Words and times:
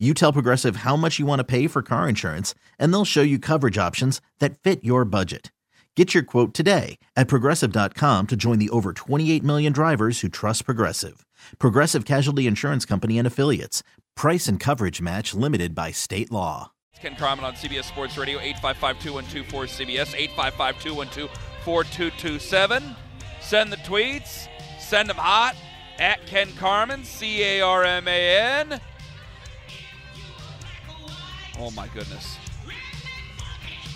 You 0.00 0.12
tell 0.12 0.32
Progressive 0.32 0.76
how 0.76 0.96
much 0.96 1.20
you 1.20 1.26
want 1.26 1.38
to 1.38 1.44
pay 1.44 1.68
for 1.68 1.80
car 1.80 2.08
insurance, 2.08 2.52
and 2.80 2.92
they'll 2.92 3.04
show 3.04 3.22
you 3.22 3.38
coverage 3.38 3.78
options 3.78 4.20
that 4.40 4.58
fit 4.58 4.82
your 4.82 5.04
budget. 5.04 5.52
Get 5.94 6.12
your 6.12 6.24
quote 6.24 6.52
today 6.52 6.98
at 7.14 7.28
progressive.com 7.28 8.26
to 8.26 8.34
join 8.34 8.58
the 8.58 8.70
over 8.70 8.92
28 8.92 9.44
million 9.44 9.72
drivers 9.72 10.18
who 10.20 10.28
trust 10.28 10.64
Progressive. 10.64 11.24
Progressive 11.60 12.04
Casualty 12.04 12.48
Insurance 12.48 12.84
Company 12.84 13.18
and 13.18 13.26
Affiliates. 13.26 13.84
Price 14.16 14.48
and 14.48 14.58
coverage 14.58 15.00
match 15.00 15.32
limited 15.32 15.76
by 15.76 15.92
state 15.92 16.32
law. 16.32 16.72
It's 16.92 17.00
Ken 17.00 17.14
Carman 17.14 17.44
on 17.44 17.54
CBS 17.54 17.84
Sports 17.84 18.18
Radio, 18.18 18.40
855-212-4CBS, 18.40 20.28
855-212-4227. 21.64 22.96
Send 23.40 23.72
the 23.72 23.76
tweets. 23.76 24.48
Send 24.80 25.08
them 25.08 25.18
hot. 25.18 25.54
At 26.00 26.26
Ken 26.26 26.50
Carman, 26.56 27.04
C-A-R-M-A-N. 27.04 28.80
Oh, 31.58 31.70
my 31.70 31.88
goodness. 31.88 32.36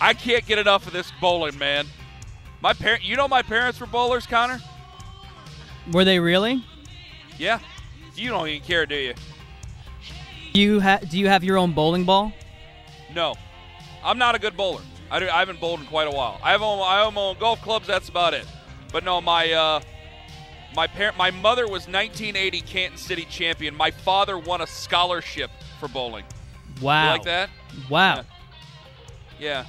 I 0.01 0.13
can't 0.13 0.45
get 0.45 0.57
enough 0.57 0.87
of 0.87 0.93
this 0.93 1.11
bowling, 1.19 1.57
man. 1.57 1.85
My 2.61 2.73
parent, 2.73 3.03
you 3.03 3.15
know 3.15 3.27
my 3.27 3.41
parents 3.41 3.79
were 3.79 3.85
bowlers, 3.85 4.25
Connor? 4.25 4.59
Were 5.91 6.05
they 6.05 6.19
really? 6.19 6.63
Yeah. 7.37 7.59
You 8.15 8.29
don't 8.29 8.47
even 8.47 8.65
care, 8.65 8.85
do 8.85 8.95
you? 8.95 9.13
You 10.53 10.79
ha- 10.79 10.99
do 11.09 11.17
you 11.17 11.27
have 11.27 11.43
your 11.43 11.57
own 11.57 11.73
bowling 11.73 12.05
ball? 12.05 12.33
No. 13.13 13.35
I'm 14.03 14.17
not 14.17 14.35
a 14.35 14.39
good 14.39 14.55
bowler. 14.57 14.81
I, 15.11 15.19
do, 15.19 15.29
I 15.29 15.39
haven't 15.39 15.59
bowled 15.59 15.79
in 15.79 15.85
quite 15.87 16.07
a 16.07 16.11
while. 16.11 16.39
I 16.43 16.51
have 16.51 16.61
own, 16.61 16.79
I 16.79 17.01
own 17.01 17.13
my 17.13 17.21
own 17.21 17.37
golf 17.39 17.61
clubs. 17.61 17.87
That's 17.87 18.09
about 18.09 18.33
it. 18.33 18.45
But 18.91 19.03
no, 19.03 19.21
my 19.21 19.51
uh, 19.51 19.81
my 20.75 20.87
parent, 20.87 21.17
my 21.17 21.31
mother 21.31 21.63
was 21.63 21.87
1980 21.87 22.61
Canton 22.61 22.97
City 22.97 23.25
champion. 23.25 23.75
My 23.75 23.91
father 23.91 24.37
won 24.37 24.61
a 24.61 24.67
scholarship 24.67 25.51
for 25.79 25.87
bowling. 25.87 26.25
Wow. 26.81 27.05
You 27.05 27.09
like 27.11 27.23
that? 27.23 27.49
Wow. 27.89 28.15
Yeah. 28.15 28.23
yeah. 29.39 29.65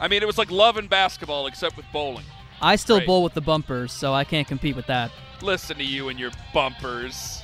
I 0.00 0.08
mean, 0.08 0.22
it 0.22 0.26
was 0.26 0.38
like 0.38 0.50
love 0.50 0.76
and 0.76 0.88
basketball, 0.88 1.46
except 1.46 1.76
with 1.76 1.86
bowling. 1.92 2.24
I 2.62 2.76
still 2.76 3.00
bowl 3.04 3.22
with 3.22 3.34
the 3.34 3.40
bumpers, 3.40 3.92
so 3.92 4.12
I 4.12 4.24
can't 4.24 4.46
compete 4.46 4.76
with 4.76 4.86
that. 4.86 5.10
Listen 5.42 5.76
to 5.76 5.84
you 5.84 6.08
and 6.08 6.18
your 6.18 6.30
bumpers. 6.52 7.42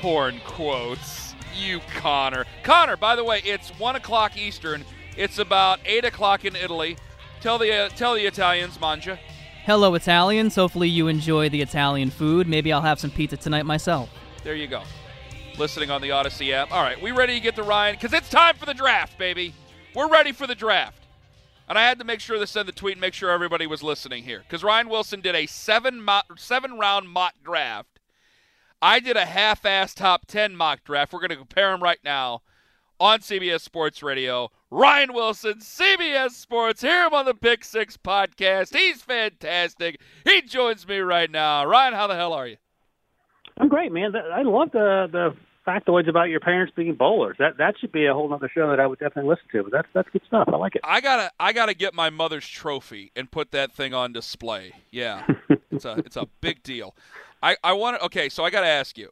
Porn 0.00 0.40
quotes. 0.46 1.34
You, 1.56 1.80
Connor. 1.96 2.44
Connor, 2.62 2.96
by 2.96 3.16
the 3.16 3.24
way, 3.24 3.40
it's 3.44 3.70
1 3.70 3.96
o'clock 3.96 4.36
Eastern. 4.36 4.84
It's 5.16 5.38
about 5.38 5.80
8 5.84 6.04
o'clock 6.04 6.44
in 6.44 6.54
Italy. 6.54 6.96
Tell 7.40 7.58
the, 7.58 7.72
uh, 7.72 7.88
tell 7.90 8.14
the 8.14 8.24
Italians, 8.26 8.78
manja. 8.80 9.18
Hello, 9.64 9.94
Italians. 9.94 10.54
Hopefully, 10.54 10.88
you 10.88 11.08
enjoy 11.08 11.48
the 11.48 11.60
Italian 11.60 12.10
food. 12.10 12.46
Maybe 12.46 12.72
I'll 12.72 12.82
have 12.82 13.00
some 13.00 13.10
pizza 13.10 13.36
tonight 13.36 13.66
myself. 13.66 14.08
There 14.44 14.54
you 14.54 14.66
go. 14.68 14.82
Listening 15.58 15.90
on 15.90 16.00
the 16.00 16.12
Odyssey 16.12 16.54
app. 16.54 16.70
All 16.70 16.84
right, 16.84 17.02
we 17.02 17.10
ready 17.10 17.34
to 17.34 17.40
get 17.40 17.56
to 17.56 17.64
Ryan? 17.64 17.96
Because 17.96 18.12
it's 18.12 18.30
time 18.30 18.54
for 18.54 18.64
the 18.64 18.74
draft, 18.74 19.18
baby. 19.18 19.52
We're 19.92 20.08
ready 20.08 20.30
for 20.30 20.46
the 20.46 20.54
draft. 20.54 21.02
And 21.68 21.76
I 21.76 21.82
had 21.82 21.98
to 21.98 22.04
make 22.04 22.20
sure 22.20 22.38
to 22.38 22.46
send 22.46 22.68
the 22.68 22.72
tweet 22.72 22.92
and 22.92 23.00
make 23.00 23.12
sure 23.12 23.30
everybody 23.30 23.66
was 23.66 23.82
listening 23.82 24.22
here. 24.22 24.38
Because 24.38 24.62
Ryan 24.62 24.88
Wilson 24.88 25.20
did 25.20 25.34
a 25.34 25.46
seven, 25.46 26.00
mo- 26.00 26.22
seven 26.36 26.78
round 26.78 27.08
mock 27.08 27.34
draft. 27.44 27.98
I 28.80 29.00
did 29.00 29.16
a 29.16 29.26
half 29.26 29.66
ass 29.66 29.94
top 29.94 30.26
10 30.28 30.54
mock 30.54 30.84
draft. 30.84 31.12
We're 31.12 31.18
going 31.18 31.30
to 31.30 31.36
compare 31.36 31.72
them 31.72 31.82
right 31.82 31.98
now 32.04 32.42
on 33.00 33.18
CBS 33.18 33.62
Sports 33.62 34.00
Radio. 34.00 34.52
Ryan 34.70 35.12
Wilson, 35.12 35.54
CBS 35.54 36.30
Sports, 36.30 36.82
hear 36.82 37.06
him 37.06 37.14
on 37.14 37.24
the 37.24 37.34
Pick 37.34 37.64
Six 37.64 37.96
podcast. 37.96 38.76
He's 38.76 39.02
fantastic. 39.02 40.00
He 40.24 40.40
joins 40.42 40.86
me 40.86 40.98
right 40.98 41.30
now. 41.30 41.64
Ryan, 41.66 41.94
how 41.94 42.06
the 42.06 42.14
hell 42.14 42.32
are 42.32 42.46
you? 42.46 42.58
I'm 43.60 43.68
great, 43.68 43.90
man. 43.90 44.14
I 44.14 44.42
love 44.42 44.70
the 44.70 45.08
the 45.10 45.34
factoids 45.68 46.08
about 46.08 46.30
your 46.30 46.40
parents 46.40 46.72
being 46.74 46.94
bowlers. 46.94 47.36
That 47.38 47.58
that 47.58 47.74
should 47.78 47.92
be 47.92 48.06
a 48.06 48.14
whole 48.14 48.32
other 48.32 48.50
show 48.52 48.70
that 48.70 48.80
I 48.80 48.86
would 48.86 48.98
definitely 48.98 49.28
listen 49.28 49.44
to. 49.52 49.62
But 49.64 49.72
that's 49.72 49.88
that's 49.92 50.08
good 50.10 50.22
stuff. 50.26 50.48
I 50.52 50.56
like 50.56 50.74
it. 50.76 50.80
I 50.84 51.00
gotta 51.00 51.30
I 51.38 51.52
gotta 51.52 51.74
get 51.74 51.92
my 51.94 52.08
mother's 52.10 52.46
trophy 52.48 53.12
and 53.14 53.30
put 53.30 53.50
that 53.50 53.72
thing 53.72 53.92
on 53.92 54.12
display. 54.12 54.72
Yeah, 54.90 55.26
it's 55.70 55.84
a 55.84 55.98
it's 56.04 56.16
a 56.16 56.26
big 56.40 56.62
deal. 56.62 56.94
I 57.42 57.56
I 57.62 57.74
want 57.74 57.98
to 57.98 58.04
okay. 58.06 58.28
So 58.28 58.44
I 58.44 58.50
gotta 58.50 58.66
ask 58.66 58.96
you, 58.96 59.10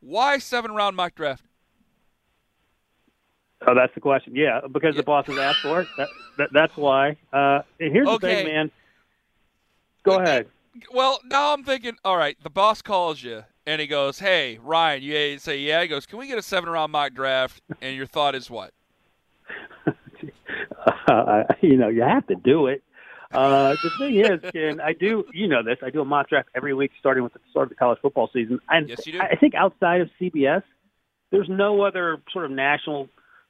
why 0.00 0.38
seven 0.38 0.72
round 0.72 0.94
mock 0.96 1.14
draft? 1.16 1.44
Oh, 3.66 3.74
that's 3.74 3.94
the 3.94 4.00
question. 4.00 4.34
Yeah, 4.34 4.60
because 4.72 4.94
Yeah. 4.94 5.00
the 5.00 5.04
bosses 5.04 5.36
asked 5.38 5.60
for 5.62 5.82
it. 5.82 5.88
That, 5.98 6.08
that 6.38 6.48
that's 6.52 6.76
why. 6.76 7.16
Uh, 7.32 7.60
here's 7.78 8.08
Okay. 8.08 8.16
the 8.28 8.42
thing, 8.44 8.46
man. 8.46 8.70
Go 10.02 10.18
ahead. 10.18 10.46
Well, 10.92 11.20
now 11.24 11.52
I'm 11.52 11.62
thinking. 11.64 11.96
All 12.04 12.16
right, 12.16 12.36
the 12.42 12.48
boss 12.48 12.80
calls 12.80 13.22
you 13.22 13.44
and 13.66 13.80
he 13.80 13.86
goes, 13.86 14.18
"Hey, 14.18 14.58
Ryan," 14.62 15.02
you 15.02 15.38
say, 15.38 15.58
"Yeah." 15.58 15.82
He 15.82 15.88
goes, 15.88 16.06
"Can 16.06 16.18
we 16.18 16.26
get 16.26 16.38
a 16.38 16.42
seven 16.42 16.70
round 16.70 16.92
mock 16.92 17.12
draft?" 17.12 17.60
And 17.80 17.96
your 17.96 18.06
thought 18.06 18.34
is 18.34 18.50
what? 18.50 18.72
Uh, 21.08 21.42
you 21.60 21.76
know, 21.76 21.88
you 21.88 22.02
have 22.02 22.26
to 22.26 22.34
do 22.36 22.66
it. 22.66 22.82
Uh, 23.32 23.74
the 23.82 23.90
thing 23.98 24.16
is, 24.16 24.40
Ken, 24.52 24.80
I 24.80 24.92
do. 24.92 25.24
You 25.32 25.46
know 25.46 25.62
this. 25.62 25.78
I 25.82 25.90
do 25.90 26.00
a 26.00 26.04
mock 26.04 26.28
draft 26.28 26.48
every 26.54 26.74
week, 26.74 26.90
starting 26.98 27.22
with 27.22 27.32
the 27.32 27.40
start 27.50 27.64
of 27.64 27.68
the 27.70 27.74
college 27.74 27.98
football 28.00 28.30
season. 28.32 28.60
And 28.68 28.88
Yes, 28.88 29.06
you 29.06 29.12
do. 29.12 29.20
I 29.20 29.36
think 29.36 29.54
outside 29.54 30.00
of 30.00 30.10
CBS, 30.20 30.62
there's 31.30 31.48
no 31.48 31.82
other 31.82 32.18
sort 32.32 32.44
of 32.44 32.50
national 32.50 33.08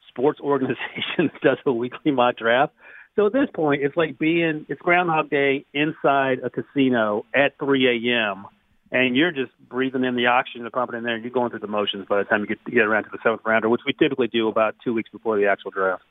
sports 0.09 0.41
organization 0.43 1.31
that 1.33 1.41
does 1.43 1.59
a 1.65 1.73
weekly 1.73 2.13
mock 2.13 2.37
draft. 2.37 2.73
So 3.17 3.27
at 3.27 3.33
this 3.33 3.49
point, 3.55 3.83
it's 3.83 3.97
like 3.97 4.19
being 4.19 4.67
it's 4.69 4.81
Groundhog 4.81 5.31
Day 5.31 5.65
inside 5.73 6.41
a 6.45 6.51
casino 6.51 7.25
at 7.35 7.59
3 7.59 8.09
a.m. 8.09 8.47
And 8.93 9.17
you're 9.17 9.31
just 9.31 9.53
breathing 9.69 10.05
in 10.05 10.17
the 10.17 10.27
oxygen, 10.27 10.65
the 10.65 10.71
pumping 10.71 10.99
in 10.99 11.05
there, 11.05 11.15
and 11.15 11.23
you're 11.23 11.33
going 11.33 11.51
through 11.51 11.61
the 11.61 11.69
motions 11.69 12.07
by 12.09 12.19
the 12.19 12.25
time 12.25 12.41
you 12.41 12.47
get, 12.47 12.65
get 12.65 12.85
around 12.85 13.05
to 13.05 13.11
the 13.13 13.19
seventh 13.23 13.43
rounder, 13.45 13.69
which 13.69 13.83
we 13.87 13.93
typically 13.93 14.27
do 14.27 14.49
about 14.49 14.75
two 14.83 14.93
weeks 14.93 15.11
before 15.11 15.39
the 15.39 15.47
actual 15.47 15.71
draft. 15.71 16.03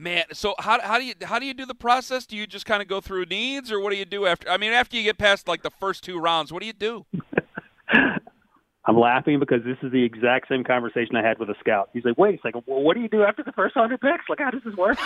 Man, 0.00 0.24
so 0.32 0.54
how, 0.60 0.80
how 0.80 0.96
do 0.96 1.04
you 1.04 1.14
how 1.24 1.40
do 1.40 1.44
you 1.44 1.52
do 1.52 1.66
the 1.66 1.74
process? 1.74 2.24
Do 2.24 2.36
you 2.36 2.46
just 2.46 2.64
kind 2.64 2.80
of 2.80 2.86
go 2.86 3.00
through 3.00 3.24
needs, 3.24 3.72
or 3.72 3.80
what 3.80 3.90
do 3.90 3.96
you 3.96 4.04
do 4.04 4.26
after? 4.26 4.48
I 4.48 4.56
mean, 4.56 4.72
after 4.72 4.96
you 4.96 5.02
get 5.02 5.18
past 5.18 5.48
like 5.48 5.62
the 5.62 5.72
first 5.72 6.04
two 6.04 6.20
rounds, 6.20 6.52
what 6.52 6.60
do 6.60 6.66
you 6.66 6.72
do? 6.72 7.04
I'm 8.84 8.98
laughing 8.98 9.40
because 9.40 9.64
this 9.64 9.76
is 9.82 9.90
the 9.90 10.02
exact 10.02 10.48
same 10.48 10.62
conversation 10.62 11.16
I 11.16 11.22
had 11.22 11.38
with 11.40 11.50
a 11.50 11.56
scout. 11.58 11.90
He's 11.92 12.04
like, 12.04 12.16
"Wait 12.16 12.36
a 12.36 12.38
second, 12.40 12.62
well, 12.66 12.80
what 12.80 12.94
do 12.94 13.02
you 13.02 13.08
do 13.08 13.24
after 13.24 13.42
the 13.42 13.52
first 13.52 13.74
hundred 13.74 14.00
picks? 14.00 14.24
Like, 14.28 14.38
how 14.38 14.50
does 14.50 14.62
this 14.64 14.76
work?" 14.76 14.98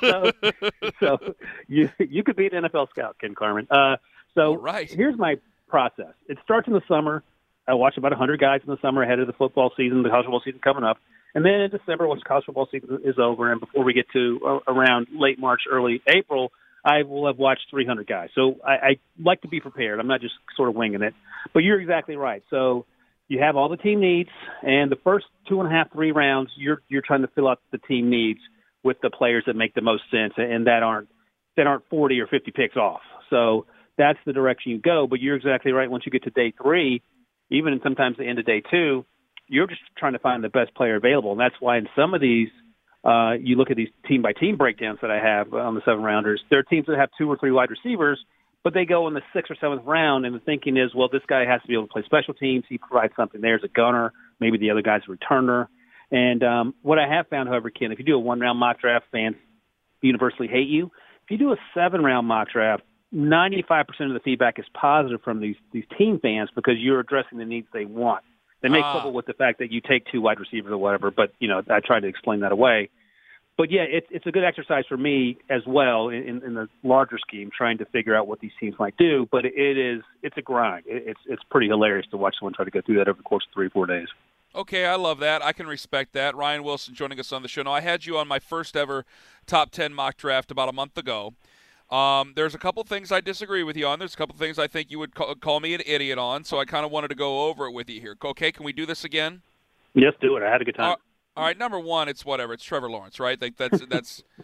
so, 0.00 0.30
so 1.00 1.34
you 1.66 1.90
you 1.98 2.22
could 2.22 2.36
be 2.36 2.46
an 2.46 2.64
NFL 2.64 2.88
scout, 2.90 3.16
Ken 3.20 3.34
Carman. 3.34 3.66
Uh, 3.68 3.96
so 4.34 4.50
All 4.50 4.58
right. 4.58 4.88
here's 4.88 5.18
my 5.18 5.38
process. 5.68 6.14
It 6.28 6.38
starts 6.44 6.66
in 6.66 6.74
the 6.74 6.82
summer. 6.88 7.22
I 7.68 7.74
watch 7.74 7.96
about 7.96 8.12
100 8.12 8.40
guys 8.40 8.60
in 8.64 8.70
the 8.70 8.78
summer 8.80 9.02
ahead 9.02 9.18
of 9.18 9.26
the 9.26 9.32
football 9.32 9.72
season, 9.76 10.02
the 10.02 10.08
college 10.08 10.26
football 10.26 10.42
season 10.44 10.60
coming 10.62 10.84
up. 10.84 10.98
And 11.34 11.44
then 11.44 11.54
in 11.54 11.70
December, 11.70 12.06
once 12.06 12.22
college 12.26 12.44
football 12.46 12.68
season 12.70 13.00
is 13.04 13.16
over, 13.18 13.50
and 13.50 13.60
before 13.60 13.84
we 13.84 13.92
get 13.92 14.06
to 14.12 14.40
uh, 14.46 14.72
around 14.72 15.08
late 15.12 15.38
March, 15.38 15.62
early 15.70 16.00
April, 16.08 16.52
I 16.84 17.02
will 17.02 17.26
have 17.26 17.38
watched 17.38 17.66
300 17.70 18.06
guys. 18.06 18.28
So 18.34 18.56
I, 18.64 18.72
I 18.72 18.96
like 19.22 19.42
to 19.42 19.48
be 19.48 19.60
prepared. 19.60 19.98
I'm 19.98 20.06
not 20.06 20.20
just 20.20 20.34
sort 20.56 20.68
of 20.68 20.76
winging 20.76 21.02
it. 21.02 21.14
But 21.52 21.60
you're 21.60 21.80
exactly 21.80 22.16
right. 22.16 22.42
So 22.48 22.86
you 23.28 23.40
have 23.40 23.56
all 23.56 23.68
the 23.68 23.76
team 23.76 24.00
needs, 24.00 24.30
and 24.62 24.90
the 24.90 24.96
first 25.02 25.26
two 25.48 25.60
and 25.60 25.68
a 25.68 25.70
half, 25.70 25.92
three 25.92 26.12
rounds, 26.12 26.50
you're 26.56 26.80
you're 26.88 27.02
trying 27.02 27.22
to 27.22 27.28
fill 27.28 27.48
out 27.48 27.60
the 27.72 27.78
team 27.78 28.08
needs 28.08 28.38
with 28.84 28.98
the 29.02 29.10
players 29.10 29.42
that 29.46 29.56
make 29.56 29.74
the 29.74 29.82
most 29.82 30.04
sense 30.12 30.34
and 30.36 30.68
that 30.68 30.84
aren't 30.84 31.08
that 31.56 31.66
aren't 31.66 31.88
40 31.90 32.20
or 32.20 32.28
50 32.28 32.52
picks 32.52 32.76
off. 32.76 33.00
So 33.30 33.66
that's 33.98 34.18
the 34.26 34.32
direction 34.32 34.72
you 34.72 34.78
go. 34.80 35.06
But 35.06 35.20
you're 35.20 35.36
exactly 35.36 35.72
right. 35.72 35.90
Once 35.90 36.04
you 36.06 36.12
get 36.12 36.24
to 36.24 36.30
day 36.30 36.52
three, 36.60 37.02
even 37.50 37.78
sometimes 37.82 38.16
the 38.16 38.26
end 38.26 38.38
of 38.38 38.46
day 38.46 38.62
two, 38.70 39.04
you're 39.48 39.66
just 39.66 39.82
trying 39.96 40.14
to 40.14 40.18
find 40.18 40.42
the 40.42 40.48
best 40.48 40.74
player 40.74 40.96
available, 40.96 41.32
and 41.32 41.40
that's 41.40 41.54
why 41.60 41.78
in 41.78 41.88
some 41.96 42.14
of 42.14 42.20
these. 42.20 42.48
Uh, 43.04 43.34
you 43.34 43.54
look 43.54 43.70
at 43.70 43.76
these 43.76 43.90
team 44.08 44.20
by 44.20 44.32
team 44.32 44.56
breakdowns 44.56 44.98
that 45.00 45.12
I 45.12 45.20
have 45.20 45.54
on 45.54 45.76
the 45.76 45.80
seven 45.84 46.02
rounders. 46.02 46.42
There 46.50 46.58
are 46.58 46.64
teams 46.64 46.86
that 46.86 46.98
have 46.98 47.08
two 47.16 47.30
or 47.30 47.36
three 47.38 47.52
wide 47.52 47.70
receivers, 47.70 48.18
but 48.64 48.74
they 48.74 48.84
go 48.84 49.06
in 49.06 49.14
the 49.14 49.20
sixth 49.32 49.48
or 49.48 49.56
seventh 49.60 49.82
round, 49.84 50.26
and 50.26 50.34
the 50.34 50.40
thinking 50.40 50.76
is, 50.76 50.92
well, 50.92 51.08
this 51.08 51.22
guy 51.28 51.44
has 51.44 51.62
to 51.62 51.68
be 51.68 51.74
able 51.74 51.86
to 51.86 51.92
play 51.92 52.02
special 52.04 52.34
teams. 52.34 52.64
He 52.68 52.78
provides 52.78 53.12
something 53.14 53.40
there 53.40 53.54
as 53.54 53.62
a 53.62 53.68
gunner. 53.68 54.12
Maybe 54.40 54.58
the 54.58 54.72
other 54.72 54.82
guy's 54.82 55.02
a 55.08 55.12
returner. 55.12 55.68
And 56.10 56.42
um, 56.42 56.74
what 56.82 56.98
I 56.98 57.06
have 57.08 57.28
found, 57.28 57.48
however, 57.48 57.70
Ken, 57.70 57.92
if 57.92 58.00
you 58.00 58.04
do 58.04 58.16
a 58.16 58.18
one 58.18 58.40
round 58.40 58.58
mock 58.58 58.80
draft, 58.80 59.04
fans 59.12 59.36
universally 60.00 60.48
hate 60.48 60.66
you. 60.66 60.86
If 61.22 61.30
you 61.30 61.38
do 61.38 61.52
a 61.52 61.56
seven 61.74 62.02
round 62.02 62.26
mock 62.26 62.48
draft, 62.52 62.82
95% 63.16 63.86
of 64.00 64.12
the 64.12 64.20
feedback 64.22 64.58
is 64.58 64.66
positive 64.74 65.22
from 65.22 65.40
these, 65.40 65.56
these 65.72 65.84
team 65.96 66.18
fans 66.20 66.50
because 66.54 66.74
you're 66.78 67.00
addressing 67.00 67.38
the 67.38 67.44
needs 67.44 67.66
they 67.72 67.86
want. 67.86 68.22
They 68.60 68.68
make 68.68 68.84
Ah. 68.84 68.92
trouble 68.92 69.12
with 69.12 69.26
the 69.26 69.32
fact 69.32 69.58
that 69.60 69.70
you 69.72 69.80
take 69.80 70.04
two 70.12 70.20
wide 70.20 70.38
receivers 70.38 70.70
or 70.72 70.78
whatever, 70.78 71.10
but 71.10 71.32
you 71.38 71.48
know 71.48 71.62
I 71.70 71.80
tried 71.80 72.00
to 72.00 72.08
explain 72.08 72.40
that 72.40 72.52
away. 72.52 72.90
But 73.56 73.70
yeah, 73.70 73.82
it's 73.88 74.06
it's 74.10 74.26
a 74.26 74.32
good 74.32 74.44
exercise 74.44 74.84
for 74.88 74.96
me 74.98 75.38
as 75.48 75.62
well 75.66 76.08
in, 76.08 76.42
in 76.44 76.54
the 76.54 76.68
larger 76.82 77.18
scheme, 77.18 77.50
trying 77.56 77.78
to 77.78 77.84
figure 77.86 78.14
out 78.14 78.26
what 78.28 78.40
these 78.40 78.50
teams 78.60 78.74
might 78.78 78.96
do. 78.96 79.28
But 79.30 79.44
it 79.46 79.78
is 79.78 80.02
it's 80.22 80.36
a 80.36 80.42
grind. 80.42 80.84
It, 80.86 81.04
it's 81.06 81.20
it's 81.26 81.42
pretty 81.50 81.68
hilarious 81.68 82.06
to 82.10 82.16
watch 82.16 82.36
someone 82.38 82.52
try 82.54 82.64
to 82.64 82.70
go 82.70 82.80
through 82.82 82.96
that 82.96 83.08
over 83.08 83.16
the 83.18 83.22
course 83.22 83.44
of 83.48 83.54
three 83.54 83.68
four 83.68 83.86
days. 83.86 84.08
Okay, 84.54 84.86
I 84.86 84.96
love 84.96 85.18
that. 85.20 85.44
I 85.44 85.52
can 85.52 85.66
respect 85.66 86.12
that. 86.14 86.34
Ryan 86.34 86.64
Wilson 86.64 86.94
joining 86.94 87.20
us 87.20 87.30
on 87.32 87.42
the 87.42 87.48
show. 87.48 87.62
Now, 87.62 87.72
I 87.72 87.82
had 87.82 88.06
you 88.06 88.16
on 88.16 88.26
my 88.26 88.38
first 88.38 88.74
ever 88.74 89.04
top 89.46 89.70
10 89.70 89.92
mock 89.92 90.16
draft 90.16 90.50
about 90.50 90.70
a 90.70 90.72
month 90.72 90.96
ago. 90.96 91.34
Um, 91.90 92.32
there's 92.34 92.54
a 92.54 92.58
couple 92.58 92.82
things 92.84 93.12
I 93.12 93.20
disagree 93.20 93.62
with 93.62 93.76
you 93.76 93.86
on. 93.86 93.98
There's 93.98 94.14
a 94.14 94.16
couple 94.16 94.36
things 94.36 94.58
I 94.58 94.66
think 94.66 94.90
you 94.90 94.98
would 94.98 95.14
call, 95.14 95.34
call 95.36 95.60
me 95.60 95.74
an 95.74 95.82
idiot 95.86 96.18
on. 96.18 96.44
So 96.44 96.58
I 96.58 96.64
kind 96.64 96.84
of 96.84 96.90
wanted 96.90 97.08
to 97.08 97.14
go 97.14 97.46
over 97.46 97.66
it 97.66 97.72
with 97.72 97.88
you 97.88 98.00
here. 98.00 98.16
Okay, 98.24 98.50
can 98.50 98.64
we 98.64 98.72
do 98.72 98.86
this 98.86 99.04
again? 99.04 99.42
Yes, 99.94 100.12
do 100.20 100.36
it. 100.36 100.42
I 100.42 100.50
had 100.50 100.60
a 100.60 100.64
good 100.64 100.74
time. 100.74 100.90
All- 100.90 101.00
all 101.36 101.44
right, 101.44 101.58
number 101.58 101.78
one, 101.78 102.08
it's 102.08 102.24
whatever. 102.24 102.54
It's 102.54 102.64
Trevor 102.64 102.88
Lawrence, 102.90 103.20
right? 103.20 103.40
Like 103.40 103.58
that's 103.58 103.82
that's. 103.90 104.22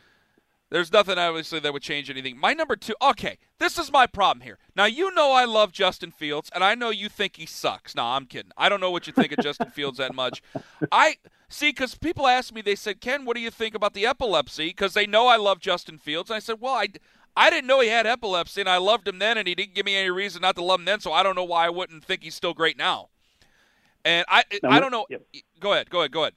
There's 0.68 0.90
nothing 0.92 1.18
obviously 1.18 1.58
that 1.60 1.72
would 1.74 1.82
change 1.82 2.08
anything. 2.08 2.38
My 2.38 2.54
number 2.54 2.76
two. 2.76 2.94
Okay, 3.02 3.36
this 3.58 3.78
is 3.78 3.92
my 3.92 4.06
problem 4.06 4.42
here. 4.42 4.58
Now 4.74 4.86
you 4.86 5.14
know 5.14 5.32
I 5.32 5.44
love 5.44 5.72
Justin 5.72 6.10
Fields, 6.10 6.50
and 6.54 6.62
I 6.64 6.74
know 6.74 6.88
you 6.90 7.08
think 7.10 7.36
he 7.36 7.44
sucks. 7.46 7.94
No, 7.94 8.04
I'm 8.04 8.24
kidding. 8.26 8.52
I 8.56 8.68
don't 8.70 8.80
know 8.80 8.90
what 8.90 9.06
you 9.06 9.12
think 9.12 9.32
of 9.32 9.38
Justin 9.42 9.70
Fields 9.74 9.98
that 9.98 10.14
much. 10.14 10.42
I 10.90 11.16
see 11.48 11.70
because 11.70 11.94
people 11.94 12.26
ask 12.26 12.54
me. 12.54 12.60
They 12.62 12.74
said, 12.74 13.00
"Ken, 13.00 13.24
what 13.24 13.36
do 13.36 13.42
you 13.42 13.50
think 13.50 13.74
about 13.74 13.94
the 13.94 14.06
epilepsy?" 14.06 14.68
Because 14.68 14.94
they 14.94 15.06
know 15.06 15.28
I 15.28 15.36
love 15.36 15.60
Justin 15.60 15.96
Fields, 15.98 16.28
and 16.30 16.36
I 16.36 16.40
said, 16.40 16.56
"Well, 16.60 16.74
I." 16.74 16.88
I 17.36 17.50
didn't 17.50 17.66
know 17.66 17.80
he 17.80 17.88
had 17.88 18.06
epilepsy, 18.06 18.60
and 18.60 18.68
I 18.68 18.76
loved 18.76 19.08
him 19.08 19.18
then, 19.18 19.38
and 19.38 19.48
he 19.48 19.54
didn't 19.54 19.74
give 19.74 19.86
me 19.86 19.96
any 19.96 20.10
reason 20.10 20.42
not 20.42 20.54
to 20.56 20.64
love 20.64 20.80
him 20.80 20.84
then. 20.84 21.00
So 21.00 21.12
I 21.12 21.22
don't 21.22 21.34
know 21.34 21.44
why 21.44 21.66
I 21.66 21.70
wouldn't 21.70 22.04
think 22.04 22.22
he's 22.22 22.34
still 22.34 22.54
great 22.54 22.76
now. 22.76 23.08
And 24.04 24.26
I, 24.28 24.44
No, 24.62 24.68
I 24.68 24.80
don't 24.80 24.90
know. 24.90 25.06
yep. 25.08 25.22
Go 25.60 25.72
ahead, 25.72 25.88
go 25.88 26.00
ahead, 26.00 26.12
go 26.12 26.22
ahead. 26.22 26.34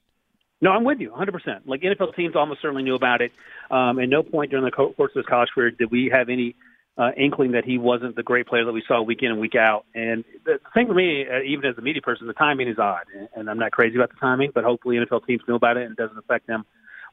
No, 0.61 0.71
I'm 0.71 0.83
with 0.83 0.99
you 0.99 1.11
100%. 1.11 1.61
Like 1.65 1.81
NFL 1.81 2.15
teams 2.15 2.35
almost 2.35 2.61
certainly 2.61 2.83
knew 2.83 2.95
about 2.95 3.21
it. 3.21 3.31
Um, 3.69 3.99
at 3.99 4.07
no 4.07 4.23
point 4.23 4.51
during 4.51 4.65
the 4.65 4.71
course 4.71 4.95
of 4.99 5.15
his 5.15 5.25
college 5.25 5.49
career 5.53 5.71
did 5.71 5.91
we 5.91 6.09
have 6.13 6.29
any 6.29 6.55
uh, 6.97 7.11
inkling 7.17 7.51
that 7.51 7.65
he 7.65 7.77
wasn't 7.77 8.15
the 8.15 8.23
great 8.23 8.47
player 8.47 8.63
that 8.63 8.71
we 8.71 8.83
saw 8.87 9.01
week 9.01 9.21
in 9.21 9.31
and 9.31 9.39
week 9.39 9.55
out. 9.55 9.85
And 9.93 10.23
the 10.45 10.59
thing 10.73 10.87
for 10.87 10.93
me, 10.93 11.25
uh, 11.27 11.41
even 11.41 11.65
as 11.65 11.77
a 11.77 11.81
media 11.81 12.01
person, 12.01 12.25
the 12.27 12.33
timing 12.33 12.69
is 12.69 12.79
odd. 12.79 13.03
And, 13.13 13.27
and 13.35 13.49
I'm 13.49 13.59
not 13.59 13.71
crazy 13.71 13.97
about 13.97 14.11
the 14.11 14.19
timing, 14.19 14.51
but 14.55 14.63
hopefully 14.63 14.95
NFL 14.95 15.25
teams 15.27 15.41
know 15.47 15.55
about 15.55 15.75
it 15.75 15.83
and 15.83 15.91
it 15.91 15.97
doesn't 15.97 16.17
affect 16.17 16.47
them 16.47 16.65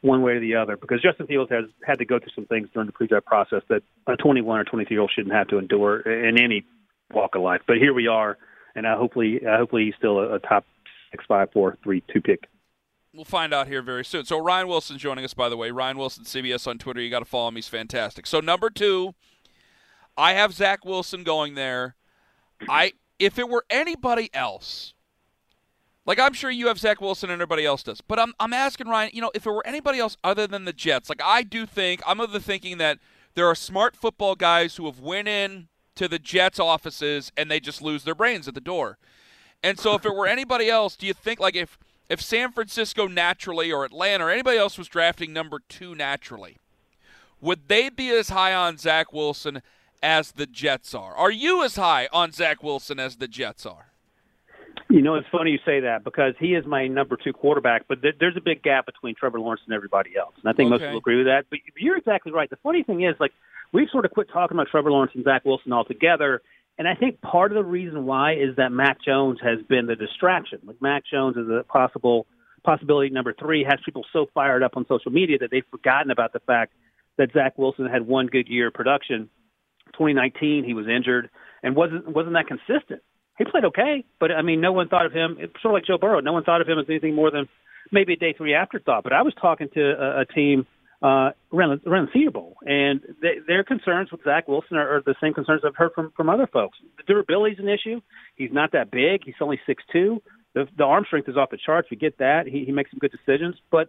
one 0.03 0.23
way 0.23 0.33
or 0.33 0.41
the 0.41 0.57
other. 0.57 0.77
Because 0.77 1.01
Justin 1.01 1.27
Fields 1.27 1.51
has 1.51 1.65
had 1.85 1.99
to 1.99 2.05
go 2.05 2.19
through 2.19 2.33
some 2.35 2.47
things 2.47 2.69
during 2.75 2.87
the 2.87 2.93
pre-draft 2.93 3.27
process 3.27 3.63
that 3.69 3.83
a 4.07 4.17
21 4.17 4.61
or 4.61 4.65
23 4.65 4.95
year 4.95 5.01
old 5.01 5.11
shouldn't 5.15 5.35
have 5.35 5.49
to 5.49 5.59
endure 5.59 6.01
in 6.01 6.39
any 6.39 6.65
walk 7.13 7.35
of 7.35 7.43
life. 7.43 7.63
But 7.67 7.79
here 7.79 7.95
we 7.95 8.07
are, 8.09 8.37
and 8.75 8.87
uh, 8.87 8.97
hopefully, 8.97 9.41
uh, 9.47 9.57
hopefully 9.57 9.87
he's 9.87 9.95
still 9.97 10.19
a, 10.19 10.35
a 10.35 10.39
top 10.39 10.65
six, 11.11 11.25
five, 11.27 11.51
four, 11.53 11.79
three, 11.83 12.03
two 12.13 12.21
pick. 12.21 12.45
We'll 13.15 13.25
find 13.25 13.53
out 13.53 13.69
here 13.69 13.83
very 13.83 14.05
soon. 14.05 14.25
So 14.25 14.39
Ryan 14.39 14.69
Wilson 14.69 14.97
joining 14.97 15.25
us, 15.25 15.35
by 15.35 15.51
the 15.51 15.57
way. 15.57 15.71
Ryan 15.71 15.99
Wilson, 15.99 16.25
CBS 16.25 16.67
on 16.67 16.79
Twitter. 16.79 17.01
You 17.01 17.11
got 17.11 17.19
to 17.19 17.27
follow 17.27 17.49
him. 17.49 17.57
He's 17.57 17.69
fantastic. 17.69 18.27
So 18.27 18.41
number 18.41 18.71
two, 18.71 19.15
I 20.17 20.33
have 20.33 20.55
Zach 20.55 20.85
Wilson 20.85 21.23
going 21.23 21.55
there. 21.55 21.97
I 22.69 22.93
if 23.19 23.39
it 23.39 23.49
were 23.49 23.65
anybody 23.69 24.31
else, 24.33 24.95
like 26.05 26.19
I'm 26.19 26.33
sure 26.33 26.51
you 26.51 26.69
have 26.69 26.79
Zach 26.79 27.01
Wilson 27.01 27.31
and 27.31 27.41
everybody 27.41 27.65
else 27.65 27.83
does, 27.83 28.01
but 28.01 28.19
I'm 28.19 28.35
I'm 28.41 28.53
asking 28.53 28.89
Ryan. 28.89 29.11
You 29.13 29.23
know, 29.23 29.31
if 29.35 29.47
it 29.47 29.51
were 29.51 29.67
anybody 29.67 29.99
else 29.99 30.17
other 30.25 30.47
than 30.47 30.65
the 30.65 30.73
Jets, 30.73 31.09
like 31.09 31.23
I 31.23 31.43
do 31.43 31.67
think 31.67 32.03
I'm 32.07 32.21
of 32.21 32.33
the 32.33 32.41
thinking 32.41 32.79
that 32.79 32.99
there 33.35 33.47
are 33.47 33.55
smart 33.55 33.97
football 33.97 34.35
guys 34.35 34.77
who 34.77 34.87
have 34.87 35.01
went 35.01 35.29
in 35.29 35.69
to 35.95 36.09
the 36.09 36.19
Jets 36.19 36.59
offices 36.59 37.31
and 37.37 37.51
they 37.51 37.61
just 37.61 37.83
lose 37.83 38.05
their 38.05 38.15
brains 38.15 38.49
at 38.49 38.55
the 38.55 38.61
door. 38.61 38.99
And 39.63 39.79
so 39.79 39.95
if 39.95 40.05
it 40.05 40.15
were 40.15 40.27
anybody 40.29 40.69
else, 40.69 40.97
do 40.97 41.07
you 41.07 41.15
think 41.15 41.39
like 41.39 41.57
if 41.57 41.79
if 42.09 42.21
San 42.21 42.53
Francisco 42.53 43.07
naturally 43.07 43.71
or 43.73 43.85
Atlanta 43.85 44.27
or 44.27 44.31
anybody 44.31 44.59
else 44.59 44.77
was 44.77 44.89
drafting 44.89 45.33
number 45.33 45.61
two 45.69 45.95
naturally, 45.95 46.59
would 47.41 47.69
they 47.69 47.89
be 47.89 48.11
as 48.11 48.29
high 48.29 48.55
on 48.55 48.77
Zach 48.77 49.13
Wilson 49.13 49.63
as 50.03 50.33
the 50.33 50.47
Jets 50.47 50.95
are? 50.95 51.15
Are 51.15 51.31
you 51.31 51.65
as 51.65 51.77
high 51.77 52.09
on 52.13 52.33
Zach 52.33 52.63
Wilson 52.63 52.99
as 52.99 53.17
the 53.17 53.29
Jets 53.29 53.65
are? 53.65 53.92
You 54.93 55.01
know, 55.01 55.15
it's 55.15 55.27
funny 55.33 55.53
you 55.53 55.59
say 55.65 55.81
that 55.81 56.05
because 56.05 56.35
he 56.39 56.49
is 56.49 56.67
my 56.67 56.87
number 56.87 57.17
two 57.17 57.33
quarterback, 57.33 57.89
but 57.89 58.03
th- 58.03 58.17
there's 58.21 58.37
a 58.37 58.43
big 58.43 58.63
gap 58.63 58.85
between 58.85 59.15
Trevor 59.15 59.41
Lawrence 59.41 59.63
and 59.65 59.75
everybody 59.75 60.11
else. 60.19 60.35
And 60.43 60.51
I 60.51 60.53
think 60.53 60.69
most 60.69 60.81
people 60.81 60.99
agree 60.99 61.17
with 61.17 61.29
that. 61.29 61.47
But 61.49 61.61
you're 61.79 61.97
exactly 61.97 62.31
right. 62.31 62.51
The 62.51 62.59
funny 62.63 62.83
thing 62.83 63.03
is, 63.03 63.15
like, 63.19 63.33
we've 63.73 63.89
sort 63.91 64.05
of 64.05 64.11
quit 64.11 64.29
talking 64.31 64.55
about 64.55 64.69
Trevor 64.71 64.93
Lawrence 64.93 65.13
and 65.15 65.25
Zach 65.25 65.47
Wilson 65.47 65.73
altogether. 65.73 66.43
And 66.77 66.87
I 66.87 66.95
think 66.95 67.23
part 67.23 67.53
of 67.53 67.57
the 67.57 67.65
reason 67.65 68.05
why 68.05 68.35
is 68.35 68.57
that 68.59 68.71
Mac 68.71 68.99
Jones 69.03 69.39
has 69.43 69.61
been 69.67 69.87
the 69.87 69.97
distraction. 69.97 70.59
Like, 70.63 70.83
Mac 70.83 71.05
Jones 71.11 71.39
is 71.39 71.49
a 71.49 71.65
possible 71.65 72.27
possibility 72.63 73.09
number 73.09 73.33
three, 73.33 73.65
has 73.65 73.81
people 73.87 74.05
so 74.13 74.27
fired 74.35 74.63
up 74.63 74.77
on 74.77 74.85
social 74.89 75.11
media 75.11 75.39
that 75.39 75.51
they've 75.51 75.65
forgotten 75.71 76.11
about 76.11 76.35
the 76.35 76.41
fact 76.41 76.75
that 77.17 77.33
Zach 77.33 77.57
Wilson 77.57 77.87
had 77.87 78.07
one 78.07 78.27
good 78.27 78.47
year 78.47 78.69
of 78.69 78.75
production. 78.75 79.31
2019, 79.95 80.65
he 80.65 80.75
was 80.75 80.87
injured 80.87 81.31
and 81.63 81.75
wasn't 81.75 82.07
wasn't 82.09 82.35
that 82.35 82.47
consistent 82.47 83.01
he 83.45 83.51
played 83.51 83.65
okay, 83.67 84.05
but 84.21 84.31
I 84.31 84.43
mean, 84.43 84.61
no 84.61 84.73
one 84.73 84.89
thought 84.89 85.07
of 85.07 85.13
him. 85.13 85.37
Sort 85.61 85.67
of 85.67 85.73
like 85.73 85.85
Joe 85.85 85.99
Burrow. 85.99 86.21
No 86.21 86.33
one 86.33 86.45
thought 86.45 86.61
of 86.61 86.69
him 86.69 86.79
as 86.79 86.87
anything 86.89 87.15
more 87.15 87.31
than 87.31 87.49
maybe 87.91 88.15
a 88.15 88.17
day 88.17 88.35
three 88.37 88.55
afterthought. 88.55 89.05
But 89.05 89.13
I 89.13 89.23
was 89.23 89.35
talking 89.41 89.69
to 89.75 89.81
a, 89.81 90.21
a 90.21 90.25
team 90.27 90.67
uh, 91.03 91.31
around 91.53 91.81
around 91.87 92.07
the 92.07 92.13
Senior 92.13 92.31
Bowl, 92.31 92.57
and 92.65 93.01
they, 93.21 93.39
their 93.47 93.65
concerns 93.65 94.13
with 94.13 94.23
Zach 94.25 94.47
Wilson 94.47 94.77
are, 94.77 94.97
are 94.97 95.03
the 95.05 95.17
same 95.21 95.35
concerns 95.35 95.63
I've 95.67 95.77
heard 95.77 95.91
from 95.95 96.13
from 96.17 96.29
other 96.29 96.47
folks. 96.47 96.79
The 96.99 97.03
durability 97.05 97.55
is 97.55 97.59
an 97.59 97.69
issue. 97.69 98.01
He's 98.37 98.53
not 98.53 98.73
that 98.73 98.91
big. 98.91 99.23
He's 99.25 99.35
only 99.41 99.61
six 99.67 99.83
two. 99.93 100.23
The, 100.55 100.67
arm 100.85 101.05
strength 101.07 101.29
is 101.31 101.37
off 101.37 101.51
the 101.51 101.59
charts. 101.65 101.89
We 101.91 101.97
get 101.97 102.19
that. 102.19 102.47
He, 102.47 102.67
he 102.67 102.73
makes 102.73 102.91
some 102.91 102.99
good 102.99 103.11
decisions, 103.11 103.57
but 103.71 103.89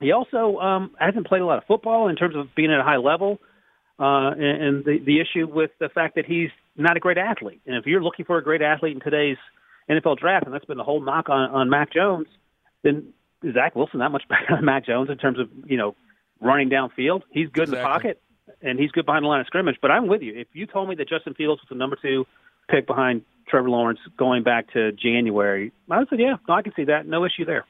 he 0.00 0.10
also 0.10 0.58
um, 0.58 0.90
hasn't 0.98 1.28
played 1.28 1.40
a 1.40 1.46
lot 1.46 1.58
of 1.58 1.64
football 1.66 2.08
in 2.08 2.16
terms 2.16 2.34
of 2.34 2.52
being 2.56 2.72
at 2.72 2.80
a 2.80 2.82
high 2.82 2.96
level. 2.96 3.38
Uh, 3.96 4.32
and, 4.32 4.62
and 4.62 4.84
the 4.84 4.98
the 4.98 5.20
issue 5.20 5.46
with 5.46 5.70
the 5.78 5.88
fact 5.88 6.16
that 6.16 6.26
he's 6.26 6.50
not 6.76 6.96
a 6.96 7.00
great 7.00 7.18
athlete. 7.18 7.60
And 7.66 7.76
if 7.76 7.86
you're 7.86 8.02
looking 8.02 8.24
for 8.24 8.38
a 8.38 8.44
great 8.44 8.62
athlete 8.62 8.94
in 8.94 9.00
today's 9.00 9.36
NFL 9.90 10.18
draft, 10.18 10.46
and 10.46 10.54
that's 10.54 10.64
been 10.64 10.78
the 10.78 10.84
whole 10.84 11.00
knock 11.00 11.28
on, 11.28 11.50
on 11.50 11.70
Mac 11.70 11.92
Jones, 11.92 12.26
then 12.82 13.12
Zach 13.52 13.74
Wilson 13.74 14.00
that 14.00 14.10
much 14.10 14.24
better 14.28 14.56
than 14.56 14.64
Mac 14.64 14.86
Jones 14.86 15.10
in 15.10 15.18
terms 15.18 15.38
of 15.38 15.48
you 15.66 15.76
know 15.76 15.94
running 16.40 16.70
downfield? 16.70 17.22
He's 17.30 17.48
good 17.48 17.68
in 17.68 17.74
the 17.74 17.82
pocket, 17.82 18.20
and 18.60 18.78
he's 18.78 18.90
good 18.90 19.06
behind 19.06 19.24
the 19.24 19.28
line 19.28 19.40
of 19.40 19.46
scrimmage. 19.46 19.76
But 19.80 19.90
I'm 19.90 20.06
with 20.08 20.22
you. 20.22 20.34
If 20.34 20.48
you 20.52 20.66
told 20.66 20.88
me 20.88 20.94
that 20.96 21.08
Justin 21.08 21.34
Fields 21.34 21.60
was 21.62 21.68
the 21.68 21.76
number 21.76 21.96
two 22.00 22.26
pick 22.70 22.86
behind 22.86 23.22
Trevor 23.48 23.70
Lawrence 23.70 23.98
going 24.16 24.42
back 24.42 24.72
to 24.72 24.92
January, 24.92 25.72
I 25.90 25.98
would 25.98 26.08
say, 26.08 26.16
yeah, 26.18 26.36
no, 26.48 26.54
I 26.54 26.62
can 26.62 26.72
see 26.74 26.84
that. 26.84 27.06
No 27.06 27.24
issue 27.24 27.44
there. 27.44 27.64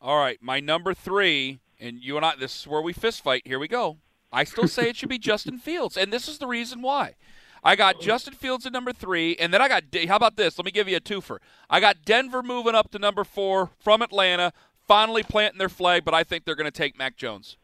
All 0.00 0.18
right, 0.18 0.38
my 0.42 0.58
number 0.58 0.94
three, 0.94 1.60
and 1.78 2.02
you 2.02 2.16
and 2.16 2.26
I, 2.26 2.34
this 2.34 2.60
is 2.60 2.66
where 2.66 2.82
we 2.82 2.92
fist 2.92 3.22
fight. 3.22 3.42
Here 3.46 3.58
we 3.58 3.68
go. 3.68 3.98
I 4.32 4.44
still 4.44 4.66
say 4.66 4.88
it 4.88 4.96
should 4.96 5.08
be 5.08 5.18
Justin 5.20 5.58
Fields, 5.58 5.96
and 5.96 6.12
this 6.12 6.26
is 6.26 6.38
the 6.38 6.46
reason 6.46 6.82
why. 6.82 7.14
I 7.62 7.76
got 7.76 8.00
Justin 8.00 8.34
Fields 8.34 8.66
at 8.66 8.72
number 8.72 8.92
three, 8.92 9.36
and 9.36 9.54
then 9.54 9.62
I 9.62 9.68
got. 9.68 9.84
How 10.08 10.16
about 10.16 10.36
this? 10.36 10.58
Let 10.58 10.64
me 10.64 10.72
give 10.72 10.88
you 10.88 10.96
a 10.96 11.00
twofer. 11.00 11.38
I 11.70 11.78
got 11.80 12.04
Denver 12.04 12.42
moving 12.42 12.74
up 12.74 12.90
to 12.90 12.98
number 12.98 13.22
four 13.24 13.70
from 13.78 14.02
Atlanta, 14.02 14.52
finally 14.86 15.22
planting 15.22 15.58
their 15.58 15.68
flag, 15.68 16.04
but 16.04 16.14
I 16.14 16.24
think 16.24 16.44
they're 16.44 16.56
going 16.56 16.70
to 16.70 16.70
take 16.70 16.98
Mac 16.98 17.16
Jones. 17.16 17.56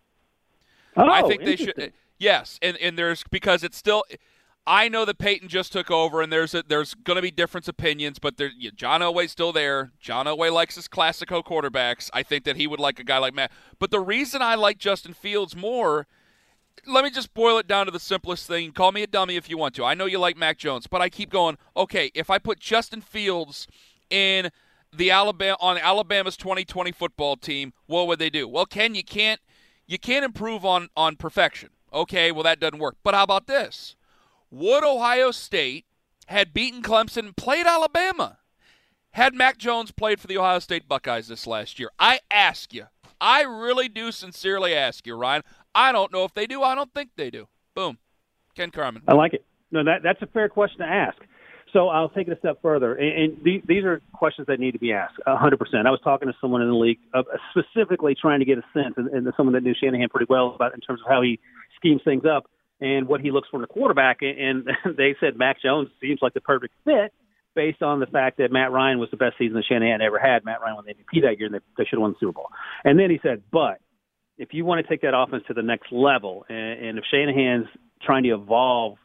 Oh, 0.97 1.09
I 1.09 1.23
think 1.23 1.45
they 1.45 1.57
should. 1.57 1.93
Yes, 2.19 2.59
and 2.63 2.77
and 2.77 2.99
there's 2.99 3.25
because 3.31 3.63
it's 3.63 3.77
still. 3.77 4.05
I 4.71 4.91
know 4.91 5.07
that 5.07 5.17
Peyton 5.17 5.49
just 5.49 5.73
took 5.73 5.91
over, 5.91 6.21
and 6.21 6.31
there's 6.31 6.53
a, 6.53 6.63
there's 6.63 6.93
going 6.93 7.15
to 7.17 7.23
be 7.23 7.31
different 7.31 7.67
opinions, 7.69 8.19
but 8.19 8.37
there, 8.37 8.51
yeah, 8.55 8.71
John 8.75 9.01
Elway's 9.01 9.31
still 9.33 9.51
there. 9.51 9.93
John 9.99 10.27
Elway 10.27 10.53
likes 10.53 10.75
his 10.75 10.89
classico 10.89 11.43
quarterbacks. 11.43 12.11
I 12.13 12.23
think 12.23 12.45
that 12.45 12.57
he 12.57 12.67
would 12.67 12.79
like 12.79 13.01
a 13.01 13.05
guy 13.05 13.17
like 13.17 13.33
Matt. 13.33 13.51
But 13.79 13.91
the 13.91 14.01
reason 14.01 14.43
I 14.43 14.57
like 14.57 14.77
Justin 14.77 15.15
Fields 15.15 15.57
more, 15.57 16.07
let 16.87 17.05
me 17.05 17.11
just 17.11 17.35
boil 17.35 17.59
it 17.59 17.67
down 17.67 17.87
to 17.87 17.93
the 17.93 18.01
simplest 18.01 18.47
thing. 18.47 18.73
Call 18.73 18.93
me 18.93 19.03
a 19.03 19.07
dummy 19.07 19.37
if 19.37 19.49
you 19.49 19.59
want 19.59 19.75
to. 19.77 19.85
I 19.85 19.95
know 19.95 20.07
you 20.07 20.19
like 20.19 20.37
Mac 20.37 20.59
Jones, 20.59 20.87
but 20.87 21.01
I 21.01 21.09
keep 21.09 21.31
going. 21.31 21.59
Okay, 21.77 22.11
if 22.15 22.31
I 22.31 22.39
put 22.39 22.61
Justin 22.61 23.01
Fields 23.01 23.67
in 24.11 24.51
the 24.95 25.11
Alabama 25.11 25.57
on 25.61 25.79
Alabama's 25.79 26.37
2020 26.37 26.93
football 26.93 27.37
team, 27.37 27.73
what 27.87 28.07
would 28.07 28.19
they 28.19 28.31
do? 28.31 28.49
Well, 28.49 28.67
Ken, 28.67 28.95
you 28.95 29.05
can't 29.05 29.41
you 29.87 29.99
can't 29.99 30.25
improve 30.25 30.65
on 30.65 30.89
on 30.97 31.17
perfection. 31.17 31.71
Okay, 31.93 32.33
well 32.33 32.45
that 32.45 32.61
doesn't 32.61 32.79
work. 32.79 32.97
But 33.03 33.15
how 33.15 33.25
about 33.25 33.47
this? 33.47 33.97
Would 34.51 34.85
Ohio 34.85 35.31
State 35.31 35.87
had 36.27 36.55
beaten 36.55 36.83
Clemson 36.83 37.27
and 37.27 37.37
played 37.37 37.67
Alabama? 37.67 38.39
Had 39.13 39.35
Mac 39.35 39.59
Jones 39.59 39.91
played 39.91 40.21
for 40.21 40.27
the 40.27 40.39
Ohio 40.39 40.59
State 40.59 40.89
Buckeyes 40.89 41.29
this 41.29 41.47
last 41.47 41.79
year? 41.79 41.91
I 41.99 42.21
ask 42.31 42.73
you. 42.73 42.87
I 43.21 43.43
really 43.43 43.89
do 43.89 44.13
sincerely 44.13 44.75
ask 44.75 45.07
you, 45.07 45.17
Ryan. 45.17 45.43
I 45.79 45.93
don't 45.93 46.13
know 46.13 46.25
if 46.25 46.35
they 46.35 46.49
do. 46.49 46.65
I 46.65 46.75
don't 46.75 46.93
think 46.93 47.11
they 47.17 47.31
do. 47.31 47.47
Boom. 47.77 47.99
Ken 48.57 48.73
Carman. 48.73 49.03
I 49.07 49.15
like 49.15 49.33
it. 49.33 49.45
No, 49.71 49.85
that 49.85 50.03
that's 50.03 50.21
a 50.23 50.27
fair 50.27 50.49
question 50.49 50.81
to 50.81 50.87
ask. 50.87 51.17
So 51.73 51.89
I'll 51.89 52.09
take 52.09 52.27
it 52.27 52.33
a 52.33 52.39
step 52.39 52.61
further, 52.63 52.95
and, 52.95 53.23
and 53.23 53.45
the, 53.45 53.63
these 53.69 53.85
are 53.85 54.01
questions 54.15 54.47
that 54.49 54.59
need 54.59 54.73
to 54.73 54.79
be 54.79 54.93
asked. 54.93 55.15
A 55.27 55.37
hundred 55.37 55.59
percent. 55.59 55.87
I 55.87 55.91
was 55.91 56.01
talking 56.03 56.27
to 56.27 56.35
someone 56.41 56.63
in 56.63 56.69
the 56.69 56.75
league, 56.75 56.99
uh, 57.15 57.23
specifically 57.53 58.17
trying 58.21 58.41
to 58.41 58.47
get 58.47 58.59
a 58.59 58.65
sense, 58.75 58.95
and, 58.97 59.09
and 59.09 59.33
someone 59.37 59.53
that 59.53 59.63
knew 59.63 59.75
Shanahan 59.81 60.09
pretty 60.09 60.27
well 60.29 60.53
about 60.55 60.75
in 60.75 60.81
terms 60.81 61.01
of 61.05 61.09
how 61.09 61.23
he 61.23 61.39
schemes 61.77 62.01
things 62.05 62.25
up 62.25 62.51
and 62.81 63.07
what 63.07 63.21
he 63.21 63.31
looks 63.31 63.49
for 63.51 63.59
in 63.59 63.65
a 63.65 63.69
quarterback. 63.69 64.19
And, 64.23 64.67
and 64.67 64.97
they 64.97 65.15
said 65.21 65.37
Mac 65.37 65.63
Jones 65.63 65.89
seems 66.01 66.21
like 66.23 66.35
the 66.35 66.41
perfect 66.41 66.75
fit. 66.85 67.13
based 67.55 67.83
on 67.83 68.01
the 68.01 68.07
fact 68.07 68.39
that 68.39 68.51
Matt 68.51 68.73
Ryan 68.73 68.99
was 68.99 69.11
the 69.11 69.17
best 69.17 69.37
season 69.39 69.55
that 69.55 69.65
Shanahan 69.69 70.01
ever 70.01 70.19
had. 70.19 70.45
Matt 70.45 70.61
Ryan 70.61 70.77
won 70.77 70.85
the 70.87 70.95
MVP 70.95 71.23
that 71.23 71.39
year, 71.39 71.47
and 71.47 71.55
they, 71.55 71.61
they 71.77 71.85
should 71.85 71.99
have 71.99 72.03
won 72.03 72.13
the 72.13 72.19
Super 72.19 72.33
Bowl. 72.33 72.49
And 72.83 72.99
then 72.99 73.11
he 73.11 73.21
said, 73.23 73.43
but 73.53 73.79
if 74.39 74.55
you 74.55 74.65
want 74.65 74.85
to 74.85 74.89
take 74.89 75.03
that 75.03 75.15
offense 75.17 75.43
to 75.49 75.55
the 75.55 75.63
next 75.63 75.93
level, 75.93 76.47
and, 76.49 76.87
and 76.87 76.99
if 76.99 77.05
Shanahan's 77.11 77.67
trying 78.03 78.23
to 78.23 78.31
evolve 78.31 78.97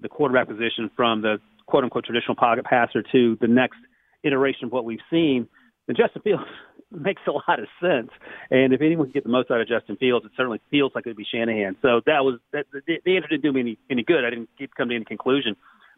the 0.00 0.08
quarterback 0.08 0.46
position 0.46 0.90
from 0.94 1.22
the 1.22 1.38
quote 1.66 1.84
unquote 1.84 2.04
traditional 2.04 2.36
pocket 2.36 2.64
passer 2.64 3.02
to 3.12 3.36
the 3.40 3.48
next 3.48 3.78
iteration 4.22 4.66
of 4.66 4.72
what 4.72 4.84
we've 4.84 5.00
seen, 5.10 5.48
then 5.86 5.96
Justin 5.96 6.22
Fields 6.22 6.44
makes 6.90 7.22
a 7.26 7.32
lot 7.32 7.58
of 7.58 7.66
sense. 7.80 8.10
And 8.50 8.72
if 8.72 8.80
anyone 8.80 9.06
can 9.06 9.12
get 9.12 9.24
the 9.24 9.30
most 9.30 9.50
out 9.50 9.60
of 9.60 9.68
Justin 9.68 9.96
Fields, 9.96 10.26
it 10.26 10.32
certainly 10.36 10.60
feels 10.70 10.92
like 10.94 11.06
it 11.06 11.10
would 11.10 11.16
be 11.16 11.26
Shanahan. 11.30 11.76
So 11.82 12.02
that 12.06 12.24
was 12.24 12.38
that. 12.52 12.66
The, 12.72 12.98
the 13.04 13.16
answer 13.16 13.28
didn't 13.28 13.42
do 13.42 13.52
me 13.52 13.60
any, 13.60 13.78
any 13.90 14.02
good. 14.02 14.24
I 14.24 14.30
didn't 14.30 14.50
keep 14.58 14.74
come 14.74 14.90
to 14.90 14.94
any 14.94 15.04
conclusion, 15.04 15.56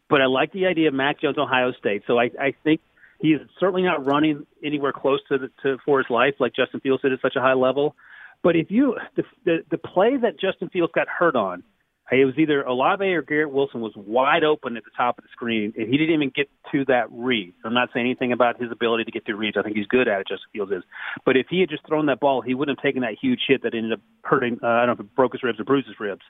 but 0.09 0.21
I 0.21 0.25
like 0.25 0.53
the 0.53 0.65
idea 0.65 0.87
of 0.87 0.93
Mac 0.93 1.21
Jones, 1.21 1.37
Ohio 1.37 1.73
State. 1.73 2.03
So 2.07 2.17
I, 2.17 2.31
I 2.39 2.53
think 2.63 2.81
he 3.19 3.29
is 3.29 3.41
certainly 3.59 3.81
not 3.81 4.05
running 4.05 4.45
anywhere 4.63 4.93
close 4.93 5.19
to 5.29 5.37
the, 5.37 5.49
to 5.63 5.77
for 5.83 5.99
his 5.99 6.09
life 6.09 6.35
like 6.39 6.53
Justin 6.55 6.79
Fields 6.79 7.01
did 7.01 7.13
at 7.13 7.21
such 7.21 7.35
a 7.35 7.41
high 7.41 7.53
level. 7.53 7.95
But 8.43 8.55
if 8.55 8.71
you 8.71 8.95
the, 9.15 9.23
the 9.45 9.57
the 9.71 9.77
play 9.77 10.17
that 10.17 10.39
Justin 10.39 10.69
Fields 10.69 10.91
got 10.93 11.07
hurt 11.07 11.35
on 11.35 11.63
it 12.09 12.25
was 12.25 12.35
either 12.37 12.63
Olave 12.63 13.03
or 13.03 13.21
Garrett 13.21 13.51
Wilson 13.51 13.81
was 13.81 13.91
wide 13.95 14.45
open 14.45 14.77
at 14.77 14.85
the 14.85 14.91
top 14.95 15.17
of 15.17 15.25
the 15.25 15.29
screen, 15.33 15.73
and 15.75 15.89
he 15.89 15.97
didn't 15.97 16.15
even 16.15 16.31
get 16.33 16.49
to 16.71 16.85
that 16.85 17.07
read. 17.11 17.53
I'm 17.65 17.73
not 17.73 17.89
saying 17.93 18.05
anything 18.05 18.31
about 18.31 18.61
his 18.61 18.71
ability 18.71 19.03
to 19.05 19.11
get 19.11 19.25
through 19.25 19.35
reads. 19.35 19.57
I 19.57 19.63
think 19.63 19.75
he's 19.75 19.87
good 19.87 20.07
at 20.07 20.21
it. 20.21 20.27
Justin 20.27 20.47
Fields 20.53 20.71
is, 20.71 20.83
but 21.25 21.35
if 21.35 21.47
he 21.49 21.59
had 21.59 21.69
just 21.69 21.85
thrown 21.85 22.05
that 22.05 22.21
ball, 22.21 22.41
he 22.41 22.53
wouldn't 22.53 22.77
have 22.77 22.83
taken 22.83 23.01
that 23.01 23.15
huge 23.21 23.41
hit 23.45 23.63
that 23.63 23.73
ended 23.73 23.93
up 23.93 23.99
hurting. 24.23 24.59
Uh, 24.63 24.67
I 24.67 24.85
don't 24.85 24.87
know 24.87 24.93
if 24.93 24.99
it 25.01 25.15
broke 25.15 25.33
his 25.33 25.43
ribs 25.43 25.59
or 25.59 25.65
bruised 25.65 25.87
his 25.87 25.99
ribs. 25.99 26.21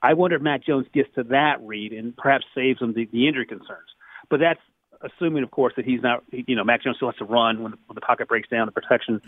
I 0.00 0.14
wonder 0.14 0.36
if 0.36 0.42
Mac 0.42 0.64
Jones 0.64 0.86
gets 0.94 1.12
to 1.16 1.24
that 1.24 1.56
read 1.62 1.92
and 1.92 2.16
perhaps 2.16 2.44
saves 2.54 2.80
him 2.80 2.92
the, 2.92 3.08
the 3.10 3.26
injury 3.26 3.46
concerns. 3.46 3.88
But 4.30 4.38
that's 4.38 4.60
assuming, 5.02 5.42
of 5.42 5.50
course, 5.50 5.72
that 5.76 5.84
he's 5.84 6.02
not. 6.02 6.22
You 6.30 6.54
know, 6.54 6.64
Mac 6.64 6.84
Jones 6.84 6.96
still 6.96 7.10
has 7.10 7.18
to 7.18 7.24
run 7.24 7.64
when 7.64 7.72
when 7.86 7.94
the 7.94 8.00
pocket 8.00 8.28
breaks 8.28 8.48
down. 8.48 8.66
The 8.66 8.72
protection 8.72 9.20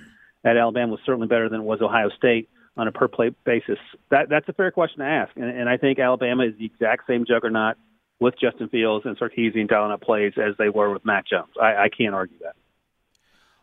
at 0.44 0.56
Alabama 0.56 0.92
was 0.92 1.00
certainly 1.04 1.28
better 1.28 1.48
than 1.48 1.60
it 1.60 1.64
was 1.64 1.80
Ohio 1.80 2.10
State 2.16 2.48
on 2.76 2.88
a 2.88 2.92
per 2.92 3.08
play 3.08 3.30
basis? 3.44 3.78
That 4.10 4.28
that's 4.28 4.48
a 4.48 4.52
fair 4.52 4.70
question 4.70 5.00
to 5.00 5.06
ask, 5.06 5.36
and, 5.36 5.44
and 5.44 5.68
I 5.68 5.76
think 5.76 5.98
Alabama 5.98 6.44
is 6.44 6.54
the 6.58 6.66
exact 6.66 7.06
same 7.06 7.24
juggernaut 7.26 7.76
with 8.20 8.34
Justin 8.40 8.68
Fields 8.68 9.06
and 9.06 9.16
Sarkisian 9.18 9.68
dialing 9.68 9.92
up 9.92 10.00
plays 10.00 10.32
as 10.36 10.56
they 10.58 10.68
were 10.68 10.92
with 10.92 11.04
Mac 11.04 11.26
Jones. 11.26 11.52
I, 11.60 11.84
I 11.84 11.88
can't 11.88 12.14
argue 12.14 12.38
that. 12.42 12.56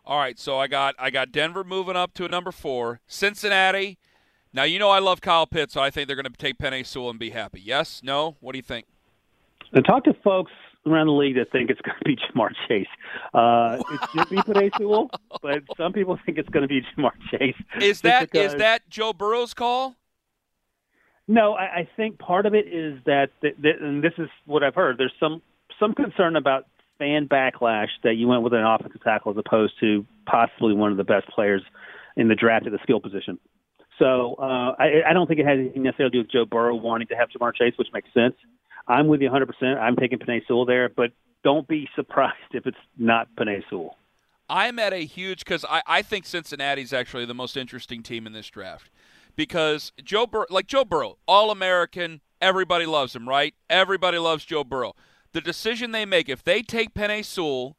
All 0.06 0.20
right, 0.20 0.38
so 0.38 0.60
I 0.60 0.68
got 0.68 0.96
I 1.00 1.10
got 1.10 1.32
Denver 1.32 1.64
moving 1.64 1.96
up 1.96 2.14
to 2.16 2.26
a 2.26 2.30
number 2.30 2.52
four. 2.52 3.00
Cincinnati. 3.08 3.98
Now 4.54 4.64
you 4.64 4.80
know 4.80 4.90
I 4.90 5.00
love 5.00 5.20
Kyle 5.20 5.48
Pitts, 5.48 5.74
so 5.74 5.82
I 5.82 5.90
think 5.90 6.08
they're 6.08 6.16
going 6.16 6.32
to 6.32 6.38
take 6.38 6.58
Penei 6.58 6.86
Sewell 6.86 7.10
and 7.10 7.20
be 7.20 7.32
happy. 7.32 7.60
Yes, 7.60 8.02
no. 8.04 8.38
What 8.40 8.54
do 8.54 8.58
you 8.58 8.64
think? 8.64 8.86
And 9.74 9.84
talk 9.84 10.04
to 10.06 10.14
folks 10.24 10.52
around 10.86 11.08
the 11.08 11.14
league 11.14 11.36
that 11.36 11.52
think 11.52 11.70
it's 11.70 11.82
going 11.82 11.98
to 11.98 12.06
be 12.06 12.16
Ja'Marr 12.36 12.52
Chase. 12.68 12.88
Uh, 13.34 13.82
it 13.92 14.10
should 14.12 14.30
be 14.30 14.38
Penei 14.38 14.72
Sewell, 14.78 15.10
but 15.42 15.64
some 15.78 15.94
people 15.94 16.18
think 16.26 16.38
it's 16.38 16.50
going 16.50 16.62
to 16.62 16.68
be 16.68 16.82
Ja'Marr 16.82 17.12
Chase. 17.32 17.56
Is 17.82 18.02
that 18.02 18.32
because, 18.32 18.54
is 18.54 18.60
that 18.60 18.90
Joe 18.90 19.14
Burrow's 19.14 19.54
call? 19.54 19.96
No, 21.28 21.54
I, 21.54 21.64
I 21.64 21.90
think 21.96 22.20
part 22.20 22.46
of 22.46 22.54
it 22.54 22.68
is 22.68 23.00
that, 23.06 23.30
that, 23.42 23.62
that, 23.62 23.82
and 23.82 24.04
this 24.04 24.14
is 24.18 24.30
what 24.46 24.64
I've 24.64 24.76
heard. 24.76 24.98
There's 24.98 25.14
some 25.20 25.42
some 25.80 25.94
concern 25.94 26.36
about 26.36 26.68
fan 26.98 27.28
backlash 27.28 27.90
that 28.04 28.16
you 28.16 28.28
went 28.28 28.44
with 28.44 28.54
an 28.54 28.64
offensive 28.64 29.04
tackle 29.04 29.32
as 29.32 29.38
opposed 29.38 29.74
to 29.82 30.06
possibly 30.26 30.74
one 30.74 30.92
of 30.92 30.98
the 30.98 31.04
best 31.04 31.28
players 31.28 31.62
in 32.16 32.30
the 32.30 32.36
draft 32.36 32.66
at 32.66 32.72
the 32.72 32.80
skill 32.84 33.00
position. 33.02 33.38
So 34.00 34.36
uh, 34.40 34.76
I, 34.78 35.02
I 35.10 35.14
don't 35.14 35.28
think 35.28 35.40
it 35.40 35.46
has 35.46 35.60
anything 35.60 35.84
necessarily 35.84 36.12
to 36.12 36.18
do 36.18 36.24
with 36.24 36.32
Joe 36.32 36.46
Burrow 36.46 36.76
wanting 36.76 37.08
to 37.08 37.16
have 37.16 37.30
Ja'Marr 37.30 37.56
Chase, 37.56 37.74
which 37.78 37.88
makes 37.94 38.10
sense. 38.14 38.36
I'm 38.88 39.08
with 39.08 39.22
you 39.22 39.30
100%. 39.30 39.78
I'm 39.80 39.96
taking 39.96 40.20
Penei 40.20 40.42
Sewell 40.48 40.66
there, 40.66 40.90
but 40.90 41.12
don't 41.44 41.68
be 41.68 41.88
surprised 41.96 42.54
if 42.54 42.66
it's 42.66 42.78
not 42.98 43.28
Penei 43.36 43.62
Sewell. 43.70 43.98
I'm 44.50 44.78
at 44.78 44.94
a 44.94 45.06
huge 45.06 45.40
because 45.40 45.66
I, 45.68 45.82
I 45.88 46.02
think 46.02 46.26
Cincinnati's 46.26 46.94
actually 46.94 47.26
the 47.26 47.34
most 47.34 47.58
interesting 47.58 48.04
team 48.04 48.28
in 48.28 48.34
this 48.34 48.48
draft 48.48 48.92
because 49.36 49.92
Joe 50.04 50.28
Bur- 50.28 50.48
like 50.50 50.68
Joe 50.68 50.86
Burrow, 50.86 51.18
all 51.28 51.50
American, 51.50 52.22
everybody 52.42 52.86
loves 52.86 53.16
him, 53.16 53.28
right? 53.28 53.56
Everybody 53.70 54.18
loves 54.18 54.46
Joe 54.46 54.64
Burrow. 54.64 54.94
The 55.32 55.42
decision 55.42 55.92
they 55.92 56.06
make, 56.06 56.30
if 56.30 56.44
they 56.44 56.62
take 56.62 56.94
Penei 56.94 57.26
Sewell, 57.26 57.76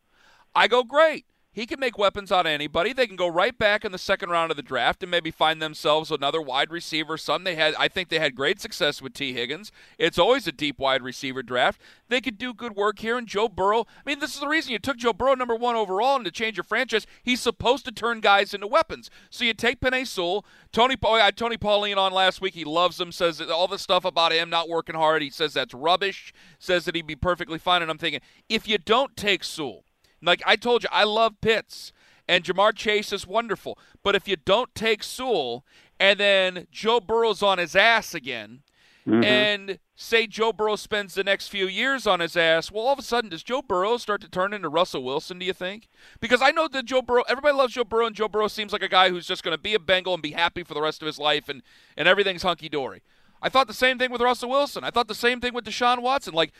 I 0.54 0.68
go 0.68 0.82
great. 0.82 1.24
He 1.56 1.64
can 1.64 1.80
make 1.80 1.96
weapons 1.96 2.30
out 2.30 2.44
of 2.44 2.52
anybody. 2.52 2.92
They 2.92 3.06
can 3.06 3.16
go 3.16 3.26
right 3.26 3.56
back 3.56 3.82
in 3.82 3.90
the 3.90 3.96
second 3.96 4.28
round 4.28 4.50
of 4.50 4.58
the 4.58 4.62
draft 4.62 5.02
and 5.02 5.10
maybe 5.10 5.30
find 5.30 5.62
themselves 5.62 6.10
another 6.10 6.42
wide 6.42 6.70
receiver. 6.70 7.16
Some 7.16 7.44
they 7.44 7.54
had, 7.54 7.74
I 7.78 7.88
think 7.88 8.10
they 8.10 8.18
had 8.18 8.34
great 8.34 8.60
success 8.60 9.00
with 9.00 9.14
Tee 9.14 9.32
Higgins. 9.32 9.72
It's 9.98 10.18
always 10.18 10.46
a 10.46 10.52
deep 10.52 10.78
wide 10.78 11.00
receiver 11.00 11.42
draft. 11.42 11.80
They 12.10 12.20
could 12.20 12.36
do 12.36 12.52
good 12.52 12.76
work 12.76 12.98
here. 12.98 13.16
And 13.16 13.26
Joe 13.26 13.48
Burrow, 13.48 13.86
I 13.88 14.02
mean, 14.04 14.18
this 14.18 14.34
is 14.34 14.40
the 14.40 14.48
reason 14.48 14.72
you 14.72 14.78
took 14.78 14.98
Joe 14.98 15.14
Burrow 15.14 15.34
number 15.34 15.54
one 15.54 15.76
overall 15.76 16.16
and 16.16 16.26
to 16.26 16.30
change 16.30 16.58
your 16.58 16.64
franchise. 16.64 17.06
He's 17.22 17.40
supposed 17.40 17.86
to 17.86 17.90
turn 17.90 18.20
guys 18.20 18.52
into 18.52 18.66
weapons. 18.66 19.08
So 19.30 19.42
you 19.44 19.54
take 19.54 19.80
Penei 19.80 20.06
Sewell. 20.06 20.44
Tony, 20.72 20.96
I 21.02 21.24
had 21.24 21.38
Tony 21.38 21.56
Pauline 21.56 21.96
on 21.96 22.12
last 22.12 22.42
week. 22.42 22.52
He 22.52 22.66
loves 22.66 23.00
him. 23.00 23.10
Says 23.10 23.40
all 23.40 23.66
the 23.66 23.78
stuff 23.78 24.04
about 24.04 24.32
him 24.32 24.50
not 24.50 24.68
working 24.68 24.94
hard. 24.94 25.22
He 25.22 25.30
says 25.30 25.54
that's 25.54 25.72
rubbish. 25.72 26.34
Says 26.58 26.84
that 26.84 26.94
he'd 26.94 27.06
be 27.06 27.16
perfectly 27.16 27.58
fine. 27.58 27.80
And 27.80 27.90
I'm 27.90 27.96
thinking, 27.96 28.20
if 28.50 28.68
you 28.68 28.76
don't 28.76 29.16
take 29.16 29.42
Sewell, 29.42 29.85
like 30.22 30.42
I 30.46 30.56
told 30.56 30.82
you, 30.82 30.88
I 30.92 31.04
love 31.04 31.40
Pitts, 31.40 31.92
and 32.28 32.44
Ja'Marr 32.44 32.74
Chase 32.74 33.12
is 33.12 33.26
wonderful. 33.26 33.78
But 34.02 34.14
if 34.14 34.26
you 34.26 34.36
don't 34.36 34.74
take 34.74 35.02
Sewell, 35.02 35.64
and 35.98 36.20
then 36.20 36.66
Joe 36.70 37.00
Burrow's 37.00 37.42
on 37.42 37.58
his 37.58 37.76
ass 37.76 38.14
again, 38.14 38.62
mm-hmm. 39.06 39.24
and 39.24 39.78
say 39.94 40.26
Joe 40.26 40.52
Burrow 40.52 40.76
spends 40.76 41.14
the 41.14 41.24
next 41.24 41.48
few 41.48 41.66
years 41.66 42.06
on 42.06 42.20
his 42.20 42.36
ass, 42.36 42.70
well, 42.70 42.86
all 42.86 42.92
of 42.92 42.98
a 42.98 43.02
sudden, 43.02 43.30
does 43.30 43.42
Joe 43.42 43.62
Burrow 43.62 43.96
start 43.96 44.20
to 44.20 44.28
turn 44.28 44.52
into 44.52 44.68
Russell 44.68 45.02
Wilson, 45.02 45.38
do 45.38 45.46
you 45.46 45.54
think? 45.54 45.88
Because 46.20 46.42
I 46.42 46.50
know 46.50 46.68
that 46.68 46.84
Joe 46.84 47.02
Burrow, 47.02 47.24
everybody 47.28 47.54
loves 47.54 47.74
Joe 47.74 47.84
Burrow, 47.84 48.06
and 48.06 48.14
Joe 48.14 48.28
Burrow 48.28 48.48
seems 48.48 48.72
like 48.72 48.82
a 48.82 48.88
guy 48.88 49.08
who's 49.08 49.26
just 49.26 49.42
going 49.42 49.56
to 49.56 49.62
be 49.62 49.74
a 49.74 49.78
Bengal 49.78 50.14
and 50.14 50.22
be 50.22 50.32
happy 50.32 50.62
for 50.62 50.74
the 50.74 50.82
rest 50.82 51.00
of 51.02 51.06
his 51.06 51.18
life, 51.18 51.48
and, 51.48 51.62
and 51.96 52.06
everything's 52.06 52.42
hunky 52.42 52.68
dory. 52.68 53.02
I 53.40 53.48
thought 53.48 53.68
the 53.68 53.74
same 53.74 53.98
thing 53.98 54.10
with 54.10 54.20
Russell 54.20 54.50
Wilson. 54.50 54.84
I 54.84 54.90
thought 54.90 55.08
the 55.08 55.14
same 55.14 55.40
thing 55.40 55.54
with 55.54 55.64
Deshaun 55.64 56.02
Watson. 56.02 56.34
Like, 56.34 56.52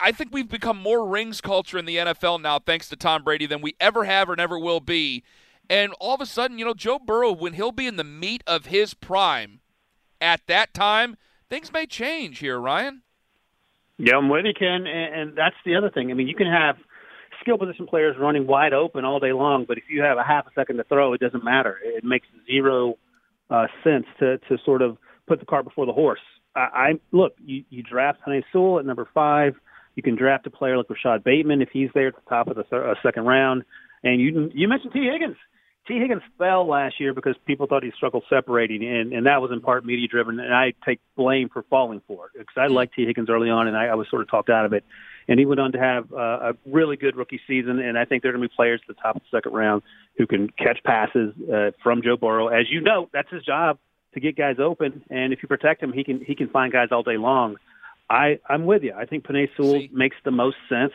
I 0.00 0.12
think 0.12 0.30
we've 0.32 0.48
become 0.48 0.78
more 0.78 1.06
rings 1.06 1.40
culture 1.40 1.78
in 1.78 1.84
the 1.84 1.96
NFL 1.96 2.40
now, 2.40 2.58
thanks 2.58 2.88
to 2.88 2.96
Tom 2.96 3.22
Brady, 3.22 3.46
than 3.46 3.60
we 3.60 3.74
ever 3.80 4.04
have 4.04 4.28
or 4.30 4.36
never 4.36 4.58
will 4.58 4.80
be. 4.80 5.22
And 5.68 5.92
all 6.00 6.14
of 6.14 6.20
a 6.20 6.26
sudden, 6.26 6.58
you 6.58 6.64
know, 6.64 6.74
Joe 6.74 6.98
Burrow, 6.98 7.32
when 7.32 7.54
he'll 7.54 7.72
be 7.72 7.86
in 7.86 7.96
the 7.96 8.04
meat 8.04 8.42
of 8.46 8.66
his 8.66 8.94
prime 8.94 9.60
at 10.20 10.46
that 10.46 10.74
time, 10.74 11.16
things 11.48 11.72
may 11.72 11.86
change 11.86 12.38
here, 12.38 12.58
Ryan. 12.58 13.02
Yeah, 13.98 14.16
I'm 14.16 14.28
with 14.28 14.44
you, 14.44 14.52
Ken. 14.58 14.86
And, 14.86 15.36
that's 15.36 15.56
the 15.64 15.76
other 15.76 15.90
thing. 15.90 16.10
I 16.10 16.14
mean, 16.14 16.28
you 16.28 16.34
can 16.34 16.50
have 16.50 16.76
skill 17.40 17.58
position 17.58 17.86
players 17.86 18.16
running 18.18 18.46
wide 18.46 18.72
open 18.72 19.04
all 19.04 19.20
day 19.20 19.32
long, 19.32 19.64
but 19.66 19.78
if 19.78 19.84
you 19.88 20.02
have 20.02 20.18
a 20.18 20.22
half 20.22 20.46
a 20.46 20.50
second 20.54 20.76
to 20.78 20.84
throw, 20.84 21.12
it 21.12 21.20
doesn't 21.20 21.44
matter. 21.44 21.78
It 21.82 22.04
makes 22.04 22.26
zero 22.50 22.94
uh, 23.50 23.66
sense 23.82 24.06
to, 24.18 24.38
to 24.38 24.58
sort 24.64 24.82
of 24.82 24.96
put 25.26 25.40
the 25.40 25.46
cart 25.46 25.64
before 25.64 25.86
the 25.86 25.92
horse. 25.92 26.20
I, 26.56 26.60
I 26.60 26.92
look, 27.12 27.34
you, 27.44 27.64
you 27.70 27.82
draft 27.82 28.20
Penei 28.26 28.42
Sewell 28.52 28.78
at 28.78 28.86
number 28.86 29.08
five 29.14 29.54
you 29.94 30.02
can 30.02 30.16
draft 30.16 30.46
a 30.46 30.50
player 30.50 30.76
like 30.76 30.90
Rashod 30.90 31.24
Bateman 31.24 31.62
if 31.62 31.68
he's 31.72 31.90
there 31.94 32.08
at 32.08 32.14
the 32.14 32.28
top 32.28 32.48
of 32.48 32.56
the 32.56 32.64
th- 32.64 32.82
uh, 32.82 32.94
second 33.02 33.24
round. 33.24 33.64
And 34.02 34.20
you 34.20 34.50
you 34.54 34.68
mentioned 34.68 34.92
Tee 34.92 35.08
Higgins. 35.10 35.36
Tee 35.86 35.98
Higgins 35.98 36.22
fell 36.38 36.66
last 36.66 36.98
year 36.98 37.12
because 37.12 37.36
people 37.46 37.66
thought 37.66 37.82
he 37.82 37.92
struggled 37.96 38.24
separating, 38.30 38.82
and, 38.86 39.12
and 39.12 39.26
that 39.26 39.42
was 39.42 39.50
in 39.52 39.60
part 39.60 39.84
media 39.84 40.08
driven. 40.08 40.40
And 40.40 40.54
I 40.54 40.72
take 40.86 40.98
blame 41.14 41.50
for 41.50 41.62
falling 41.68 42.00
for 42.06 42.26
it 42.26 42.38
because 42.38 42.56
I 42.56 42.68
liked 42.68 42.94
Tee 42.94 43.04
Higgins 43.04 43.28
early 43.28 43.50
on, 43.50 43.68
and 43.68 43.76
I, 43.76 43.86
I 43.86 43.94
was 43.94 44.08
sort 44.08 44.22
of 44.22 44.30
talked 44.30 44.48
out 44.48 44.64
of 44.64 44.72
it. 44.72 44.84
And 45.28 45.38
he 45.38 45.46
went 45.46 45.60
on 45.60 45.72
to 45.72 45.78
have 45.78 46.12
uh, 46.12 46.16
a 46.16 46.52
really 46.66 46.96
good 46.96 47.16
rookie 47.16 47.40
season, 47.46 47.78
and 47.78 47.98
I 47.98 48.04
think 48.04 48.22
there 48.22 48.30
are 48.30 48.34
going 48.34 48.42
to 48.42 48.48
be 48.48 48.54
players 48.54 48.80
at 48.88 48.94
the 48.94 49.00
top 49.00 49.16
of 49.16 49.22
the 49.22 49.36
second 49.36 49.52
round 49.52 49.82
who 50.16 50.26
can 50.26 50.48
catch 50.50 50.82
passes 50.84 51.34
uh, 51.52 51.70
from 51.82 52.02
Joe 52.02 52.16
Burrow. 52.16 52.48
As 52.48 52.66
you 52.70 52.80
know, 52.80 53.08
that's 53.12 53.30
his 53.30 53.42
job 53.42 53.78
to 54.14 54.20
get 54.20 54.36
guys 54.36 54.56
open, 54.58 55.02
and 55.10 55.32
if 55.32 55.42
you 55.42 55.48
protect 55.48 55.82
him, 55.82 55.92
he 55.92 56.04
can 56.04 56.20
he 56.24 56.34
can 56.34 56.48
find 56.48 56.72
guys 56.72 56.88
all 56.92 57.02
day 57.02 57.16
long. 57.16 57.56
I, 58.08 58.38
I'm 58.48 58.66
with 58.66 58.82
you. 58.82 58.92
I 58.96 59.06
think 59.06 59.24
Penei 59.24 59.48
Sewell 59.56 59.80
See? 59.80 59.90
makes 59.92 60.16
the 60.24 60.30
most 60.30 60.56
sense 60.68 60.92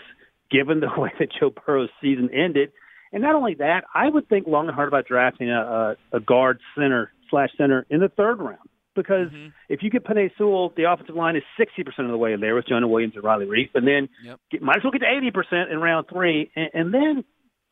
given 0.51 0.79
the 0.79 0.89
way 0.97 1.11
that 1.19 1.29
Joe 1.39 1.51
Burrow's 1.51 1.89
season 2.01 2.29
ended. 2.33 2.71
And 3.11 3.23
not 3.23 3.35
only 3.35 3.55
that, 3.55 3.85
I 3.93 4.07
would 4.09 4.29
think 4.29 4.47
long 4.47 4.67
and 4.67 4.75
hard 4.75 4.87
about 4.87 5.07
drafting 5.07 5.49
a, 5.49 5.95
a, 6.13 6.17
a 6.17 6.19
guard 6.19 6.59
center 6.75 7.11
slash 7.29 7.49
center 7.57 7.85
in 7.89 7.99
the 7.99 8.09
third 8.09 8.39
round. 8.39 8.59
Because 8.95 9.29
mm-hmm. 9.29 9.49
if 9.69 9.81
you 9.81 9.89
get 9.89 10.03
Penei 10.03 10.29
Sewell, 10.37 10.73
the 10.75 10.91
offensive 10.91 11.15
line 11.15 11.35
is 11.35 11.43
60% 11.59 11.87
of 11.99 12.11
the 12.11 12.17
way 12.17 12.35
there 12.35 12.55
with 12.55 12.67
Jonah 12.67 12.87
Williams 12.87 13.13
and 13.15 13.23
Riley 13.23 13.45
Reiff. 13.45 13.69
And 13.73 13.87
then 13.87 14.09
yep. 14.23 14.39
get, 14.51 14.61
might 14.61 14.77
as 14.77 14.83
well 14.83 14.91
get 14.91 14.99
to 14.99 15.05
80% 15.05 15.71
in 15.71 15.79
round 15.79 16.07
three. 16.11 16.51
And, 16.55 16.69
and 16.73 16.93
then 16.93 17.23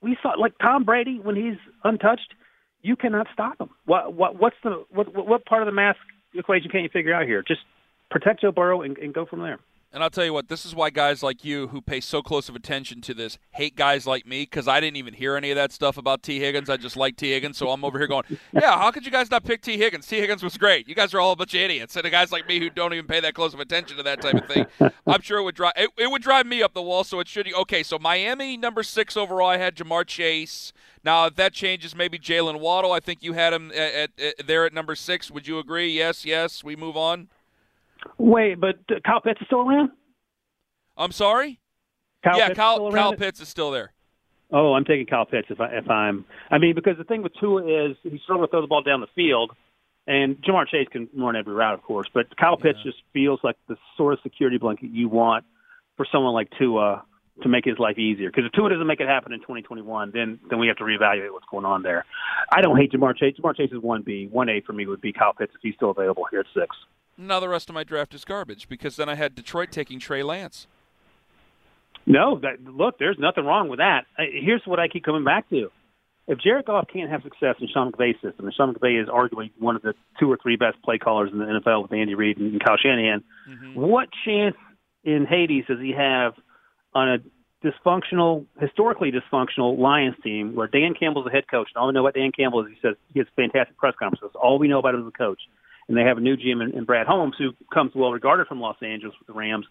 we 0.02 0.18
saw, 0.22 0.32
like 0.40 0.54
Tom 0.62 0.86
Brady, 0.86 1.20
when 1.22 1.36
he's 1.36 1.58
untouched, 1.84 2.34
you 2.82 2.96
cannot 2.96 3.28
stop 3.34 3.60
him. 3.60 3.70
What, 3.86 4.14
what, 4.14 4.40
what's 4.40 4.56
the, 4.64 4.86
what, 4.90 5.14
what 5.14 5.46
part 5.46 5.62
of 5.62 5.66
the 5.66 5.72
math 5.74 5.98
equation 6.34 6.70
can't 6.72 6.84
you 6.84 6.90
figure 6.94 7.14
out 7.14 7.26
here? 7.26 7.44
Just 7.46 7.62
protect 8.10 8.42
Joe 8.42 8.52
Burrow 8.52 8.82
and, 8.82 8.98
and 8.98 9.14
go 9.14 9.26
from 9.26 9.42
there. 9.42 9.60
And 9.94 10.04
I'll 10.04 10.10
tell 10.10 10.26
you 10.26 10.34
what, 10.34 10.50
this 10.50 10.66
is 10.66 10.76
why 10.76 10.90
guys 10.90 11.24
like 11.24 11.46
you 11.46 11.70
who 11.70 11.82
pay 11.82 12.02
so 12.02 12.22
close 12.22 12.50
of 12.50 12.56
attention 12.56 13.00
to 13.02 13.14
this 13.14 13.38
hate 13.52 13.76
guys 13.76 14.06
like 14.06 14.28
me 14.28 14.42
because 14.42 14.68
I 14.68 14.82
didn't 14.82 14.98
even 14.98 15.14
hear 15.14 15.38
any 15.38 15.50
of 15.50 15.56
that 15.56 15.72
stuff 15.72 15.98
about 15.98 16.24
Tee 16.24 16.40
Higgins. 16.40 16.70
I 16.70 16.76
just 16.76 16.98
like 16.98 17.16
Tee 17.16 17.32
Higgins, 17.32 17.58
so 17.58 17.70
I'm 17.70 17.86
over 17.86 17.98
here 17.98 18.08
going, 18.08 18.26
yeah, 18.52 18.78
how 18.78 18.92
could 18.92 19.06
you 19.06 19.12
guys 19.12 19.32
not 19.32 19.46
pick 19.46 19.62
Tee 19.62 19.78
Higgins? 19.78 20.06
Tee 20.06 20.20
Higgins 20.20 20.44
was 20.44 20.58
great. 20.58 20.90
You 20.90 20.94
guys 20.94 21.14
are 21.14 21.22
all 21.22 21.32
a 21.32 21.36
bunch 21.38 21.54
of 21.54 21.62
idiots. 21.62 21.96
And 21.96 22.04
the 22.04 22.10
guys 22.10 22.34
like 22.34 22.48
me 22.48 22.60
who 22.60 22.70
don't 22.70 22.94
even 22.94 23.08
pay 23.08 23.22
that 23.22 23.34
close 23.34 23.54
of 23.54 23.62
attention 23.62 23.96
to 23.96 24.04
that 24.04 24.22
type 24.22 24.36
of 24.36 24.46
thing, 24.46 24.66
I'm 25.08 25.22
sure 25.22 25.40
it 25.40 25.44
would 25.44 25.56
drive 25.56 25.74
it, 25.78 25.90
it 25.98 26.12
would 26.12 26.22
drive 26.22 26.46
me 26.46 26.62
up 26.62 26.74
the 26.74 26.82
wall. 26.82 27.06
So 27.06 27.22
it 27.22 27.30
should. 27.30 27.52
Okay, 27.52 27.82
so 27.82 27.98
Miami 27.98 28.58
number 28.58 28.84
six 28.84 29.16
overall. 29.16 29.50
I 29.50 29.58
had 29.58 29.76
Ja'Marr 29.76 30.06
Chase. 30.06 30.74
Now 31.04 31.28
if 31.28 31.36
that 31.36 31.54
changes, 31.54 31.96
maybe 31.96 32.20
Jalen 32.20 32.60
Waddle. 32.60 32.92
I 32.92 33.00
think 33.00 33.24
you 33.24 33.34
had 33.34 33.54
him 33.54 33.72
at, 33.72 33.94
at, 33.94 34.10
at 34.20 34.48
there 34.48 34.66
at 34.66 34.74
number 34.74 34.96
six. 34.96 35.32
Would 35.32 35.48
you 35.48 35.60
agree? 35.60 35.90
Yes, 35.90 36.26
yes. 36.26 36.62
We 36.62 36.76
move 36.76 36.98
on. 36.98 37.30
Wait, 38.18 38.60
but 38.60 38.76
uh, 38.90 38.96
Kyle 39.06 39.22
Pitts 39.22 39.42
is 39.42 39.48
still 39.48 39.62
around. 39.62 39.92
I'm 40.98 41.12
sorry. 41.12 41.60
Kyle 42.24 42.38
yeah, 42.38 42.48
Pitts 42.48 42.58
Kyle, 42.58 42.88
is 42.88 42.94
Kyle? 42.94 43.14
Pitts 43.16 43.40
is 43.40 43.50
still 43.50 43.72
there. 43.72 43.94
Oh, 44.52 44.74
I'm 44.74 44.86
taking 44.86 45.06
Kyle 45.06 45.26
Pitts 45.26 45.48
if 45.50 45.60
I 45.60 45.68
if 45.68 45.90
I'm. 45.90 46.26
I 46.50 46.58
mean, 46.58 46.74
because 46.76 46.98
the 46.98 47.04
thing 47.04 47.22
with 47.22 47.34
Tua 47.40 47.64
is 47.64 47.98
he's 48.04 48.22
struggling 48.22 48.48
to 48.48 48.52
throw 48.52 48.62
the 48.62 48.68
ball 48.68 48.82
down 48.82 49.02
the 49.02 49.08
field, 49.16 49.52
and 50.08 50.38
Ja'Marr 50.42 50.68
Chase 50.68 50.88
can 50.90 51.10
run 51.16 51.36
every 51.36 51.54
route, 51.54 51.74
of 51.74 51.84
course. 51.84 52.08
But 52.14 52.36
Kyle 52.38 52.58
Pitts 52.58 52.80
just 52.84 52.98
feels 53.14 53.40
like 53.44 53.58
the 53.68 53.76
sort 53.98 54.14
of 54.14 54.20
security 54.24 54.58
blanket 54.58 54.92
you 54.92 55.10
want 55.10 55.46
for 55.98 56.06
someone 56.10 56.34
like 56.34 56.50
Tua 56.58 57.04
to 57.44 57.50
make 57.50 57.66
his 57.66 57.78
life 57.78 57.98
easier. 58.00 58.30
Because 58.30 58.46
if 58.46 58.52
Tua 58.54 58.70
doesn't 58.70 58.88
make 58.88 59.00
it 59.00 59.08
happen 59.08 59.34
in 59.34 59.40
2021, 59.42 60.12
then 60.14 60.40
then 60.50 60.60
we 60.60 60.68
have 60.68 60.78
to 60.78 60.86
reevaluate 60.86 61.32
what's 61.32 61.46
going 61.52 61.66
on 61.66 61.84
there. 61.84 62.06
I 62.52 62.62
don't 62.62 62.78
hate 62.78 62.94
Ja'Marr 62.94 63.18
Chase. 63.18 63.36
Ja'Marr 63.38 63.56
Chase 63.56 63.72
is 63.72 63.82
one 63.82 64.02
B. 64.02 64.28
One 64.32 64.50
A 64.50 64.62
for 64.62 64.74
me 64.74 64.86
would 64.86 65.02
be 65.02 65.12
Kyle 65.12 65.34
Pitts 65.34 65.52
if 65.56 65.62
he's 65.62 65.76
still 65.76 65.92
available 65.92 66.26
here 66.32 66.40
at 66.40 66.46
six. 66.54 66.76
Now 67.18 67.40
the 67.40 67.50
rest 67.50 67.70
of 67.70 67.76
my 67.76 67.84
draft 67.84 68.14
is 68.14 68.24
garbage 68.24 68.70
because 68.70 68.96
then 68.96 69.10
I 69.10 69.16
had 69.16 69.34
Detroit 69.34 69.72
taking 69.72 70.00
Trey 70.00 70.24
Lance. 70.24 70.68
No, 72.06 72.40
that, 72.40 72.64
look, 72.64 73.00
there's 73.00 73.18
nothing 73.20 73.44
wrong 73.44 73.68
with 73.68 73.80
that. 73.80 74.06
Here's 74.18 74.62
what 74.66 74.80
I 74.80 74.88
keep 74.88 75.04
coming 75.04 75.26
back 75.26 75.50
to. 75.50 75.70
If 76.28 76.40
Jared 76.40 76.66
Goff 76.66 76.88
can't 76.92 77.10
have 77.10 77.24
success 77.24 77.56
in 77.60 77.68
Sean 77.74 77.92
McVay's 77.92 78.16
system, 78.22 78.46
and 78.46 78.54
Sean 78.54 78.74
McVay 78.74 79.02
is 79.02 79.08
arguably 79.08 79.52
one 79.60 79.76
of 79.76 79.82
the 79.82 79.94
two 80.20 80.32
or 80.32 80.38
three 80.42 80.58
best 80.58 80.82
play 80.84 80.98
callers 80.98 81.32
in 81.32 81.40
the 81.40 81.46
NFL 81.46 81.84
with 81.84 81.94
Andy 81.94 82.16
Reid 82.16 82.38
and 82.38 82.64
Kyle 82.64 82.78
Shanahan, 82.78 83.24
mm-hmm. 83.50 83.80
what 83.80 84.10
chance 84.26 84.56
in 85.04 85.26
Hades 85.26 85.66
does 85.68 85.80
he 85.80 85.94
have 85.98 86.34
on 86.94 87.10
a 87.10 87.18
dysfunctional, 87.66 88.46
historically 88.60 89.12
dysfunctional 89.12 89.78
Lions 89.78 90.16
team 90.24 90.54
where 90.54 90.68
Dan 90.68 90.94
Campbell's 91.00 91.26
the 91.26 91.32
head 91.32 91.46
coach, 91.50 91.70
and 91.74 91.82
all 91.82 91.88
we 91.88 91.94
know 91.94 92.02
about 92.02 92.14
Dan 92.14 92.32
Campbell 92.32 92.66
is 92.66 92.72
he 92.72 92.78
says 92.82 92.96
he 93.14 93.20
has 93.20 93.28
fantastic 93.36 93.78
press 93.78 93.94
conferences. 93.98 94.36
All 94.36 94.60
we 94.60 94.68
know 94.68 94.80
about 94.80 94.96
him 94.96 95.02
as 95.02 95.08
a 95.08 95.18
coach. 95.18 95.40
And 95.88 95.98
they 95.98 96.02
have 96.02 96.18
a 96.18 96.22
new 96.22 96.36
GM 96.36 96.64
in, 96.64 96.78
in 96.78 96.84
Brad 96.86 97.08
Holmes 97.08 97.36
who 97.38 97.52
comes 97.74 97.92
well 97.96 98.12
regarded 98.12 98.48
from 98.48 98.60
Los 98.60 98.78
Angeles 98.82 99.16
with 99.20 99.28
the 99.28 99.34
Rams. 99.34 99.66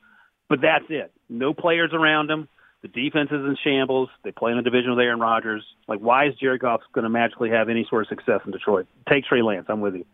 But 0.48 0.60
that's 0.62 0.84
it. 0.88 1.12
No 1.28 1.52
players 1.52 1.90
around 1.92 2.30
him. 2.30 2.48
The 2.82 2.88
defense 2.88 3.30
is 3.30 3.40
in 3.40 3.56
shambles. 3.64 4.08
They 4.22 4.30
play 4.30 4.52
in 4.52 4.58
the 4.58 4.62
division 4.62 4.90
with 4.90 5.00
Aaron 5.00 5.18
Rodgers. 5.18 5.64
Like, 5.88 5.98
why 5.98 6.28
is 6.28 6.34
Jared 6.36 6.60
Goff 6.60 6.82
going 6.92 7.02
to 7.02 7.08
magically 7.08 7.50
have 7.50 7.68
any 7.68 7.86
sort 7.88 8.02
of 8.02 8.08
success 8.08 8.40
in 8.44 8.52
Detroit? 8.52 8.86
Take 9.08 9.24
Trey 9.24 9.42
Lance. 9.42 9.66
I'm 9.68 9.80
with 9.80 9.94
you. 9.94 10.04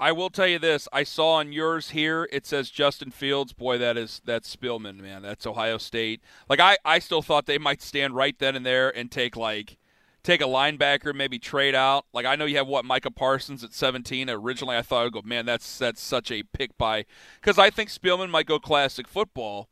I 0.00 0.10
will 0.10 0.30
tell 0.30 0.48
you 0.48 0.58
this: 0.58 0.88
I 0.92 1.04
saw 1.04 1.34
on 1.34 1.52
yours 1.52 1.90
here 1.90 2.28
it 2.32 2.44
says 2.44 2.70
Justin 2.70 3.12
Fields. 3.12 3.52
Boy, 3.52 3.78
that 3.78 3.96
is 3.96 4.20
that's 4.24 4.54
Spielman, 4.54 5.00
man. 5.00 5.22
That's 5.22 5.46
Ohio 5.46 5.78
State. 5.78 6.20
Like 6.48 6.58
I, 6.58 6.76
I 6.84 6.98
still 6.98 7.22
thought 7.22 7.46
they 7.46 7.58
might 7.58 7.80
stand 7.80 8.16
right 8.16 8.36
then 8.36 8.56
and 8.56 8.66
there 8.66 8.90
and 8.90 9.12
take 9.12 9.36
like 9.36 9.78
take 10.22 10.40
a 10.40 10.44
linebacker, 10.44 11.14
maybe 11.14 11.38
trade 11.38 11.74
out. 11.74 12.06
Like 12.12 12.26
I 12.26 12.36
know 12.36 12.44
you 12.44 12.56
have 12.56 12.66
what 12.66 12.84
Micah 12.84 13.10
Parsons 13.10 13.64
at 13.64 13.72
17. 13.72 14.30
Originally, 14.30 14.76
I 14.76 14.82
thought 14.82 15.06
I'd 15.06 15.12
go, 15.12 15.22
man, 15.22 15.46
that's 15.46 15.78
that's 15.78 16.00
such 16.00 16.30
a 16.30 16.42
pick 16.42 16.76
by 16.78 17.04
because 17.40 17.58
I 17.58 17.70
think 17.70 17.90
Spielman 17.90 18.30
might 18.30 18.46
go 18.46 18.58
classic 18.58 19.08
football. 19.08 19.68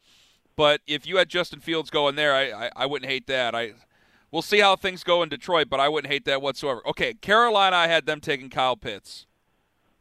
But 0.57 0.81
if 0.87 1.07
you 1.07 1.17
had 1.17 1.29
Justin 1.29 1.61
Fields 1.61 1.89
going 1.89 2.17
there, 2.17 2.35
I, 2.35 2.67
I, 2.67 2.71
I 2.77 2.87
wouldn't 2.87 3.11
hate 3.11 3.27
that. 3.29 3.55
I 3.55 3.73
we'll 4.31 4.43
see 4.43 4.61
how 4.61 4.77
things 4.77 5.05
go 5.05 5.23
in 5.23 5.29
Detroit, 5.29 5.69
but 5.71 5.81
I 5.81 5.89
wouldn't 5.89 6.13
hate 6.13 6.25
that 6.27 6.43
whatsoever. 6.43 6.87
Okay, 6.89 7.15
Carolina, 7.15 7.77
I 7.77 7.87
had 7.87 8.07
them 8.07 8.21
taking 8.21 8.51
Kyle 8.51 8.77
Pitts, 8.77 9.27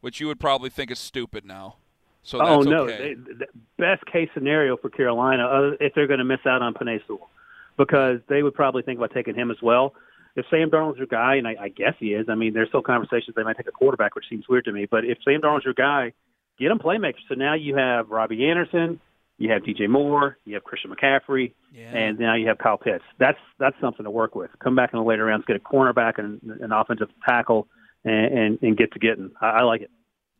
which 0.00 0.20
you 0.20 0.26
would 0.26 0.40
probably 0.40 0.70
think 0.70 0.90
is 0.90 0.98
stupid 0.98 1.44
now. 1.44 1.76
So 2.22 2.38
that's 2.38 2.50
oh 2.50 2.60
no, 2.60 2.82
okay. 2.82 3.14
they, 3.14 3.14
the 3.14 3.46
best 3.78 4.04
case 4.04 4.28
scenario 4.34 4.76
for 4.76 4.90
Carolina 4.90 5.46
uh, 5.46 5.70
if 5.80 5.94
they're 5.94 6.06
going 6.06 6.18
to 6.18 6.24
miss 6.24 6.40
out 6.44 6.60
on 6.60 6.74
Penei 6.74 7.00
Sewell, 7.06 7.30
because 7.78 8.20
they 8.28 8.42
would 8.42 8.54
probably 8.54 8.82
think 8.82 8.98
about 8.98 9.12
taking 9.14 9.34
him 9.34 9.50
as 9.50 9.56
well. 9.62 9.94
If 10.36 10.46
Sam 10.50 10.70
Darnold's 10.70 10.98
your 10.98 11.06
guy, 11.06 11.36
and 11.36 11.46
I, 11.48 11.56
I 11.60 11.68
guess 11.68 11.94
he 11.98 12.08
is, 12.14 12.26
I 12.28 12.34
mean, 12.34 12.54
there's 12.54 12.68
still 12.68 12.82
conversations 12.82 13.34
they 13.36 13.42
might 13.42 13.56
take 13.56 13.68
a 13.68 13.72
quarterback, 13.72 14.14
which 14.14 14.26
seems 14.30 14.48
weird 14.48 14.64
to 14.66 14.72
me. 14.72 14.86
But 14.90 15.04
if 15.04 15.18
Sam 15.24 15.40
Darnold's 15.40 15.64
your 15.64 15.74
guy, 15.74 16.12
get 16.58 16.70
him 16.70 16.78
playmakers. 16.78 17.22
So 17.28 17.34
now 17.34 17.54
you 17.54 17.76
have 17.76 18.08
Robbie 18.10 18.46
Anderson, 18.48 19.00
you 19.38 19.50
have 19.52 19.62
DJ 19.62 19.88
Moore, 19.88 20.36
you 20.44 20.54
have 20.54 20.64
Christian 20.64 20.94
McCaffrey, 20.94 21.52
Yeah. 21.72 21.96
and 21.96 22.18
now 22.18 22.34
you 22.36 22.46
have 22.48 22.58
Kyle 22.58 22.76
Pitts. 22.78 23.04
That's 23.18 23.38
that's 23.58 23.76
something 23.80 24.04
to 24.04 24.10
work 24.10 24.34
with. 24.34 24.50
Come 24.62 24.74
back 24.76 24.90
in 24.92 24.98
the 24.98 25.04
later 25.04 25.24
rounds, 25.24 25.44
get 25.46 25.56
a 25.56 25.60
cornerback 25.60 26.18
and 26.18 26.40
an 26.60 26.72
offensive 26.72 27.08
tackle, 27.28 27.66
and 28.04 28.38
and, 28.38 28.58
and 28.62 28.76
get 28.76 28.92
to 28.92 28.98
getting. 28.98 29.30
I, 29.40 29.46
I 29.48 29.62
like 29.62 29.80
it. 29.82 29.90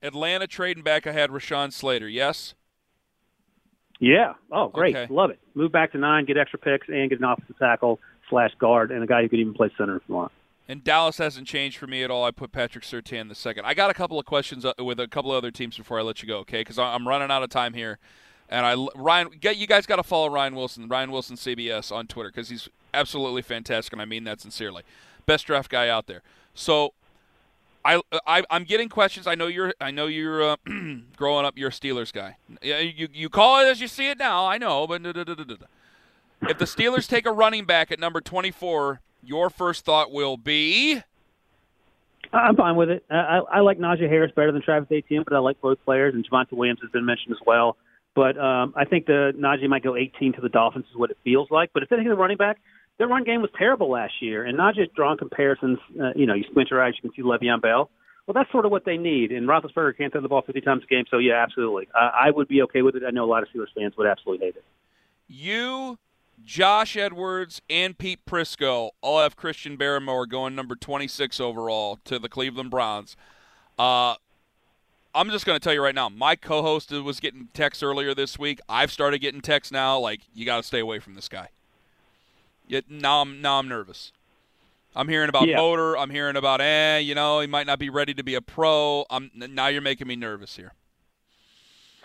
Atlanta 0.02 0.46
trading 0.46 0.82
back, 0.82 1.06
I 1.06 1.12
had 1.12 1.30
Rashawn 1.30 1.72
Slater. 1.72 2.08
Yes. 2.08 2.54
Yeah. 4.00 4.32
Oh, 4.50 4.68
great. 4.68 4.96
Okay. 4.96 5.12
Love 5.12 5.30
it. 5.30 5.38
Move 5.54 5.70
back 5.70 5.92
to 5.92 5.98
nine, 5.98 6.24
get 6.24 6.36
extra 6.36 6.58
picks, 6.58 6.88
and 6.88 7.08
get 7.08 7.18
an 7.20 7.24
offensive 7.24 7.58
tackle 7.58 8.00
slash 8.28 8.50
guard, 8.58 8.90
and 8.90 9.02
a 9.04 9.06
guy 9.06 9.22
who 9.22 9.28
could 9.28 9.38
even 9.38 9.54
play 9.54 9.70
center 9.76 9.96
if 9.96 10.02
you 10.08 10.14
want. 10.14 10.32
And 10.66 10.82
Dallas 10.82 11.18
hasn't 11.18 11.46
changed 11.46 11.78
for 11.78 11.86
me 11.86 12.02
at 12.02 12.10
all. 12.10 12.24
I 12.24 12.30
put 12.30 12.52
Patrick 12.52 12.84
Surtain 12.84 13.28
the 13.28 13.34
second. 13.34 13.66
I 13.66 13.74
got 13.74 13.90
a 13.90 13.94
couple 13.94 14.18
of 14.18 14.24
questions 14.24 14.64
uh, 14.64 14.72
with 14.78 15.00
a 15.00 15.08
couple 15.08 15.32
of 15.32 15.36
other 15.36 15.50
teams 15.50 15.76
before 15.76 15.98
I 15.98 16.02
let 16.02 16.22
you 16.22 16.28
go, 16.28 16.38
okay? 16.38 16.60
Because 16.60 16.78
I'm 16.78 17.06
running 17.06 17.30
out 17.30 17.42
of 17.42 17.50
time 17.50 17.74
here. 17.74 17.98
And 18.48 18.66
I 18.66 18.74
Ryan, 18.96 19.30
get 19.40 19.56
you 19.56 19.66
guys 19.66 19.86
got 19.86 19.96
to 19.96 20.02
follow 20.02 20.28
Ryan 20.28 20.54
Wilson, 20.54 20.88
Ryan 20.88 21.12
Wilson 21.12 21.36
CBS 21.36 21.92
on 21.92 22.06
Twitter 22.06 22.30
because 22.30 22.48
he's 22.48 22.68
absolutely 22.92 23.42
fantastic, 23.42 23.92
and 23.92 24.02
I 24.02 24.04
mean 24.04 24.24
that 24.24 24.40
sincerely. 24.40 24.82
Best 25.26 25.46
draft 25.46 25.70
guy 25.70 25.88
out 25.88 26.06
there. 26.06 26.22
So, 26.54 26.94
I, 27.84 28.00
I 28.26 28.42
I'm 28.50 28.64
getting 28.64 28.88
questions. 28.88 29.26
I 29.26 29.34
know 29.34 29.46
you're 29.46 29.74
I 29.80 29.90
know 29.90 30.06
you're 30.06 30.42
uh, 30.42 30.56
growing 31.16 31.46
up. 31.46 31.56
You're 31.56 31.70
a 31.70 31.72
Steelers 31.72 32.12
guy. 32.12 32.36
You 32.62 33.08
you 33.12 33.28
call 33.28 33.64
it 33.64 33.70
as 33.70 33.80
you 33.80 33.88
see 33.88 34.10
it 34.10 34.18
now. 34.18 34.46
I 34.46 34.58
know, 34.58 34.86
but 34.86 35.02
da, 35.02 35.12
da, 35.12 35.24
da, 35.24 35.44
if 36.42 36.58
the 36.58 36.64
Steelers 36.64 37.06
take 37.06 37.26
a 37.26 37.32
running 37.32 37.64
back 37.64 37.92
at 37.92 37.98
number 37.98 38.20
24, 38.20 39.00
your 39.22 39.50
first 39.50 39.84
thought 39.84 40.10
will 40.10 40.36
be. 40.36 41.02
I'm 42.32 42.56
fine 42.56 42.76
with 42.76 42.90
it. 42.90 43.04
I, 43.10 43.16
I 43.16 43.38
I 43.38 43.60
like 43.60 43.78
Najee 43.78 44.08
Harris 44.08 44.32
better 44.34 44.52
than 44.52 44.62
Travis 44.62 44.88
Etienne, 44.90 45.24
but 45.26 45.34
I 45.34 45.38
like 45.38 45.60
both 45.60 45.78
players, 45.84 46.14
and 46.14 46.28
Javonte 46.28 46.52
Williams 46.52 46.80
has 46.82 46.90
been 46.90 47.04
mentioned 47.04 47.32
as 47.32 47.44
well. 47.46 47.76
But 48.14 48.38
um, 48.38 48.74
I 48.76 48.84
think 48.84 49.06
the 49.06 49.32
Najee 49.36 49.68
might 49.68 49.82
go 49.82 49.96
18 49.96 50.34
to 50.34 50.40
the 50.40 50.48
Dolphins 50.48 50.86
is 50.90 50.96
what 50.96 51.10
it 51.10 51.18
feels 51.22 51.50
like. 51.50 51.70
But 51.72 51.82
if 51.82 51.88
they 51.88 51.96
take 51.96 52.06
the 52.06 52.14
running 52.14 52.36
back, 52.36 52.58
their 53.00 53.08
run 53.08 53.24
game 53.24 53.40
was 53.40 53.50
terrible 53.56 53.90
last 53.90 54.12
year, 54.20 54.44
and 54.44 54.58
Najee 54.58 54.80
has 54.80 54.88
drawn 54.94 55.16
comparisons. 55.16 55.78
Uh, 55.98 56.10
you 56.14 56.26
know, 56.26 56.34
you 56.34 56.44
squint 56.50 56.68
your 56.70 56.84
eyes, 56.84 56.92
you 57.02 57.08
can 57.08 57.16
see 57.16 57.26
Le'Veon 57.26 57.62
Bell. 57.62 57.88
Well, 58.26 58.34
that's 58.34 58.52
sort 58.52 58.66
of 58.66 58.70
what 58.70 58.84
they 58.84 58.98
need. 58.98 59.32
And 59.32 59.48
Roethlisberger 59.48 59.96
can't 59.96 60.12
throw 60.12 60.20
the 60.20 60.28
ball 60.28 60.42
50 60.42 60.60
times 60.60 60.82
a 60.84 60.86
game, 60.86 61.06
so 61.10 61.16
yeah, 61.16 61.42
absolutely. 61.42 61.88
Uh, 61.98 62.10
I 62.12 62.30
would 62.30 62.46
be 62.46 62.60
okay 62.64 62.82
with 62.82 62.96
it. 62.96 63.02
I 63.06 63.10
know 63.10 63.24
a 63.24 63.26
lot 63.30 63.42
of 63.42 63.48
Steelers 63.48 63.72
fans 63.74 63.96
would 63.96 64.06
absolutely 64.06 64.46
hate 64.46 64.56
it. 64.56 64.64
You, 65.26 65.98
Josh 66.44 66.94
Edwards, 66.94 67.62
and 67.70 67.96
Pete 67.96 68.20
Prisco 68.26 68.90
all 69.00 69.22
have 69.22 69.34
Christian 69.34 69.78
Barmore 69.78 70.28
going 70.28 70.54
number 70.54 70.76
26 70.76 71.40
overall 71.40 71.98
to 72.04 72.18
the 72.18 72.28
Cleveland 72.28 72.70
Browns. 72.70 73.16
Uh, 73.78 74.16
I'm 75.14 75.30
just 75.30 75.46
going 75.46 75.58
to 75.58 75.64
tell 75.64 75.72
you 75.72 75.82
right 75.82 75.94
now, 75.94 76.10
my 76.10 76.36
co-host 76.36 76.92
was 76.92 77.18
getting 77.18 77.48
texts 77.54 77.82
earlier 77.82 78.14
this 78.14 78.38
week. 78.38 78.60
I've 78.68 78.92
started 78.92 79.20
getting 79.20 79.40
texts 79.40 79.72
now, 79.72 79.98
like 79.98 80.20
you 80.34 80.44
got 80.44 80.58
to 80.58 80.62
stay 80.62 80.80
away 80.80 80.98
from 80.98 81.14
this 81.14 81.26
guy. 81.26 81.48
Yet 82.70 82.84
now 82.88 83.20
I'm 83.20 83.42
now 83.42 83.58
I'm 83.58 83.66
nervous. 83.66 84.12
I'm 84.94 85.08
hearing 85.08 85.28
about 85.28 85.48
Yeah. 85.48 85.56
motor. 85.56 85.98
I'm 85.98 86.10
hearing 86.10 86.36
about 86.36 86.60
eh, 86.60 86.98
you 86.98 87.16
know, 87.16 87.40
he 87.40 87.48
might 87.48 87.66
not 87.66 87.80
be 87.80 87.90
ready 87.90 88.14
to 88.14 88.22
be 88.22 88.36
a 88.36 88.40
pro. 88.40 89.04
I'm 89.10 89.32
now 89.34 89.66
you're 89.66 89.82
making 89.82 90.06
me 90.06 90.14
nervous 90.14 90.54
here. 90.54 90.72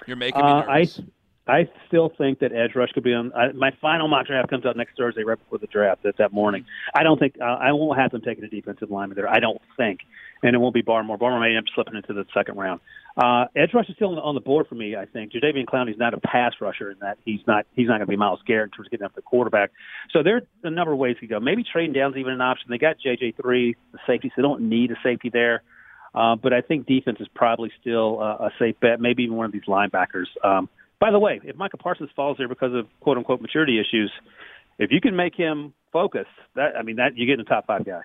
You're 0.07 0.17
making 0.17 0.43
me 0.43 0.51
Uh, 0.51 0.63
I 0.67 0.77
nervous. 0.79 1.01
I 1.47 1.69
still 1.87 2.09
think 2.09 2.39
that 2.39 2.51
edge 2.51 2.73
rush 2.73 2.91
could 2.93 3.03
be 3.03 3.13
on. 3.13 3.31
I, 3.33 3.51
my 3.51 3.69
final 3.79 4.07
mock 4.07 4.25
draft 4.25 4.49
comes 4.49 4.65
out 4.65 4.75
next 4.75 4.97
Thursday, 4.97 5.23
right 5.23 5.37
before 5.37 5.59
the 5.59 5.67
draft. 5.67 6.01
That 6.01 6.17
that 6.17 6.33
morning. 6.33 6.65
I 6.95 7.03
don't 7.03 7.19
think 7.19 7.35
uh, 7.39 7.43
I 7.43 7.71
won't 7.71 7.99
have 7.99 8.09
them 8.09 8.21
taking 8.21 8.43
a 8.43 8.47
defensive 8.47 8.89
lineman 8.89 9.15
there. 9.15 9.29
I 9.29 9.39
don't 9.39 9.61
think, 9.77 9.99
and 10.41 10.55
it 10.55 10.57
won't 10.57 10.73
be 10.73 10.81
Barmore. 10.81 11.19
Barmore 11.19 11.39
may 11.41 11.49
end 11.49 11.59
up 11.59 11.65
slipping 11.75 11.95
into 11.95 12.13
the 12.13 12.25
second 12.33 12.57
round. 12.57 12.79
Uh, 13.17 13.45
edge 13.55 13.69
rush 13.73 13.87
is 13.87 13.95
still 13.95 14.19
on 14.19 14.35
the, 14.35 14.41
board 14.41 14.67
for 14.67 14.75
me. 14.75 14.95
I 14.95 15.05
think 15.05 15.31
Jadeveon 15.31 15.65
Clowney's 15.65 15.97
not 15.97 16.13
a 16.13 16.19
pass 16.19 16.53
rusher 16.59 16.91
in 16.91 16.97
that 16.99 17.17
he's 17.23 17.39
not 17.47 17.65
he's 17.73 17.87
not 17.87 17.93
going 17.93 18.07
to 18.07 18.07
be 18.07 18.17
Myles 18.17 18.41
Garrett 18.45 18.71
in 18.71 18.71
terms 18.71 18.87
of 18.87 18.91
getting 18.91 19.05
up 19.05 19.15
the 19.15 19.21
quarterback. 19.21 19.71
So 20.11 20.21
there 20.21 20.35
are 20.37 20.41
a 20.63 20.69
number 20.69 20.91
of 20.91 20.99
ways 20.99 21.15
to 21.21 21.27
go. 21.27 21.39
Maybe 21.39 21.63
trading 21.63 21.93
down's 21.93 22.17
even 22.17 22.33
an 22.33 22.41
option. 22.41 22.67
They 22.69 22.77
got 22.77 22.97
JJ 22.99 23.37
three, 23.41 23.77
the 23.93 23.99
safety, 24.05 24.29
so 24.29 24.33
they 24.37 24.41
don't 24.41 24.67
need 24.67 24.91
a 24.91 24.95
safety 25.01 25.29
there. 25.31 25.63
Uh, 26.13 26.35
but 26.35 26.51
I 26.51 26.59
think 26.61 26.87
defense 26.87 27.17
is 27.21 27.27
probably 27.33 27.71
still 27.79 28.21
uh, 28.21 28.47
a 28.47 28.49
safe 28.59 28.75
bet. 28.81 28.99
Maybe 28.99 29.23
even 29.23 29.37
one 29.37 29.45
of 29.45 29.53
these 29.53 29.65
linebackers. 29.67 30.27
Um, 30.43 30.67
by 30.99 31.11
the 31.11 31.19
way, 31.19 31.39
if 31.43 31.55
Micah 31.55 31.77
Parsons 31.77 32.09
falls 32.15 32.37
there 32.37 32.49
because 32.49 32.73
of 32.73 32.87
quote 32.99 33.17
unquote 33.17 33.41
maturity 33.41 33.79
issues, 33.79 34.11
if 34.77 34.91
you 34.91 34.99
can 34.99 35.15
make 35.15 35.35
him 35.35 35.73
focus, 35.93 36.27
that 36.55 36.75
I 36.77 36.83
mean 36.83 36.97
that 36.97 37.17
you 37.17 37.25
get 37.25 37.37
the 37.37 37.45
top 37.45 37.65
five 37.67 37.85
guy. 37.85 38.01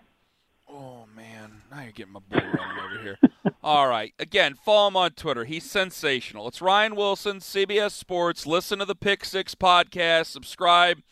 Oh 0.72 1.04
man, 1.16 1.62
now 1.70 1.82
you're 1.82 1.92
getting 1.92 2.12
my 2.12 2.20
bull 2.28 2.40
running 2.40 2.84
over 2.84 3.02
here. 3.02 3.18
All 3.62 3.88
right, 3.88 4.14
again, 4.18 4.54
follow 4.54 4.88
him 4.88 4.96
on 4.96 5.10
Twitter. 5.12 5.44
He's 5.44 5.68
sensational. 5.68 6.46
It's 6.48 6.62
Ryan 6.62 6.94
Wilson, 6.94 7.38
CBS 7.38 7.90
Sports. 7.90 8.46
Listen 8.46 8.78
to 8.78 8.84
the 8.84 8.94
Pick 8.94 9.24
Six 9.24 9.54
podcast. 9.54 10.26
Subscribe. 10.26 11.02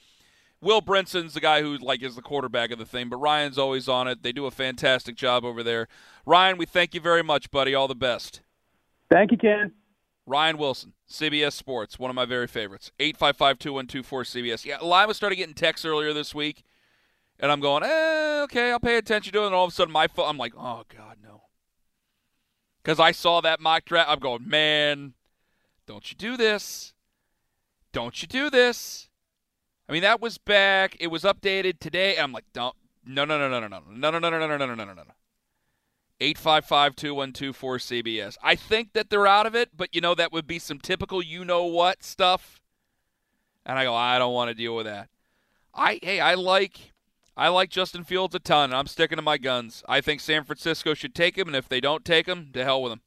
Will 0.61 0.81
Brinson's 0.81 1.35
the 1.35 1.41
guy 1.41 1.63
who 1.63 1.77
like 1.77 2.03
is 2.03 2.17
the 2.17 2.23
quarterback 2.23 2.71
of 2.71 2.79
the 2.79 2.87
thing, 2.87 3.09
but 3.09 3.19
Ryan's 3.19 3.59
always 3.59 3.89
on 3.89 4.09
it. 4.09 4.23
They 4.23 4.33
do 4.33 4.47
a 4.47 4.51
fantastic 4.51 5.15
job 5.17 5.45
over 5.45 5.63
there. 5.63 5.89
Ryan, 6.27 6.59
we 6.59 6.67
thank 6.67 6.95
you 6.95 7.01
very 7.01 7.23
much, 7.23 7.51
buddy. 7.51 7.75
All 7.75 7.89
the 7.89 7.95
best. 7.95 8.43
Thank 9.11 9.31
you, 9.31 9.39
Ken. 9.39 9.73
Ryan 10.27 10.59
Wilson, 10.59 10.93
CBS 11.11 11.55
Sports, 11.55 11.99
one 11.99 12.11
of 12.11 12.15
my 12.15 12.27
very 12.27 12.47
favorites. 12.47 12.93
855-2124-CBS. 13.01 14.65
Yeah, 14.65 14.79
Lima 14.83 15.15
started 15.15 15.37
getting 15.37 15.55
texts 15.55 15.87
earlier 15.87 16.13
this 16.13 16.35
week, 16.35 16.65
and 17.41 17.53
I'm 17.53 17.61
going, 17.61 17.85
eh, 17.85 18.41
okay, 18.45 18.73
I'll 18.73 18.81
pay 18.81 18.97
attention 18.97 19.33
to 19.33 19.43
it. 19.43 19.47
And 19.47 19.55
all 19.55 19.65
of 19.65 19.73
a 19.73 19.75
sudden, 19.75 19.93
my 19.93 20.09
phone, 20.09 20.29
I'm 20.29 20.39
like, 20.39 20.55
oh, 20.57 20.83
God, 20.95 21.19
no. 21.23 21.43
Because 22.83 22.99
I 22.99 23.13
saw 23.13 23.41
that 23.41 23.61
mock 23.61 23.85
draft. 23.85 24.11
I'm 24.11 24.19
going, 24.19 24.49
man, 24.49 25.15
don't 25.87 26.11
you 26.11 26.17
do 26.17 26.37
this. 26.37 26.95
Don't 27.93 28.21
you 28.21 28.29
do 28.29 28.51
this. 28.51 29.09
I 29.89 29.93
mean, 29.93 30.03
that 30.03 30.21
was 30.21 30.39
back. 30.39 30.97
It 31.01 31.09
was 31.09 31.23
updated 31.23 31.79
today. 31.79 32.17
And 32.17 32.25
I'm 32.25 32.33
like, 32.33 32.47
don't. 32.53 32.75
No, 33.07 33.25
no, 33.25 33.39
no, 33.39 33.49
no, 33.49 33.61
no, 33.61 33.69
no, 33.69 33.81
no, 33.89 34.11
no, 34.11 34.19
no, 34.19 34.29
no, 34.29 34.39
no, 34.39 34.47
no, 34.47 34.57
no, 34.57 34.75
no, 34.75 34.85
no, 34.85 34.93
no. 34.93 35.05
855-2124-CBS. 36.21 38.37
I 38.43 38.57
think 38.57 38.93
that 38.95 39.09
they're 39.09 39.27
out 39.27 39.47
of 39.47 39.55
it, 39.55 39.71
but 39.77 39.95
you 39.95 40.01
know 40.01 40.17
that 40.17 40.33
would 40.33 40.49
be 40.49 40.59
some 40.59 40.81
typical 40.81 41.23
you 41.23 41.45
know 41.45 41.65
what 41.65 42.03
stuff. 42.03 42.61
And 43.65 43.79
I 43.79 43.85
go, 43.85 43.95
I 43.95 44.19
don't 44.19 44.35
want 44.35 44.49
to 44.49 44.55
deal 44.55 44.75
with 44.75 44.87
that. 44.87 45.09
I 45.73 46.01
hey, 46.03 46.19
I 46.19 46.35
like 46.35 46.93
I 47.39 47.49
like 47.49 47.71
Justin 47.71 48.05
Fields 48.05 48.35
a 48.35 48.39
ton. 48.39 48.71
And 48.71 48.75
I'm 48.75 48.87
sticking 48.87 49.17
to 49.17 49.23
my 49.23 49.39
guns. 49.39 49.83
I 49.89 50.03
think 50.03 50.21
San 50.21 50.45
Francisco 50.45 50.93
should 50.93 51.15
take 51.15 51.39
him, 51.39 51.47
and 51.47 51.57
if 51.57 51.69
they 51.69 51.81
don't 51.81 52.05
take 52.05 52.27
him, 52.27 52.51
to 52.53 52.65
hell 52.65 52.83
with 52.83 52.93
him. 52.93 53.01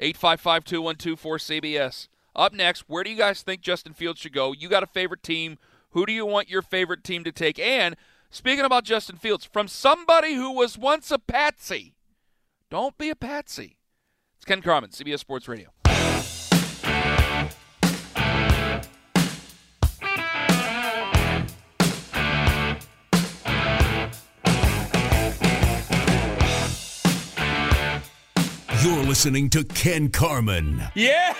855-2124-CBS. 0.00 2.08
Up 2.34 2.52
next, 2.52 2.84
where 2.88 3.04
do 3.04 3.10
you 3.10 3.16
guys 3.16 3.42
think 3.42 3.60
Justin 3.60 3.92
Fields 3.92 4.20
should 4.20 4.32
go? 4.32 4.52
You 4.52 4.68
got 4.68 4.82
a 4.82 4.88
favorite 4.88 5.22
team. 5.22 5.58
Who 5.90 6.06
do 6.06 6.12
you 6.12 6.26
want 6.26 6.48
your 6.48 6.62
favorite 6.62 7.04
team 7.04 7.22
to 7.24 7.32
take? 7.32 7.58
And 7.58 7.94
Speaking 8.34 8.64
about 8.64 8.84
Justin 8.84 9.16
Fields, 9.16 9.44
from 9.44 9.68
somebody 9.68 10.32
who 10.32 10.52
was 10.52 10.78
once 10.78 11.10
a 11.10 11.18
patsy, 11.18 11.92
don't 12.70 12.96
be 12.96 13.10
a 13.10 13.14
patsy. 13.14 13.76
It's 14.36 14.46
Ken 14.46 14.62
Carman, 14.62 14.88
CBS 14.88 15.18
Sports 15.18 15.48
Radio. 15.48 15.68
You're 28.82 29.04
listening 29.04 29.48
to 29.50 29.62
Ken 29.62 30.08
Carman. 30.08 30.82
Yes! 30.96 31.36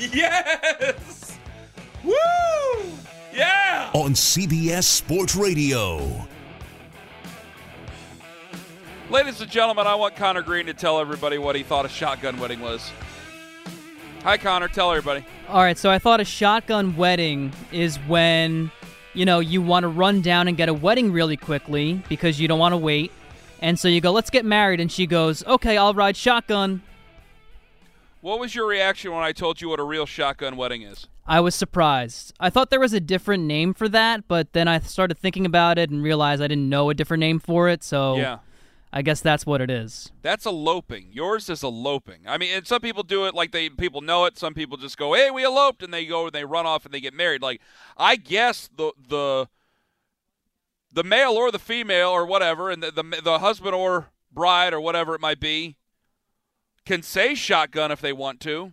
yes! 0.00 1.38
Woo! 2.02 2.12
Yeah! 3.32 3.88
On 3.94 4.14
CBS 4.14 4.82
Sports 4.82 5.36
Radio. 5.36 6.26
Ladies 9.08 9.40
and 9.40 9.48
gentlemen, 9.48 9.86
I 9.86 9.94
want 9.94 10.16
Connor 10.16 10.42
Green 10.42 10.66
to 10.66 10.74
tell 10.74 10.98
everybody 10.98 11.38
what 11.38 11.54
he 11.54 11.62
thought 11.62 11.84
a 11.84 11.88
shotgun 11.88 12.40
wedding 12.40 12.58
was. 12.58 12.90
Hi, 14.24 14.36
Connor. 14.38 14.66
Tell 14.66 14.90
everybody. 14.90 15.24
All 15.48 15.62
right, 15.62 15.78
so 15.78 15.88
I 15.88 16.00
thought 16.00 16.18
a 16.20 16.24
shotgun 16.24 16.96
wedding 16.96 17.52
is 17.70 17.96
when, 18.08 18.72
you 19.14 19.24
know, 19.24 19.38
you 19.38 19.62
want 19.62 19.84
to 19.84 19.88
run 19.88 20.20
down 20.20 20.48
and 20.48 20.56
get 20.56 20.68
a 20.68 20.74
wedding 20.74 21.12
really 21.12 21.36
quickly 21.36 22.02
because 22.08 22.40
you 22.40 22.48
don't 22.48 22.58
want 22.58 22.72
to 22.72 22.76
wait. 22.76 23.12
And 23.60 23.78
so 23.78 23.88
you 23.88 24.00
go, 24.00 24.12
let's 24.12 24.30
get 24.30 24.44
married. 24.44 24.80
And 24.80 24.90
she 24.90 25.06
goes, 25.06 25.44
okay, 25.44 25.76
I'll 25.76 25.94
ride 25.94 26.16
shotgun. 26.16 26.82
What 28.20 28.40
was 28.40 28.54
your 28.54 28.66
reaction 28.66 29.12
when 29.12 29.22
I 29.22 29.32
told 29.32 29.60
you 29.60 29.68
what 29.68 29.80
a 29.80 29.84
real 29.84 30.06
shotgun 30.06 30.56
wedding 30.56 30.82
is? 30.82 31.06
I 31.26 31.40
was 31.40 31.54
surprised. 31.54 32.32
I 32.40 32.50
thought 32.50 32.70
there 32.70 32.80
was 32.80 32.94
a 32.94 33.00
different 33.00 33.44
name 33.44 33.74
for 33.74 33.88
that, 33.90 34.26
but 34.26 34.54
then 34.54 34.66
I 34.66 34.80
started 34.80 35.18
thinking 35.18 35.44
about 35.44 35.78
it 35.78 35.90
and 35.90 36.02
realized 36.02 36.42
I 36.42 36.48
didn't 36.48 36.68
know 36.68 36.88
a 36.90 36.94
different 36.94 37.20
name 37.20 37.38
for 37.38 37.68
it. 37.68 37.84
So 37.84 38.16
yeah. 38.16 38.38
I 38.92 39.02
guess 39.02 39.20
that's 39.20 39.44
what 39.44 39.60
it 39.60 39.70
is. 39.70 40.10
That's 40.22 40.46
eloping. 40.46 41.08
Yours 41.12 41.50
is 41.50 41.62
eloping. 41.62 42.20
I 42.26 42.38
mean, 42.38 42.54
and 42.54 42.66
some 42.66 42.80
people 42.80 43.02
do 43.02 43.26
it 43.26 43.34
like 43.34 43.52
they 43.52 43.68
people 43.68 44.00
know 44.00 44.24
it. 44.24 44.38
Some 44.38 44.54
people 44.54 44.78
just 44.78 44.96
go, 44.96 45.12
"Hey, 45.12 45.30
we 45.30 45.44
eloped," 45.44 45.82
and 45.82 45.92
they 45.92 46.06
go 46.06 46.24
and 46.26 46.32
they 46.32 46.46
run 46.46 46.64
off 46.64 46.86
and 46.86 46.94
they 46.94 47.00
get 47.00 47.12
married. 47.12 47.42
Like 47.42 47.60
I 47.98 48.16
guess 48.16 48.70
the 48.74 48.92
the 49.08 49.48
the 50.92 51.04
male 51.04 51.32
or 51.32 51.50
the 51.50 51.58
female 51.58 52.10
or 52.10 52.26
whatever, 52.26 52.70
and 52.70 52.82
the 52.82 52.90
the, 52.90 53.20
the 53.22 53.38
husband 53.38 53.74
or 53.74 54.10
bride 54.32 54.72
or 54.72 54.80
whatever 54.80 55.14
it 55.14 55.20
might 55.20 55.40
be, 55.40 55.76
can 56.84 57.02
say 57.02 57.34
shotgun 57.34 57.90
if 57.90 58.00
they 58.00 58.12
want 58.12 58.40
to. 58.40 58.72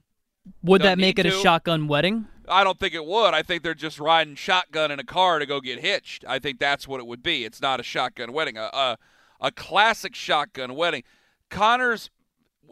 Would 0.63 0.81
Don't 0.81 0.91
that 0.91 0.97
make 0.99 1.17
it 1.17 1.25
a 1.25 1.31
shotgun 1.31 1.87
wedding? 1.87 2.27
I 2.47 2.63
don't 2.63 2.79
think 2.79 2.93
it 2.93 3.05
would. 3.05 3.33
I 3.33 3.41
think 3.41 3.63
they're 3.63 3.73
just 3.73 3.99
riding 3.99 4.35
shotgun 4.35 4.91
in 4.91 4.99
a 4.99 5.03
car 5.03 5.39
to 5.39 5.45
go 5.45 5.59
get 5.59 5.79
hitched. 5.79 6.23
I 6.27 6.37
think 6.37 6.59
that's 6.59 6.87
what 6.87 6.99
it 6.99 7.07
would 7.07 7.23
be. 7.23 7.43
It's 7.45 7.61
not 7.61 7.79
a 7.79 7.83
shotgun 7.83 8.31
wedding. 8.33 8.57
A 8.57 8.69
a, 8.73 8.97
a 9.41 9.51
classic 9.51 10.15
shotgun 10.15 10.75
wedding. 10.75 11.03
Connor's 11.49 12.09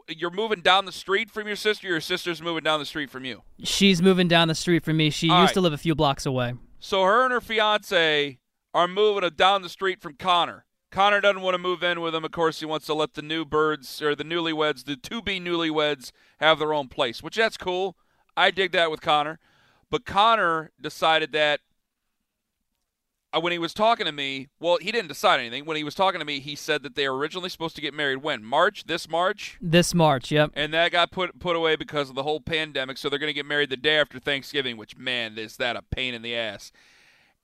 you're 0.08 0.30
moving 0.30 0.60
down 0.60 0.84
the 0.84 0.92
street 0.92 1.30
from 1.30 1.46
your 1.46 1.56
sister. 1.56 1.88
Your 1.88 2.00
sister's 2.00 2.42
moving 2.42 2.62
down 2.62 2.78
the 2.78 2.86
street 2.86 3.10
from 3.10 3.24
you. 3.24 3.42
She's 3.62 4.02
moving 4.02 4.28
down 4.28 4.48
the 4.48 4.54
street 4.54 4.84
from 4.84 4.96
me. 4.96 5.10
She 5.10 5.30
All 5.30 5.40
used 5.40 5.50
right. 5.50 5.54
to 5.54 5.60
live 5.60 5.72
a 5.72 5.78
few 5.78 5.94
blocks 5.94 6.26
away. 6.26 6.54
So 6.78 7.02
her 7.02 7.24
and 7.24 7.32
her 7.32 7.40
fiance 7.40 8.38
are 8.74 8.88
moving 8.88 9.28
down 9.36 9.62
the 9.62 9.68
street 9.68 10.02
from 10.02 10.14
Connor. 10.14 10.66
Connor 10.90 11.20
doesn't 11.20 11.42
want 11.42 11.54
to 11.54 11.58
move 11.58 11.82
in 11.82 12.00
with 12.00 12.14
him. 12.14 12.24
Of 12.24 12.32
course, 12.32 12.60
he 12.60 12.66
wants 12.66 12.86
to 12.86 12.94
let 12.94 13.14
the 13.14 13.22
new 13.22 13.44
birds 13.44 14.02
or 14.02 14.14
the 14.14 14.24
newlyweds, 14.24 14.84
the 14.84 14.96
to 14.96 15.22
be 15.22 15.40
newlyweds, 15.40 16.12
have 16.38 16.58
their 16.58 16.74
own 16.74 16.88
place, 16.88 17.22
which 17.22 17.36
that's 17.36 17.56
cool. 17.56 17.96
I 18.36 18.50
dig 18.50 18.72
that 18.72 18.90
with 18.90 19.00
Connor. 19.00 19.38
But 19.90 20.04
Connor 20.04 20.70
decided 20.80 21.32
that 21.32 21.60
uh, 23.32 23.40
when 23.40 23.52
he 23.52 23.58
was 23.58 23.74
talking 23.74 24.06
to 24.06 24.12
me, 24.12 24.48
well, 24.60 24.78
he 24.80 24.92
didn't 24.92 25.08
decide 25.08 25.40
anything. 25.40 25.64
When 25.64 25.76
he 25.76 25.84
was 25.84 25.94
talking 25.94 26.20
to 26.20 26.24
me, 26.24 26.38
he 26.40 26.54
said 26.54 26.82
that 26.84 26.94
they 26.94 27.08
were 27.08 27.16
originally 27.16 27.48
supposed 27.48 27.74
to 27.76 27.82
get 27.82 27.94
married 27.94 28.22
when? 28.22 28.44
March? 28.44 28.84
This 28.84 29.08
March? 29.08 29.58
This 29.60 29.94
March, 29.94 30.30
yep. 30.30 30.50
and 30.54 30.72
that 30.74 30.92
got 30.92 31.10
put 31.10 31.38
put 31.40 31.56
away 31.56 31.76
because 31.76 32.08
of 32.08 32.14
the 32.14 32.22
whole 32.22 32.40
pandemic. 32.40 32.98
So 32.98 33.08
they're 33.08 33.18
going 33.18 33.30
to 33.30 33.34
get 33.34 33.46
married 33.46 33.70
the 33.70 33.76
day 33.76 33.98
after 33.98 34.20
Thanksgiving, 34.20 34.76
which 34.76 34.96
man, 34.96 35.38
is 35.38 35.56
that 35.56 35.76
a 35.76 35.82
pain 35.82 36.14
in 36.14 36.22
the 36.22 36.36
ass. 36.36 36.70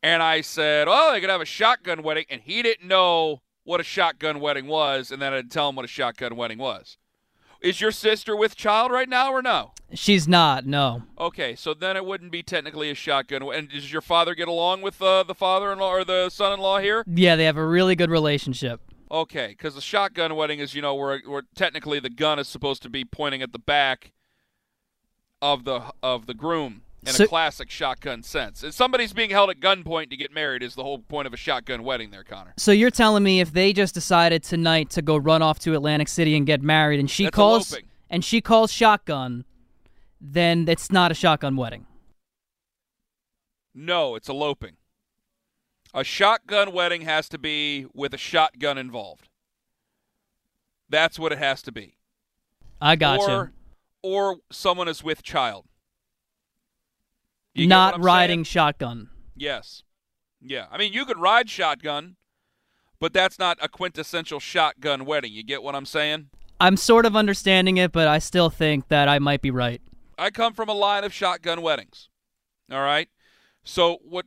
And 0.02 0.22
I 0.22 0.40
said, 0.40 0.86
"Oh, 0.88 1.12
they 1.12 1.20
could 1.20 1.30
have 1.30 1.40
a 1.40 1.46
shotgun 1.46 2.02
wedding," 2.02 2.24
and 2.30 2.40
he 2.40 2.62
didn't 2.62 2.88
know 2.88 3.42
what 3.64 3.80
a 3.80 3.84
shotgun 3.84 4.40
wedding 4.40 4.66
was, 4.66 5.10
and 5.10 5.20
then 5.20 5.32
I'd 5.32 5.50
tell 5.50 5.68
him 5.68 5.76
what 5.76 5.84
a 5.84 5.88
shotgun 5.88 6.36
wedding 6.36 6.58
was. 6.58 6.96
Is 7.60 7.80
your 7.80 7.90
sister 7.90 8.34
with 8.34 8.56
child 8.56 8.90
right 8.90 9.08
now 9.08 9.32
or 9.32 9.42
no? 9.42 9.72
She's 9.92 10.26
not, 10.26 10.64
no. 10.64 11.02
Okay, 11.18 11.54
so 11.54 11.74
then 11.74 11.94
it 11.94 12.06
wouldn't 12.06 12.32
be 12.32 12.42
technically 12.42 12.90
a 12.90 12.94
shotgun. 12.94 13.42
And 13.42 13.68
does 13.68 13.92
your 13.92 14.00
father 14.00 14.34
get 14.34 14.48
along 14.48 14.80
with 14.80 15.02
uh, 15.02 15.24
the 15.24 15.34
father-in-law 15.34 15.92
or 15.92 16.04
the 16.04 16.30
son-in-law 16.30 16.78
here? 16.78 17.04
Yeah, 17.06 17.36
they 17.36 17.44
have 17.44 17.58
a 17.58 17.66
really 17.66 17.94
good 17.96 18.10
relationship. 18.10 18.80
Okay, 19.10 19.48
because 19.48 19.74
the 19.74 19.80
shotgun 19.82 20.36
wedding 20.36 20.58
is, 20.58 20.74
you 20.74 20.80
know, 20.80 20.94
where, 20.94 21.20
where 21.26 21.42
technically 21.54 22.00
the 22.00 22.08
gun 22.08 22.38
is 22.38 22.48
supposed 22.48 22.82
to 22.84 22.88
be 22.88 23.04
pointing 23.04 23.42
at 23.42 23.52
the 23.52 23.58
back 23.58 24.12
of 25.42 25.64
the 25.64 25.92
of 26.02 26.26
the 26.26 26.34
groom 26.34 26.82
in 27.06 27.12
So- 27.12 27.24
a 27.24 27.28
classic 27.28 27.70
shotgun 27.70 28.22
sense. 28.22 28.62
If 28.62 28.74
somebody's 28.74 29.12
being 29.12 29.30
held 29.30 29.48
at 29.50 29.58
gunpoint 29.60 30.10
to 30.10 30.16
get 30.16 30.32
married 30.32 30.62
is 30.62 30.74
the 30.74 30.82
whole 30.82 30.98
point 30.98 31.26
of 31.26 31.32
a 31.32 31.36
shotgun 31.36 31.82
wedding, 31.82 32.10
there, 32.10 32.24
Connor. 32.24 32.52
So 32.58 32.72
you're 32.72 32.90
telling 32.90 33.22
me 33.22 33.40
if 33.40 33.52
they 33.52 33.72
just 33.72 33.94
decided 33.94 34.42
tonight 34.42 34.90
to 34.90 35.02
go 35.02 35.16
run 35.16 35.40
off 35.42 35.58
to 35.60 35.74
Atlantic 35.74 36.08
City 36.08 36.36
and 36.36 36.46
get 36.46 36.60
married 36.62 37.00
and 37.00 37.10
she 37.10 37.24
That's 37.24 37.34
calls 37.36 37.72
eloping. 37.72 37.88
and 38.10 38.24
she 38.24 38.40
calls 38.40 38.70
shotgun, 38.72 39.44
then 40.20 40.68
it's 40.68 40.90
not 40.92 41.10
a 41.10 41.14
shotgun 41.14 41.56
wedding. 41.56 41.86
No, 43.74 44.14
it's 44.16 44.28
eloping. 44.28 44.76
A 45.94 46.04
shotgun 46.04 46.72
wedding 46.72 47.02
has 47.02 47.28
to 47.30 47.38
be 47.38 47.86
with 47.94 48.12
a 48.14 48.18
shotgun 48.18 48.78
involved. 48.78 49.28
That's 50.88 51.18
what 51.18 51.32
it 51.32 51.38
has 51.38 51.62
to 51.62 51.72
be. 51.72 51.96
I 52.80 52.96
gotcha. 52.96 53.30
Or, 53.30 53.52
or 54.02 54.36
someone 54.50 54.88
is 54.88 55.02
with 55.02 55.22
child. 55.22 55.64
You 57.54 57.66
not 57.66 58.02
riding 58.02 58.38
saying? 58.38 58.44
shotgun. 58.44 59.10
Yes. 59.36 59.82
Yeah. 60.40 60.66
I 60.70 60.78
mean, 60.78 60.92
you 60.92 61.04
could 61.04 61.18
ride 61.18 61.50
shotgun, 61.50 62.16
but 63.00 63.12
that's 63.12 63.38
not 63.38 63.58
a 63.60 63.68
quintessential 63.68 64.40
shotgun 64.40 65.04
wedding. 65.04 65.32
You 65.32 65.42
get 65.42 65.62
what 65.62 65.74
I'm 65.74 65.86
saying? 65.86 66.30
I'm 66.60 66.76
sort 66.76 67.06
of 67.06 67.16
understanding 67.16 67.78
it, 67.78 67.90
but 67.90 68.06
I 68.06 68.18
still 68.18 68.50
think 68.50 68.88
that 68.88 69.08
I 69.08 69.18
might 69.18 69.40
be 69.40 69.50
right. 69.50 69.80
I 70.18 70.30
come 70.30 70.52
from 70.52 70.68
a 70.68 70.74
line 70.74 71.04
of 71.04 71.12
shotgun 71.12 71.62
weddings. 71.62 72.08
All 72.70 72.82
right. 72.82 73.08
So 73.64 73.98
what 74.02 74.26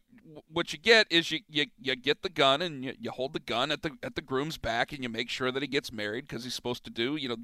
what 0.52 0.74
you 0.74 0.80
get 0.80 1.08
is 1.10 1.32
you, 1.32 1.40
you, 1.50 1.66
you 1.82 1.96
get 1.96 2.22
the 2.22 2.30
gun 2.30 2.62
and 2.62 2.84
you, 2.84 2.94
you 3.00 3.12
hold 3.12 3.34
the 3.34 3.40
gun 3.40 3.72
at 3.72 3.82
the 3.82 3.92
at 4.02 4.16
the 4.16 4.22
groom's 4.22 4.58
back 4.58 4.92
and 4.92 5.04
you 5.04 5.10
make 5.10 5.30
sure 5.30 5.52
that 5.52 5.62
he 5.62 5.68
gets 5.68 5.92
married 5.92 6.28
because 6.28 6.44
he's 6.44 6.54
supposed 6.54 6.84
to 6.86 6.90
do. 6.90 7.16
You 7.16 7.30
know, 7.30 7.38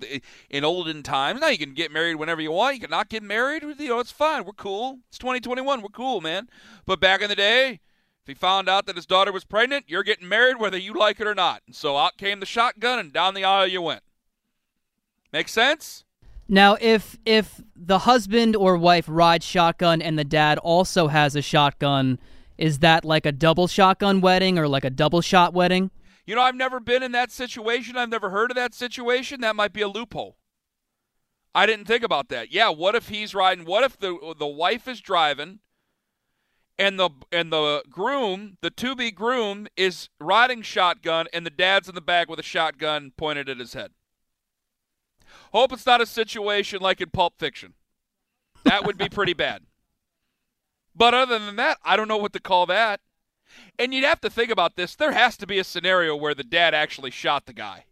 in 0.50 0.64
olden 0.64 1.04
times, 1.04 1.42
now 1.42 1.48
you 1.50 1.58
can 1.58 1.74
get 1.74 1.92
married 1.92 2.16
whenever 2.16 2.42
you 2.42 2.52
want. 2.52 2.76
You 2.76 2.82
can 2.82 2.90
not 2.90 3.10
get 3.10 3.24
married. 3.24 3.64
You 3.64 3.90
know, 3.90 4.00
it's 4.00 4.12
fine. 4.12 4.46
We're 4.46 4.54
cool. 4.54 5.00
It's 5.10 5.18
2021. 5.18 5.82
We're 5.82 5.90
cool, 5.90 6.22
man. 6.22 6.48
But 6.86 7.00
back 7.00 7.22
in 7.22 7.30
the 7.30 7.36
day, 7.36 7.80
if 8.22 8.28
he 8.28 8.34
found 8.34 8.70
out 8.70 8.86
that 8.86 8.96
his 8.96 9.06
daughter 9.06 9.32
was 9.32 9.44
pregnant, 9.44 9.86
you're 9.88 10.04
getting 10.04 10.28
married 10.28 10.60
whether 10.60 10.78
you 10.78 10.94
like 10.94 11.20
it 11.20 11.28
or 11.28 11.36
not. 11.36 11.62
And 11.68 11.76
so 11.76 11.98
out 11.98 12.18
came 12.18 12.40
the 12.40 12.46
shotgun 12.46 13.00
and 13.00 13.12
down 13.14 13.34
the 13.34 13.44
aisle 13.44 13.68
you 13.68 13.82
went. 13.82 14.04
Make 15.32 15.48
sense? 15.48 16.06
Now, 16.52 16.78
if 16.82 17.18
if 17.26 17.62
the 17.76 18.00
husband 18.00 18.56
or 18.56 18.76
wife 18.76 19.06
rides 19.08 19.46
shotgun 19.46 20.02
and 20.02 20.18
the 20.18 20.24
dad 20.24 20.58
also 20.58 21.08
has 21.08 21.36
a 21.36 21.44
shotgun, 21.44 22.18
is 22.60 22.80
that 22.80 23.06
like 23.06 23.26
a 23.26 23.32
double 23.32 23.68
shotgun 23.68 24.20
wedding 24.22 24.60
or 24.60 24.68
like 24.68 24.84
a 24.84 24.90
double 24.90 25.22
shot 25.22 25.54
wedding? 25.54 25.90
You 26.26 26.36
know, 26.36 26.42
I've 26.42 26.56
never 26.56 26.80
been 26.80 27.02
in 27.02 27.14
that 27.14 27.32
situation. 27.32 27.98
I've 27.98 28.10
never 28.10 28.30
heard 28.30 28.52
of 28.52 28.56
that 28.56 28.74
situation. 28.74 29.42
That 29.42 29.56
might 29.56 29.74
be 29.74 29.82
a 29.82 29.88
loophole. 29.88 30.38
I 31.56 31.66
didn't 31.66 31.86
think 31.86 32.04
about 32.04 32.30
that. 32.30 32.52
Yeah, 32.52 32.70
what 32.70 32.94
if 32.96 33.10
he's 33.10 33.34
riding? 33.34 33.66
What 33.66 33.84
if 33.84 33.98
the 33.98 34.36
the 34.38 34.46
wife 34.46 34.88
is 34.88 35.02
driving 35.02 35.60
and 36.78 37.00
the 37.00 37.10
and 37.32 37.52
the 37.52 37.84
groom, 37.90 38.58
the 38.62 38.70
to 38.70 38.96
be 38.96 39.10
groom 39.10 39.68
is 39.76 40.10
riding 40.20 40.62
shotgun 40.62 41.28
and 41.34 41.46
the 41.46 41.50
dad's 41.50 41.90
in 41.90 41.96
the 41.96 42.02
back 42.02 42.30
with 42.30 42.40
a 42.40 42.44
shotgun 42.44 43.12
pointed 43.18 43.50
at 43.50 43.58
his 43.58 43.74
head? 43.74 43.92
Hope 45.52 45.72
it's 45.72 45.86
not 45.86 46.02
a 46.02 46.06
situation 46.06 46.82
like 46.82 47.02
in 47.02 47.10
Pulp 47.10 47.40
Fiction. 47.40 47.74
That 48.66 48.86
would 48.86 48.98
be 48.98 49.10
pretty 49.10 49.34
bad. 49.34 49.64
But 50.96 51.14
other 51.14 51.40
than 51.40 51.56
that, 51.58 51.78
I 51.84 51.96
don't 51.96 52.08
know 52.08 52.18
what 52.18 52.34
to 52.34 52.40
call 52.40 52.66
that. 52.68 53.00
And 53.78 53.94
you'd 53.94 54.04
have 54.04 54.22
to 54.22 54.30
think 54.30 54.52
about 54.52 54.76
this. 54.76 54.96
There 54.96 55.12
has 55.12 55.38
to 55.38 55.48
be 55.48 55.60
a 55.60 55.64
scenario 55.64 56.16
where 56.16 56.36
the 56.36 56.44
dad 56.44 56.74
actually 56.74 57.12
shot 57.12 57.46
the 57.46 57.54
guy. 57.54 57.86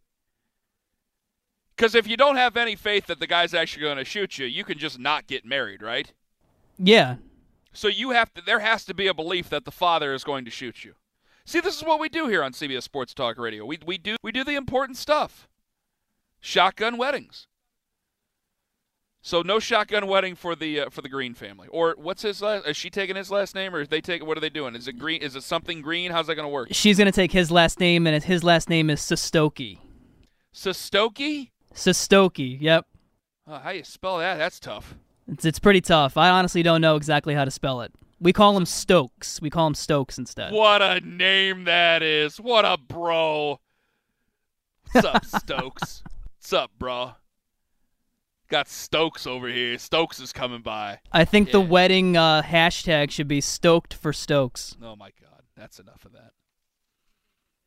Because 1.75 1.93
if 1.95 2.07
you 2.07 2.17
don't 2.17 2.37
have 2.37 2.57
any 2.57 2.75
faith 2.75 3.05
that 3.07 3.19
the 3.19 3.27
guy's 3.27 3.53
actually 3.53 3.83
going 3.83 3.97
to 3.97 4.05
shoot 4.05 4.39
you, 4.39 4.45
you 4.45 4.63
can 4.63 4.77
just 4.77 4.97
not 4.97 5.27
get 5.27 5.45
married, 5.45 5.81
right? 5.81 6.11
Yeah. 6.77 7.17
So 7.71 7.87
you 7.87 8.11
have 8.11 8.33
to. 8.33 8.41
There 8.41 8.59
has 8.59 8.83
to 8.85 8.93
be 8.93 9.07
a 9.07 9.13
belief 9.13 9.49
that 9.49 9.65
the 9.65 9.71
father 9.71 10.13
is 10.13 10.23
going 10.23 10.45
to 10.45 10.51
shoot 10.51 10.83
you. 10.83 10.95
See, 11.45 11.59
this 11.59 11.77
is 11.77 11.83
what 11.83 11.99
we 11.99 12.09
do 12.09 12.27
here 12.27 12.43
on 12.43 12.51
CBS 12.51 12.83
Sports 12.83 13.13
Talk 13.13 13.37
Radio. 13.37 13.65
We 13.65 13.79
we 13.85 13.97
do 13.97 14.15
we 14.23 14.31
do 14.31 14.43
the 14.43 14.55
important 14.55 14.97
stuff. 14.97 15.47
Shotgun 16.39 16.97
weddings. 16.97 17.46
So 19.21 19.41
no 19.41 19.59
shotgun 19.59 20.07
wedding 20.07 20.35
for 20.35 20.55
the 20.55 20.81
uh, 20.81 20.89
for 20.89 21.01
the 21.01 21.09
Green 21.09 21.33
family. 21.33 21.67
Or 21.69 21.95
what's 21.97 22.21
his 22.21 22.41
last? 22.41 22.65
Is 22.67 22.77
she 22.77 22.89
taking 22.89 23.15
his 23.15 23.29
last 23.29 23.55
name, 23.55 23.75
or 23.75 23.81
is 23.81 23.89
they 23.89 23.99
take? 23.99 24.25
What 24.25 24.37
are 24.37 24.41
they 24.41 24.49
doing? 24.49 24.75
Is 24.75 24.87
it 24.87 24.97
green? 24.97 25.21
Is 25.21 25.35
it 25.35 25.43
something 25.43 25.81
green? 25.81 26.11
How's 26.11 26.27
that 26.27 26.35
going 26.35 26.45
to 26.45 26.49
work? 26.53 26.69
She's 26.71 26.97
gonna 26.97 27.11
take 27.11 27.31
his 27.31 27.51
last 27.51 27.79
name, 27.79 28.07
and 28.07 28.23
his 28.23 28.43
last 28.43 28.69
name 28.69 28.89
is 28.89 29.01
Sistoki. 29.01 29.79
Sistoki? 30.53 31.49
Sistoki. 31.73 32.57
Yep. 32.61 32.85
Oh, 33.47 33.57
how 33.59 33.69
you 33.71 33.83
spell 33.83 34.17
that? 34.19 34.37
That's 34.37 34.59
tough. 34.59 34.95
It's 35.27 35.45
it's 35.45 35.59
pretty 35.59 35.81
tough. 35.81 36.15
I 36.15 36.29
honestly 36.29 36.63
don't 36.63 36.81
know 36.81 36.95
exactly 36.95 37.33
how 37.33 37.43
to 37.45 37.51
spell 37.51 37.81
it. 37.81 37.91
We 38.19 38.33
call 38.33 38.55
him 38.57 38.65
Stokes. 38.65 39.41
We 39.41 39.49
call 39.49 39.67
him 39.67 39.75
Stokes 39.75 40.17
instead. 40.17 40.51
What 40.53 40.81
a 40.81 40.99
name 41.01 41.65
that 41.65 42.01
is. 42.01 42.37
What 42.39 42.65
a 42.65 42.77
bro. 42.77 43.59
What's 44.91 45.05
up, 45.05 45.25
Stokes? 45.41 46.01
What's 46.39 46.53
up, 46.53 46.71
bro? 46.79 47.11
Got 48.49 48.69
Stokes 48.69 49.27
over 49.27 49.47
here. 49.49 49.77
Stokes 49.77 50.19
is 50.19 50.31
coming 50.31 50.61
by. 50.61 50.99
I 51.11 51.25
think 51.25 51.51
the 51.51 51.59
wedding 51.59 52.15
uh, 52.15 52.41
hashtag 52.41 53.11
should 53.11 53.27
be 53.27 53.41
stoked 53.41 53.93
for 53.93 54.13
Stokes. 54.13 54.77
Oh 54.81 54.95
my 54.95 55.09
God, 55.21 55.41
that's 55.55 55.79
enough 55.79 56.05
of 56.05 56.13
that. 56.13 56.31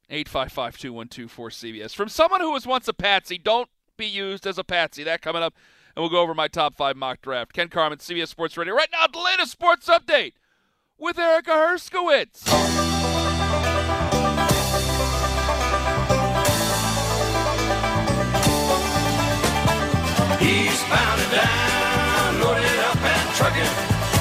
Eight 0.09 0.29
five 0.29 0.51
five 0.51 0.79
two 0.79 0.93
one 0.93 1.09
two 1.09 1.29
four 1.29 1.51
CBS 1.51 1.95
from 1.95 2.09
someone 2.09 2.41
who 2.41 2.51
was 2.51 2.67
once 2.67 2.89
a 2.89 2.95
patsy. 2.95 3.37
Don't 3.39 3.69
be 3.97 4.07
used 4.07 4.47
as 4.47 4.59
a 4.59 4.65
patsy. 4.65 5.05
That 5.05 5.21
coming 5.21 5.43
up, 5.43 5.55
and 5.95 6.03
we'll 6.03 6.11
go 6.11 6.21
over 6.21 6.35
my 6.35 6.49
top 6.49 6.75
five 6.75 6.97
mock 6.97 7.21
draft. 7.21 7.53
Ken 7.53 7.69
Carman, 7.69 7.99
CBS 7.99 8.29
Sports 8.29 8.57
Radio. 8.57 8.75
Right 8.75 8.89
now, 8.91 9.07
the 9.07 9.21
latest 9.21 9.53
sports 9.53 9.89
update 9.89 10.33
with 10.99 11.19
Erica 11.19 11.51
Herskowitz. 11.51 12.90
Eastbound 20.91 21.21
and 21.21 21.31
down, 21.31 22.41
loaded 22.43 22.79
up 22.91 22.97
and 22.99 23.35
trucking. 23.37 23.63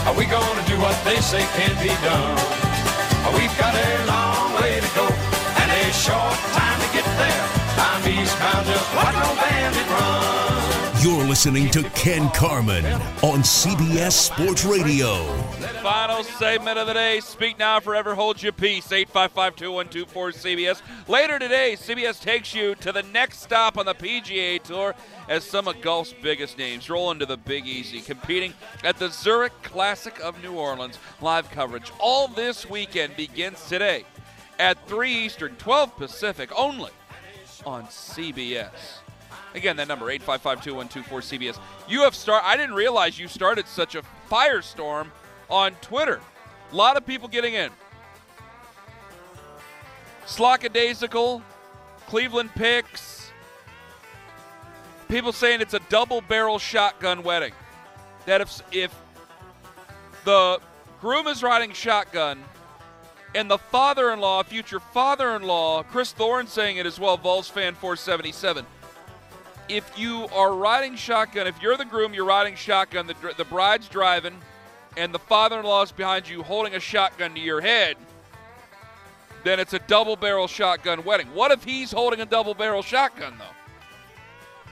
Are 0.06 0.14
we 0.14 0.26
gonna 0.26 0.62
do 0.68 0.78
what 0.78 0.94
they 1.04 1.18
say 1.18 1.42
can't 1.58 1.80
be 1.82 1.90
done? 2.06 2.38
We've 3.34 3.58
got 3.58 3.74
a 3.74 3.99
You're 11.02 11.24
listening 11.24 11.70
to 11.70 11.84
Ken 11.92 12.30
Carman 12.32 12.84
on 13.24 13.40
CBS 13.40 14.12
Sports 14.12 14.66
Radio. 14.66 15.24
Final 15.82 16.26
segment 16.26 16.78
of 16.78 16.88
the 16.88 16.94
day. 16.94 17.22
Speak 17.22 17.58
now, 17.58 17.80
forever 17.80 18.16
hold 18.16 18.44
your 18.44 18.52
peace. 18.52 18.92
855 18.92 19.56
2124 19.56 20.32
CBS. 20.32 20.82
Later 21.08 21.40
today, 21.40 21.78
CBS 21.80 22.22
takes 22.22 22.54
you 22.54 22.76
to 22.76 22.92
the 22.92 23.04
next 23.04 23.42
stop 23.42 23.78
on 23.78 23.86
the 23.86 23.96
PGA 23.96 24.62
Tour 24.62 24.94
as 25.30 25.46
some 25.46 25.70
of 25.70 25.80
golf's 25.80 26.14
biggest 26.22 26.58
names 26.58 26.90
roll 26.90 27.12
into 27.12 27.26
the 27.26 27.38
Big 27.38 27.66
Easy, 27.66 28.02
competing 28.02 28.54
at 28.84 29.00
the 29.00 29.08
Zurich 29.08 29.54
Classic 29.64 30.20
of 30.20 30.44
New 30.44 30.56
Orleans. 30.56 31.00
Live 31.22 31.50
coverage 31.50 31.94
all 32.02 32.28
this 32.28 32.70
weekend 32.70 33.16
begins 33.16 33.66
today 33.70 34.04
at 34.60 34.86
3 34.90 35.10
Eastern, 35.10 35.56
12 35.56 35.96
Pacific, 35.96 36.50
only 36.58 36.92
on 37.66 37.86
CBS. 37.86 38.99
Again, 39.56 39.78
that 39.78 39.88
number 39.88 40.06
855-2124-CBS. 40.08 41.60
You 41.88 42.02
have 42.02 42.14
start. 42.14 42.44
I 42.46 42.56
didn't 42.56 42.76
realize 42.76 43.18
you 43.18 43.28
started 43.28 43.68
such 43.68 43.96
a 43.96 44.04
firestorm 44.30 45.08
on 45.50 45.74
Twitter. 45.82 46.22
A 46.72 46.76
lot 46.76 46.98
of 46.98 47.06
people 47.06 47.28
getting 47.28 47.56
in. 47.56 47.72
Slockadaisical, 50.28 51.42
Cleveland 52.08 52.52
picks. 52.54 53.32
People 55.08 55.32
saying 55.32 55.62
it's 55.62 55.74
a 55.74 55.80
double 55.90 56.22
barrel 56.22 56.60
shotgun 56.60 57.24
wedding. 57.24 57.54
That 58.28 58.42
if 58.42 58.62
if 58.72 58.94
the 60.26 60.60
groom 61.02 61.26
is 61.26 61.42
riding 61.42 61.74
shotgun 61.74 62.44
and 63.34 63.50
the 63.50 63.58
father-in-law, 63.58 64.44
future 64.44 64.80
father-in-law, 64.80 65.84
Chris 65.84 66.12
Thorne 66.12 66.46
saying 66.46 66.78
it 66.78 66.86
as 66.86 67.00
well, 67.00 67.18
Vols 67.18 67.50
fan 67.50 67.74
477 67.74 68.68
if 69.70 69.98
you 69.98 70.28
are 70.34 70.54
riding 70.54 70.96
shotgun, 70.96 71.48
if 71.48 71.62
you're 71.62 71.78
the 71.78 71.86
groom, 71.86 72.14
you're 72.14 72.26
riding 72.26 72.56
shotgun, 72.56 73.08
the, 73.08 73.16
the 73.38 73.46
bride's 73.46 73.88
driving, 73.88 74.36
and 74.98 75.14
the 75.14 75.20
father 75.20 75.60
in 75.60 75.66
law 75.66 75.84
is 75.84 75.92
behind 75.92 76.28
you 76.28 76.44
holding 76.44 76.76
a 76.76 76.80
shotgun 76.80 77.34
to 77.36 77.40
your 77.40 77.62
head, 77.62 77.96
then 79.44 79.60
it's 79.60 79.74
a 79.74 79.80
double 79.80 80.16
barrel 80.16 80.48
shotgun 80.48 81.04
wedding. 81.04 81.28
What 81.34 81.52
if 81.52 81.64
he's 81.64 81.92
holding 81.92 82.20
a 82.20 82.26
double 82.26 82.54
barrel 82.54 82.82
shotgun, 82.82 83.36
though? 83.38 83.46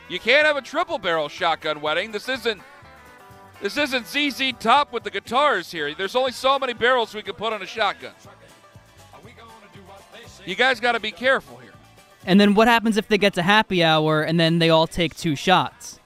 You 0.09 0.19
can't 0.19 0.45
have 0.45 0.57
a 0.57 0.61
triple 0.61 0.97
barrel 0.97 1.29
shotgun 1.29 1.81
wedding. 1.81 2.11
This 2.11 2.27
isn't. 2.27 2.61
This 3.61 3.75
isn't 3.75 4.05
ZZ 4.05 4.53
Top 4.59 4.93
with 4.93 5.03
the 5.03 5.09
guitars 5.09 5.71
here. 5.71 5.93
There's 5.95 6.15
only 6.15 6.31
so 6.31 6.59
many 6.59 6.73
barrels 6.73 7.15
we 7.15 7.23
can 7.23 7.33
put 7.33 7.53
on 7.53 7.61
a 7.61 7.65
shotgun. 7.65 8.13
You 10.45 10.55
guys 10.55 10.79
got 10.79 10.91
to 10.91 10.99
be 10.99 11.11
careful 11.11 11.57
here. 11.57 11.66
And 12.27 12.41
then 12.41 12.55
what 12.55 12.67
happens 12.67 12.97
if 12.97 13.07
they 13.07 13.17
get 13.17 13.33
to 13.35 13.41
happy 13.41 13.81
hour 13.81 14.21
and 14.21 14.37
then 14.37 14.59
they 14.59 14.69
all 14.69 14.85
take 14.85 15.15
two 15.15 15.37
shots? 15.37 16.01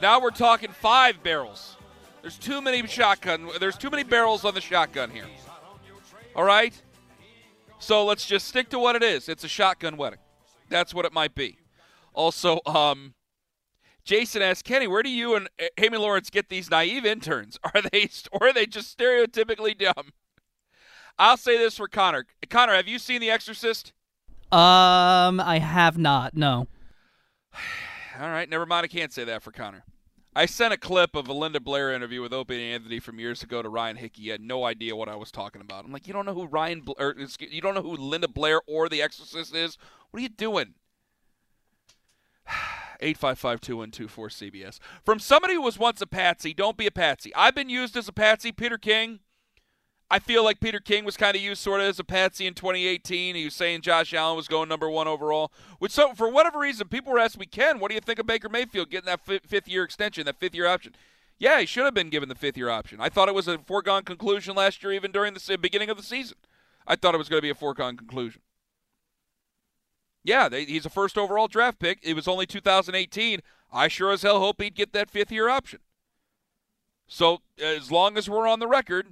Now 0.00 0.20
we're 0.20 0.30
talking 0.30 0.70
five 0.70 1.24
barrels. 1.24 1.76
There's 2.22 2.38
too 2.38 2.62
many 2.62 2.86
shotgun. 2.86 3.50
There's 3.58 3.76
too 3.76 3.90
many 3.90 4.04
barrels 4.04 4.44
on 4.44 4.54
the 4.54 4.60
shotgun 4.60 5.10
here. 5.10 5.26
All 6.36 6.44
right. 6.44 6.80
So 7.80 8.04
let's 8.04 8.24
just 8.24 8.46
stick 8.46 8.68
to 8.70 8.78
what 8.78 8.94
it 8.94 9.02
is. 9.02 9.28
It's 9.28 9.42
a 9.42 9.48
shotgun 9.48 9.96
wedding. 9.96 10.20
That's 10.68 10.94
what 10.94 11.04
it 11.04 11.12
might 11.12 11.34
be. 11.34 11.58
Also, 12.14 12.60
um, 12.64 13.14
Jason 14.04 14.40
asks 14.40 14.62
Kenny, 14.62 14.86
where 14.86 15.02
do 15.02 15.10
you 15.10 15.34
and 15.34 15.48
Amy 15.78 15.98
Lawrence 15.98 16.30
get 16.30 16.48
these 16.48 16.70
naive 16.70 17.04
interns? 17.04 17.58
Are 17.74 17.82
they 17.82 18.08
or 18.30 18.48
are 18.48 18.52
they 18.52 18.66
just 18.66 18.96
stereotypically 18.96 19.76
dumb? 19.76 20.12
I'll 21.18 21.36
say 21.36 21.58
this 21.58 21.76
for 21.76 21.88
Connor. 21.88 22.26
Connor, 22.48 22.74
have 22.74 22.86
you 22.86 23.00
seen 23.00 23.20
The 23.20 23.30
Exorcist? 23.30 23.92
Um, 24.50 25.40
I 25.40 25.58
have 25.62 25.98
not. 25.98 26.34
No. 26.34 26.66
All 28.20 28.28
right, 28.30 28.48
never 28.48 28.66
mind. 28.66 28.84
I 28.84 28.88
can't 28.88 29.12
say 29.12 29.24
that 29.24 29.42
for 29.42 29.52
Connor. 29.52 29.84
I 30.34 30.46
sent 30.46 30.72
a 30.72 30.76
clip 30.76 31.14
of 31.16 31.28
a 31.28 31.32
Linda 31.32 31.58
Blair 31.60 31.92
interview 31.92 32.22
with 32.22 32.32
Opie 32.32 32.54
and 32.54 32.74
Anthony 32.74 33.00
from 33.00 33.18
years 33.18 33.42
ago 33.42 33.60
to 33.60 33.68
Ryan 33.68 33.96
Hickey. 33.96 34.22
He 34.22 34.28
had 34.28 34.40
no 34.40 34.64
idea 34.64 34.94
what 34.94 35.08
I 35.08 35.16
was 35.16 35.30
talking 35.32 35.60
about. 35.60 35.84
I'm 35.84 35.92
like, 35.92 36.06
you 36.06 36.12
don't 36.12 36.26
know 36.26 36.34
who 36.34 36.46
Ryan, 36.46 36.80
Bla- 36.82 36.94
or, 36.98 37.10
excuse- 37.10 37.52
you 37.52 37.60
don't 37.60 37.74
know 37.74 37.82
who 37.82 37.96
Linda 37.96 38.28
Blair 38.28 38.60
or 38.66 38.88
The 38.88 39.02
Exorcist 39.02 39.54
is. 39.54 39.76
What 40.10 40.18
are 40.18 40.22
you 40.22 40.28
doing? 40.28 40.74
855-2124-CBS. 43.02 44.78
From 45.04 45.18
somebody 45.18 45.54
who 45.54 45.62
was 45.62 45.78
once 45.78 46.00
a 46.00 46.06
patsy, 46.06 46.52
don't 46.54 46.76
be 46.76 46.86
a 46.86 46.90
patsy. 46.90 47.34
I've 47.34 47.54
been 47.54 47.68
used 47.70 47.96
as 47.96 48.08
a 48.08 48.12
patsy. 48.12 48.50
Peter 48.52 48.78
King. 48.78 49.20
I 50.10 50.18
feel 50.18 50.42
like 50.42 50.60
Peter 50.60 50.80
King 50.80 51.04
was 51.04 51.18
kind 51.18 51.36
of 51.36 51.42
used 51.42 51.60
sort 51.60 51.80
of 51.80 51.86
as 51.86 51.98
a 51.98 52.04
patsy 52.04 52.46
in 52.46 52.54
2018. 52.54 53.34
He 53.34 53.44
was 53.44 53.54
saying 53.54 53.82
Josh 53.82 54.14
Allen 54.14 54.36
was 54.36 54.48
going 54.48 54.68
number 54.68 54.88
one 54.88 55.06
overall. 55.06 55.52
Which, 55.78 55.92
so 55.92 56.14
for 56.14 56.30
whatever 56.30 56.58
reason, 56.58 56.88
people 56.88 57.12
were 57.12 57.18
asking 57.18 57.40
me, 57.40 57.46
Ken, 57.46 57.78
what 57.78 57.90
do 57.90 57.94
you 57.94 58.00
think 58.00 58.18
of 58.18 58.26
Baker 58.26 58.48
Mayfield 58.48 58.88
getting 58.88 59.06
that 59.06 59.24
fi- 59.24 59.40
fifth 59.40 59.68
year 59.68 59.84
extension, 59.84 60.24
that 60.24 60.40
fifth 60.40 60.54
year 60.54 60.66
option? 60.66 60.94
Yeah, 61.38 61.60
he 61.60 61.66
should 61.66 61.84
have 61.84 61.94
been 61.94 62.08
given 62.08 62.30
the 62.30 62.34
fifth 62.34 62.56
year 62.56 62.70
option. 62.70 63.00
I 63.00 63.10
thought 63.10 63.28
it 63.28 63.34
was 63.34 63.48
a 63.48 63.58
foregone 63.58 64.02
conclusion 64.02 64.56
last 64.56 64.82
year, 64.82 64.92
even 64.92 65.12
during 65.12 65.34
the 65.34 65.58
beginning 65.60 65.90
of 65.90 65.98
the 65.98 66.02
season. 66.02 66.38
I 66.86 66.96
thought 66.96 67.14
it 67.14 67.18
was 67.18 67.28
going 67.28 67.38
to 67.38 67.46
be 67.46 67.50
a 67.50 67.54
foregone 67.54 67.96
conclusion. 67.96 68.40
Yeah, 70.24 70.48
they, 70.48 70.64
he's 70.64 70.86
a 70.86 70.90
first 70.90 71.18
overall 71.18 71.48
draft 71.48 71.78
pick. 71.78 71.98
It 72.02 72.14
was 72.14 72.26
only 72.26 72.46
2018. 72.46 73.40
I 73.70 73.88
sure 73.88 74.10
as 74.10 74.22
hell 74.22 74.40
hope 74.40 74.60
he'd 74.60 74.74
get 74.74 74.92
that 74.94 75.10
fifth 75.10 75.30
year 75.30 75.48
option. 75.48 75.80
So 77.06 77.42
as 77.62 77.92
long 77.92 78.16
as 78.16 78.28
we're 78.28 78.48
on 78.48 78.58
the 78.58 78.66
record, 78.66 79.06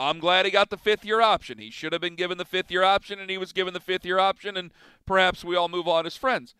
I'm 0.00 0.18
glad 0.18 0.46
he 0.46 0.50
got 0.50 0.70
the 0.70 0.78
fifth 0.78 1.04
year 1.04 1.20
option. 1.20 1.58
He 1.58 1.70
should 1.70 1.92
have 1.92 2.00
been 2.00 2.14
given 2.14 2.38
the 2.38 2.44
fifth 2.44 2.70
year 2.70 2.82
option, 2.82 3.20
and 3.20 3.30
he 3.30 3.36
was 3.36 3.52
given 3.52 3.74
the 3.74 3.80
fifth 3.80 4.04
year 4.04 4.18
option, 4.18 4.56
and 4.56 4.70
perhaps 5.06 5.44
we 5.44 5.56
all 5.56 5.68
move 5.68 5.86
on 5.86 6.06
as 6.06 6.16
friends. 6.16 6.54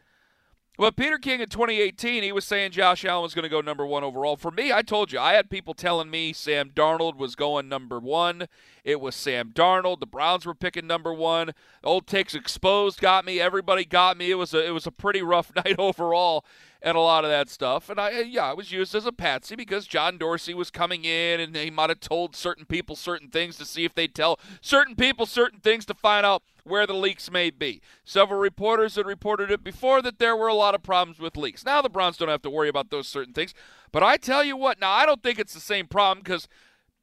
But 0.81 0.97
Peter 0.97 1.19
King 1.19 1.41
in 1.41 1.49
2018, 1.49 2.23
he 2.23 2.33
was 2.33 2.47
saying 2.47 2.71
Josh 2.71 3.05
Allen 3.05 3.23
was 3.23 3.35
going 3.35 3.43
to 3.43 3.51
go 3.51 3.61
number 3.61 3.85
one 3.85 4.03
overall. 4.03 4.37
For 4.37 4.51
me, 4.51 4.73
I 4.73 4.81
told 4.81 5.13
you, 5.13 5.19
I 5.19 5.35
had 5.35 5.51
people 5.51 5.75
telling 5.75 6.11
me 6.11 6.33
Sam 6.33 6.71
Darnold 6.71 7.17
was 7.17 7.35
going 7.35 7.69
number 7.69 7.99
one. 7.99 8.47
It 8.83 8.99
was 8.99 9.15
Sam 9.15 9.51
Darnold. 9.53 10.01
The 10.01 10.07
Browns 10.07 10.47
were 10.47 10.55
picking 10.55 10.87
number 10.87 11.13
one. 11.13 11.53
Old 11.85 12.07
takes 12.07 12.35
exposed 12.35 12.99
got 12.99 13.27
me. 13.27 13.41
Everybody 13.41 13.85
got 13.85 14.17
me. 14.17 14.31
It 14.31 14.37
was 14.37 14.55
a 14.55 14.67
it 14.67 14.71
was 14.71 14.87
a 14.87 14.91
pretty 14.91 15.21
rough 15.21 15.53
night 15.65 15.77
overall 15.79 16.47
and 16.83 16.97
a 16.97 17.01
lot 17.01 17.25
of 17.25 17.31
that 17.31 17.49
stuff. 17.49 17.91
And 17.91 18.01
I 18.01 18.19
uh, 18.19 18.21
yeah, 18.21 18.51
I 18.51 18.55
was 18.55 18.73
used 18.73 18.95
as 18.95 19.07
a 19.07 19.13
patsy 19.13 19.57
because 19.57 19.87
John 19.87 20.19
Dorsey 20.19 20.55
was 20.55 20.71
coming 20.71 21.05
in 21.05 21.41
and 21.41 21.55
he 21.55 21.71
might 21.71 21.91
have 21.91 22.01
told 22.01 22.35
certain 22.35 22.65
people 22.65 22.97
certain 22.97 23.29
things 23.29 23.57
to 23.59 23.65
see 23.65 23.85
if 23.85 23.95
they'd 23.95 24.15
tell 24.15 24.39
certain 24.61 24.95
people 24.95 25.27
certain 25.27 25.61
things 25.61 25.85
to 25.87 25.95
find 25.95 26.25
out 26.25 26.43
where 26.65 26.87
the 26.87 26.95
leaks 26.95 27.31
may 27.31 27.51
be. 27.51 27.81
Several 28.05 28.39
reporters 28.39 28.97
had 28.97 29.07
reported 29.07 29.51
it 29.51 29.65
before 29.65 30.03
that 30.03 30.19
there 30.19 30.37
were 30.37 30.49
a 30.49 30.55
lot 30.55 30.75
of 30.75 30.83
problems 30.83 31.19
with 31.19 31.37
leaks. 31.37 31.65
Now 31.65 31.83
the 31.83 31.89
Browns 31.89 32.17
don't 32.17 32.29
have 32.29 32.43
to 32.43 32.51
worry 32.51 32.69
about 32.69 32.91
those 32.91 33.09
certain 33.09 33.35
things. 33.35 33.55
But 33.93 34.03
I 34.03 34.17
tell 34.17 34.45
you 34.45 34.57
what, 34.57 34.81
now 34.81 34.93
I 34.93 35.07
don't 35.07 35.23
think 35.23 35.39
it's 35.39 35.55
the 35.55 35.61
same 35.61 35.87
problem 35.87 36.23
because 36.23 36.49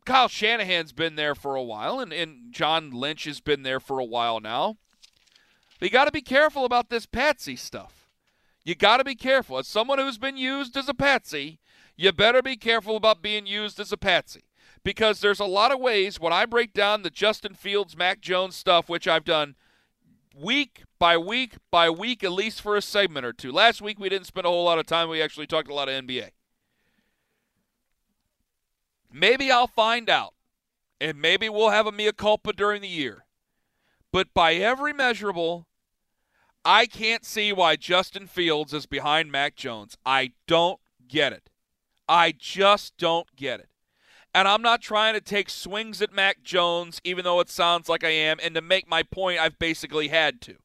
Kyle 0.05 0.29
Shanahan's 0.29 0.93
been 0.93 1.15
there 1.15 1.35
for 1.35 1.55
a 1.55 1.63
while 1.63 1.99
and, 1.99 2.13
and 2.13 2.51
John 2.51 2.91
Lynch 2.91 3.25
has 3.25 3.41
been 3.41 3.63
there 3.63 3.79
for 3.79 3.99
a 3.99 4.05
while 4.05 4.39
now. 4.39 4.77
But 5.79 5.87
you 5.87 5.91
got 5.91 6.05
to 6.05 6.11
be 6.11 6.21
careful 6.21 6.65
about 6.65 6.89
this 6.89 7.05
patsy 7.05 7.55
stuff. 7.55 8.06
You 8.67 8.75
got 8.75 8.97
to 8.97 9.05
be 9.05 9.15
careful. 9.15 9.57
As 9.59 9.65
someone 9.65 9.97
who's 9.97 10.17
been 10.17 10.35
used 10.35 10.75
as 10.75 10.89
a 10.89 10.93
patsy, 10.93 11.61
you 11.95 12.11
better 12.11 12.41
be 12.41 12.57
careful 12.57 12.97
about 12.97 13.21
being 13.21 13.47
used 13.47 13.79
as 13.79 13.93
a 13.93 13.97
patsy 13.97 14.43
because 14.83 15.21
there's 15.21 15.39
a 15.39 15.45
lot 15.45 15.71
of 15.71 15.79
ways 15.79 16.19
when 16.19 16.33
I 16.33 16.45
break 16.45 16.73
down 16.73 17.01
the 17.01 17.09
Justin 17.09 17.53
Fields, 17.53 17.95
Mac 17.95 18.19
Jones 18.19 18.57
stuff, 18.57 18.89
which 18.89 19.07
I've 19.07 19.23
done 19.23 19.55
week 20.35 20.83
by 20.99 21.17
week 21.17 21.55
by 21.71 21.89
week, 21.89 22.25
at 22.25 22.33
least 22.33 22.61
for 22.61 22.75
a 22.75 22.81
segment 22.81 23.25
or 23.25 23.31
two. 23.31 23.53
Last 23.53 23.81
week 23.81 24.01
we 24.01 24.09
didn't 24.09 24.27
spend 24.27 24.45
a 24.45 24.49
whole 24.49 24.65
lot 24.65 24.79
of 24.79 24.85
time. 24.85 25.07
We 25.07 25.21
actually 25.21 25.47
talked 25.47 25.69
a 25.69 25.73
lot 25.73 25.87
of 25.87 26.03
NBA. 26.03 26.31
Maybe 29.09 29.49
I'll 29.49 29.67
find 29.67 30.09
out, 30.09 30.33
and 30.99 31.21
maybe 31.21 31.47
we'll 31.47 31.69
have 31.69 31.87
a 31.87 31.93
mea 31.93 32.11
culpa 32.11 32.51
during 32.51 32.81
the 32.81 32.89
year. 32.89 33.23
But 34.11 34.33
by 34.33 34.55
every 34.55 34.91
measurable, 34.91 35.67
I 36.69 36.85
can't 36.85 37.23
see 37.23 37.53
why 37.53 37.77
Justin 37.77 38.27
Fields 38.27 38.73
is 38.73 38.85
behind 38.85 39.31
Mac 39.31 39.55
Jones. 39.55 39.97
I 40.05 40.33
don't 40.47 40.81
get 41.07 41.31
it. 41.31 41.49
I 42.09 42.33
just 42.37 42.97
don't 42.97 43.33
get 43.37 43.61
it. 43.61 43.69
And 44.35 44.49
I'm 44.49 44.61
not 44.61 44.81
trying 44.81 45.13
to 45.13 45.21
take 45.21 45.49
swings 45.49 46.01
at 46.01 46.11
Mac 46.11 46.43
Jones, 46.43 46.99
even 47.05 47.23
though 47.23 47.39
it 47.39 47.49
sounds 47.49 47.87
like 47.87 48.03
I 48.03 48.09
am. 48.09 48.37
And 48.43 48.53
to 48.53 48.61
make 48.61 48.85
my 48.85 49.01
point, 49.01 49.39
I've 49.39 49.57
basically 49.57 50.09
had 50.09 50.41
to. 50.41 50.55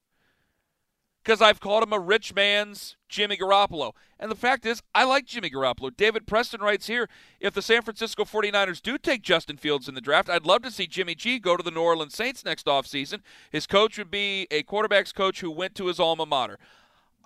Because 1.22 1.40
I've 1.40 1.61
called 1.61 1.85
him 1.85 1.92
a 1.92 2.00
rich 2.00 2.35
man's 2.35 2.96
Jimmy 3.08 3.37
Garoppolo. 3.37 3.92
And 4.18 4.30
the 4.30 4.37
fact 4.37 4.66
is, 4.66 4.82
I 4.94 5.04
like 5.04 5.24
Jimmy 5.24 5.50
Garoppolo. 5.50 5.96
David 5.96 6.26
Preston 6.26 6.61
writes 6.61 6.88
here 6.88 7.08
if 7.38 7.54
the 7.54 7.62
San 7.62 7.82
Francisco 7.82 8.24
49ers 8.24 8.82
do 8.82 8.98
take 8.98 9.22
Justin 9.22 9.56
Fields 9.56 9.88
in 9.88 9.94
the 9.94 10.00
draft, 10.00 10.28
I'd 10.28 10.46
love 10.46 10.62
to 10.62 10.70
see 10.70 10.87
Jimmy 10.87 11.14
G 11.14 11.38
go 11.38 11.56
to 11.56 11.62
the 11.62 11.70
New 11.70 11.80
Orleans 11.80 12.14
Saints 12.14 12.44
next 12.44 12.66
offseason. 12.66 13.20
His 13.50 13.66
coach 13.66 13.98
would 13.98 14.11
be 14.11 14.48
a 14.50 14.64
quarterback's 14.64 15.12
coach 15.12 15.40
who 15.40 15.50
went 15.50 15.74
to 15.76 15.87
his 15.87 16.00
alma 16.00 16.26
mater. 16.26 16.58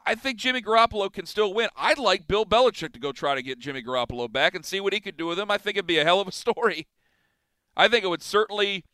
I 0.05 0.15
think 0.15 0.39
Jimmy 0.39 0.63
Garoppolo 0.63 1.13
can 1.13 1.27
still 1.27 1.53
win. 1.53 1.69
I'd 1.77 1.99
like 1.99 2.29
Bill 2.29 2.47
Belichick 2.47 2.93
to 2.93 3.01
go 3.01 3.11
try 3.11 3.35
to 3.35 3.43
get 3.43 3.59
Jimmy 3.59 3.83
Garoppolo 3.83 4.31
back 4.31 4.55
and 4.55 4.65
see 4.65 4.79
what 4.79 4.93
he 4.93 5.01
could 5.01 5.17
do 5.17 5.27
with 5.27 5.39
him. 5.39 5.51
I 5.51 5.59
think 5.59 5.77
it'd 5.77 5.87
be 5.87 5.99
a 5.99 6.05
hell 6.05 6.21
of 6.21 6.29
a 6.29 6.33
story. 6.33 6.87
I 7.77 7.89
think 7.89 8.05
it 8.05 8.09
would 8.09 8.23
certainly 8.23 8.85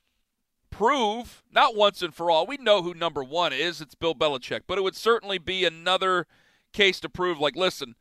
prove, 0.73 1.45
not 1.53 1.77
once 1.77 2.03
and 2.03 2.13
for 2.13 2.31
all, 2.31 2.47
we 2.47 2.57
know 2.57 2.83
who 2.83 2.95
number 2.95 3.23
one 3.23 3.53
is. 3.53 3.81
It's 3.81 3.95
Bill 3.95 4.15
Belichick. 4.15 4.63
But 4.67 4.79
it 4.79 4.83
would 4.83 4.97
certainly 4.97 5.39
be 5.39 5.65
another 5.65 6.27
case 6.73 6.99
to 7.01 7.09
prove, 7.09 7.39
like, 7.39 7.55
listen, 7.55 7.95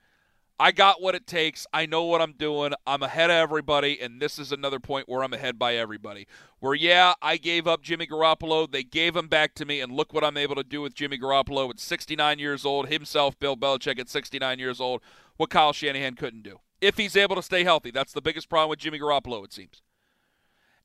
I 0.59 0.71
got 0.71 1.01
what 1.01 1.15
it 1.15 1.27
takes. 1.27 1.65
I 1.73 1.85
know 1.85 2.03
what 2.03 2.21
I'm 2.21 2.33
doing. 2.33 2.73
I'm 2.85 3.03
ahead 3.03 3.29
of 3.31 3.35
everybody, 3.35 3.99
and 3.99 4.21
this 4.21 4.37
is 4.37 4.51
another 4.51 4.79
point 4.79 5.09
where 5.09 5.23
I'm 5.23 5.33
ahead 5.33 5.57
by 5.59 5.75
everybody. 5.75 6.27
Where, 6.59 6.75
yeah, 6.75 7.13
I 7.21 7.37
gave 7.37 7.67
up 7.67 7.81
Jimmy 7.81 8.05
Garoppolo. 8.07 8.71
They 8.71 8.83
gave 8.83 9.15
him 9.15 9.27
back 9.27 9.55
to 9.55 9.65
me, 9.65 9.81
and 9.81 9.91
look 9.91 10.13
what 10.13 10.23
I'm 10.23 10.37
able 10.37 10.55
to 10.55 10.63
do 10.63 10.81
with 10.81 10.93
Jimmy 10.93 11.17
Garoppolo 11.17 11.69
at 11.69 11.79
69 11.79 12.39
years 12.39 12.63
old, 12.63 12.89
himself, 12.89 13.39
Bill 13.39 13.57
Belichick, 13.57 13.99
at 13.99 14.07
69 14.07 14.59
years 14.59 14.79
old, 14.79 15.01
what 15.37 15.49
Kyle 15.49 15.73
Shanahan 15.73 16.13
couldn't 16.13 16.43
do. 16.43 16.59
If 16.79 16.97
he's 16.97 17.15
able 17.15 17.35
to 17.35 17.43
stay 17.43 17.63
healthy, 17.63 17.91
that's 17.91 18.13
the 18.13 18.21
biggest 18.21 18.47
problem 18.47 18.69
with 18.69 18.79
Jimmy 18.79 18.99
Garoppolo, 18.99 19.43
it 19.43 19.53
seems. 19.53 19.81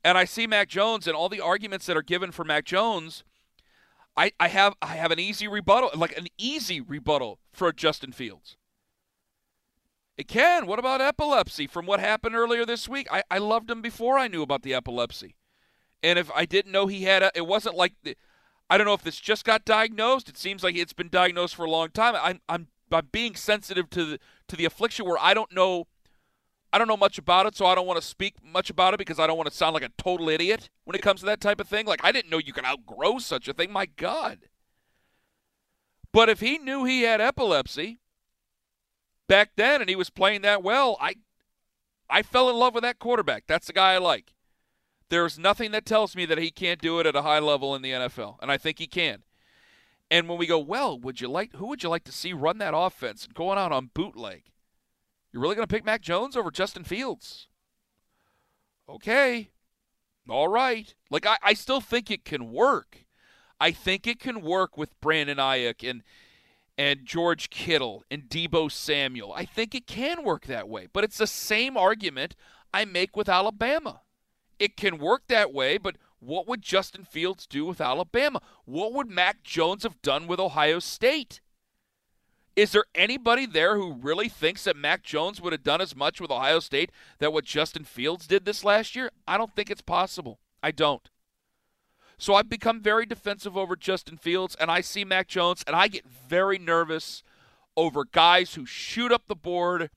And 0.07 0.17
I 0.17 0.25
see 0.25 0.47
Mac 0.47 0.69
Jones 0.69 1.09
and 1.09 1.17
all 1.17 1.29
the 1.29 1.41
arguments 1.41 1.85
that 1.87 1.97
are 1.97 2.03
given 2.03 2.31
for 2.31 2.45
Mac 2.45 2.65
Jones. 2.65 3.25
I, 4.17 4.31
I 4.39 4.47
have 4.47 4.75
I 4.81 4.95
have 4.95 5.11
an 5.11 5.19
easy 5.19 5.49
rebuttal, 5.49 5.91
like 5.97 6.17
an 6.17 6.29
easy 6.39 6.81
rebuttal 6.81 7.41
for 7.53 7.73
Justin 7.73 8.13
Fields. 8.13 8.57
It 10.17 10.29
can. 10.29 10.69
What 10.69 10.79
about 10.79 11.01
epilepsy 11.01 11.67
from 11.67 11.87
what 11.87 11.99
happened 11.99 12.37
earlier 12.37 12.65
this 12.65 12.89
week? 12.89 13.09
I, 13.11 13.25
I 13.33 13.39
loved 13.39 13.69
him 13.69 13.83
before 13.83 14.17
I 14.17 14.29
knew 14.29 14.43
about 14.43 14.63
the 14.63 14.75
epilepsy. 14.75 15.35
And 16.05 16.21
if 16.21 16.31
I 16.37 16.47
didn't 16.47 16.71
know 16.71 16.87
he 16.87 17.03
had 17.03 17.25
a, 17.25 17.33
it 17.35 17.49
wasn't 17.49 17.75
like, 17.75 17.95
the, 18.05 18.17
I 18.71 18.79
don't 18.79 18.87
know 18.87 18.95
if 18.95 19.03
this 19.03 19.19
just 19.19 19.45
got 19.45 19.65
diagnosed. 19.65 20.29
It 20.29 20.39
seems 20.39 20.63
like 20.63 20.77
it's 20.77 20.93
been 20.93 21.09
diagnosed 21.09 21.57
for 21.57 21.65
a 21.65 21.71
long 21.71 21.91
time. 21.91 22.15
I'm, 22.15 22.41
I'm, 22.49 22.69
I'm 22.93 23.09
being 23.11 23.35
sensitive 23.35 23.91
to 23.91 24.05
the, 24.05 24.21
to 24.47 24.55
the 24.55 24.67
affliction 24.67 25.05
where 25.05 25.19
I 25.19 25.35
don't 25.35 25.53
know, 25.53 25.89
I 26.73 26.79
don't 26.79 26.89
know 26.89 26.97
much 26.97 27.19
about 27.19 27.47
it, 27.47 27.57
so 27.57 27.67
I 27.67 27.75
don't 27.75 27.87
want 27.87 28.01
to 28.01 28.07
speak 28.07 28.35
much 28.45 28.71
about 28.71 28.93
it 28.93 28.99
because 28.99 29.19
I 29.19 29.27
don't 29.27 29.37
want 29.37 29.49
to 29.49 29.57
sound 29.57 29.75
like 29.75 29.83
a 29.83 29.91
total 29.97 30.29
idiot 30.29 30.69
when 30.85 30.95
it 30.95 31.03
comes 31.03 31.21
to 31.21 31.27
that 31.27 31.41
type 31.41 31.61
of 31.61 31.69
thing. 31.69 31.87
Like, 31.87 32.05
I 32.05 32.13
didn't 32.13 32.31
know 32.31 32.39
you 32.39 32.53
could 32.53 32.65
outgrow 32.65 33.19
such 33.19 33.49
a 33.49 33.53
thing. 33.53 33.73
My 33.73 33.87
God. 33.87 34.41
But 36.13 36.29
if 36.29 36.41
he 36.41 36.59
knew 36.59 36.85
he 36.85 37.03
had 37.03 37.21
epilepsy, 37.21 38.01
back 39.29 39.51
then 39.57 39.81
and 39.81 39.91
he 39.91 39.97
was 39.97 40.11
playing 40.11 40.43
that 40.43 40.63
well, 40.63 40.97
I 41.01 41.17
I 42.09 42.23
fell 42.23 42.49
in 42.49 42.57
love 42.57 42.75
with 42.75 42.83
that 42.85 42.99
quarterback. 42.99 43.45
That's 43.47 43.67
the 43.67 43.73
guy 43.73 43.95
I 43.95 43.99
like. 43.99 44.33
There's 45.09 45.39
nothing 45.39 45.73
that 45.73 45.85
tells 45.85 46.17
me 46.17 46.25
that 46.27 46.39
he 46.39 46.51
can't 46.51 46.81
do 46.81 46.99
it 46.99 47.07
at 47.07 47.17
a 47.17 47.23
high 47.23 47.39
level 47.39 47.75
in 47.75 47.83
the 47.83 47.93
NFL, 47.93 48.37
and 48.41 48.51
I 48.51 48.59
think 48.59 48.79
he 48.79 48.87
can. 48.87 49.23
And 50.11 50.29
when 50.29 50.39
we 50.39 50.47
go, 50.47 50.59
well, 50.59 50.99
would 50.99 51.21
you 51.21 51.29
like 51.29 51.55
who 51.57 51.67
would 51.67 51.83
you 51.83 51.89
like 51.89 52.05
to 52.05 52.13
see 52.13 52.33
run 52.33 52.59
that 52.59 52.75
offense 52.77 53.25
and 53.25 53.35
going 53.35 53.59
out 53.59 53.73
on 53.73 53.91
bootleg? 53.93 54.45
You're 55.37 55.43
really 55.43 55.55
going 55.55 55.69
to 55.69 55.75
pick 55.75 55.85
Mac 55.85 56.01
Jones 56.01 56.35
over 56.35 56.51
Justin 56.51 56.83
Fields? 56.83 57.49
Okay. 58.89 59.51
All 60.31 60.49
right. 60.49 60.95
Like 61.11 61.27
I, 61.27 61.37
I 61.43 61.53
still 61.53 61.83
think 61.83 62.11
it 62.11 62.25
can 62.25 62.51
work. 62.51 63.05
I 63.61 63.71
think 63.71 64.07
it 64.07 64.19
can 64.19 64.41
work 64.41 64.79
with 64.79 64.99
Brandon 65.03 65.37
Aiyuk 65.37 65.87
and 65.87 66.03
and 66.79 67.05
George 67.05 67.51
Kittle 67.51 68.03
and 68.11 68.31
Deebo 68.31 68.73
Samuel. 68.73 69.35
I 69.35 69.45
think 69.45 69.75
it 69.75 69.87
can 69.87 70.25
work 70.25 70.47
that 70.47 70.71
way, 70.71 70.89
but 70.91 71.05
it's 71.05 71.19
the 71.19 71.27
same 71.27 71.77
argument 71.77 72.35
I 72.73 72.87
make 72.87 73.15
with 73.15 73.29
Alabama. 73.29 74.01
It 74.59 74.79
can 74.79 74.97
work 74.97 75.25
that 75.29 75.53
way, 75.53 75.77
but 75.77 75.97
what 76.19 76.49
would 76.49 76.63
Justin 76.63 77.05
Fields 77.05 77.47
do 77.47 77.67
with 77.67 77.83
Alabama? 77.83 78.41
What 78.65 78.95
would 78.95 79.11
Mac 79.11 79.43
Jones 79.43 79.83
have 79.83 80.01
done 80.01 80.29
with 80.29 80.41
Ohio 80.41 80.79
State? 80.79 81.43
Is 82.57 82.73
there 82.73 82.87
anybody 82.95 83.45
there 83.45 83.77
who 83.77 83.93
really 83.93 84.31
thinks 84.31 84.65
that 84.65 84.77
Mac 84.77 85.03
Jones 85.03 85.43
would 85.43 85.53
have 85.53 85.63
done 85.63 85.83
as 85.83 85.95
much 85.95 86.21
with 86.23 86.31
Ohio 86.31 86.59
State 86.59 86.91
that 87.19 87.33
what 87.33 87.45
Justin 87.45 87.85
Fields 87.85 88.27
did 88.27 88.47
this 88.47 88.65
last 88.65 88.97
year? 88.97 89.11
I 89.29 89.37
don't 89.37 89.55
think 89.55 89.71
it's 89.71 89.83
possible. 89.83 90.41
I 90.63 90.71
don't. 90.71 91.11
So 92.17 92.35
I've 92.35 92.49
become 92.49 92.81
very 92.81 93.05
defensive 93.05 93.59
over 93.59 93.77
Justin 93.77 94.17
Fields, 94.17 94.57
and 94.59 94.71
I 94.71 94.81
see 94.81 95.05
Mac 95.05 95.29
Jones, 95.29 95.63
and 95.67 95.77
I 95.77 95.89
get 95.89 96.09
very 96.09 96.59
nervous 96.59 97.23
over 97.77 98.05
guys 98.07 98.55
who 98.55 98.65
shoot 98.65 99.13
up 99.13 99.27
the 99.27 99.37
board 99.37 99.91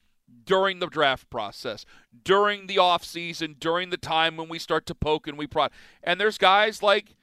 during 0.46 0.80
the 0.80 0.88
draft 0.88 1.30
process, 1.30 1.86
during 2.24 2.68
the 2.68 2.76
offseason, 2.76 3.58
during 3.58 3.90
the 3.90 3.98
time 3.98 4.36
when 4.36 4.50
we 4.50 4.60
start 4.60 4.86
to 4.88 4.96
poke 4.96 5.28
and 5.28 5.38
we 5.38 5.48
prod. 5.48 5.72
And 6.04 6.20
there's 6.20 6.38
guys 6.38 6.84
like 6.84 7.16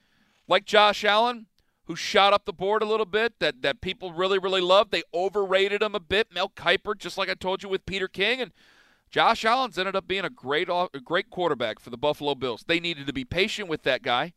like 0.49 0.65
Josh 0.65 1.05
Allen 1.05 1.47
who 1.87 1.97
shot 1.97 2.33
up 2.33 2.45
the 2.45 2.53
board 2.53 2.83
a 2.83 2.87
little 2.87 3.07
bit 3.07 3.39
that, 3.39 3.63
that 3.63 3.81
people 3.81 4.13
really, 4.13 4.39
really 4.39 4.61
love. 4.61 4.91
They 4.91 5.03
overrated 5.15 5.83
him 5.83 5.95
a 5.95 6.01
bit. 6.01 6.33
Mel 6.33 6.49
Kiper, 6.49 6.97
just 6.99 7.17
like 7.17 7.29
I 7.29 7.35
told 7.35 7.63
you 7.63 7.69
with 7.69 7.87
Peter 7.87 8.09
King, 8.09 8.41
and 8.41 8.53
Josh 9.11 9.45
Allen's 9.45 9.79
ended 9.79 9.97
up 9.97 10.09
being 10.09 10.25
a 10.25 10.31
great 10.31 10.69
a 10.69 10.89
great 11.03 11.31
quarterback 11.31 11.79
for 11.79 11.91
the 11.91 11.97
Buffalo 11.97 12.35
Bills. 12.35 12.65
They 12.67 12.81
needed 12.81 13.07
to 13.07 13.13
be 13.13 13.25
patient 13.25 13.69
with 13.69 13.83
that 13.85 14.03
guy. 14.03 14.35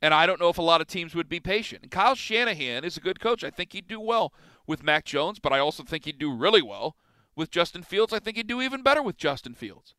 And 0.00 0.14
I 0.14 0.26
don't 0.26 0.40
know 0.40 0.48
if 0.48 0.58
a 0.58 0.62
lot 0.62 0.80
of 0.80 0.86
teams 0.86 1.14
would 1.14 1.28
be 1.28 1.40
patient. 1.40 1.82
And 1.82 1.90
Kyle 1.90 2.14
Shanahan 2.14 2.84
is 2.84 2.96
a 2.96 3.00
good 3.00 3.20
coach. 3.20 3.42
I 3.42 3.50
think 3.50 3.72
he'd 3.72 3.88
do 3.88 4.00
well 4.00 4.32
with 4.66 4.82
Mac 4.82 5.04
Jones, 5.04 5.40
but 5.40 5.52
I 5.52 5.58
also 5.58 5.82
think 5.82 6.04
he'd 6.04 6.18
do 6.18 6.32
really 6.32 6.62
well 6.62 6.96
with 7.34 7.50
Justin 7.50 7.82
Fields. 7.82 8.12
I 8.12 8.20
think 8.20 8.36
he'd 8.36 8.46
do 8.46 8.62
even 8.62 8.82
better 8.82 9.02
with 9.02 9.16
Justin 9.16 9.54
Fields. 9.54 9.94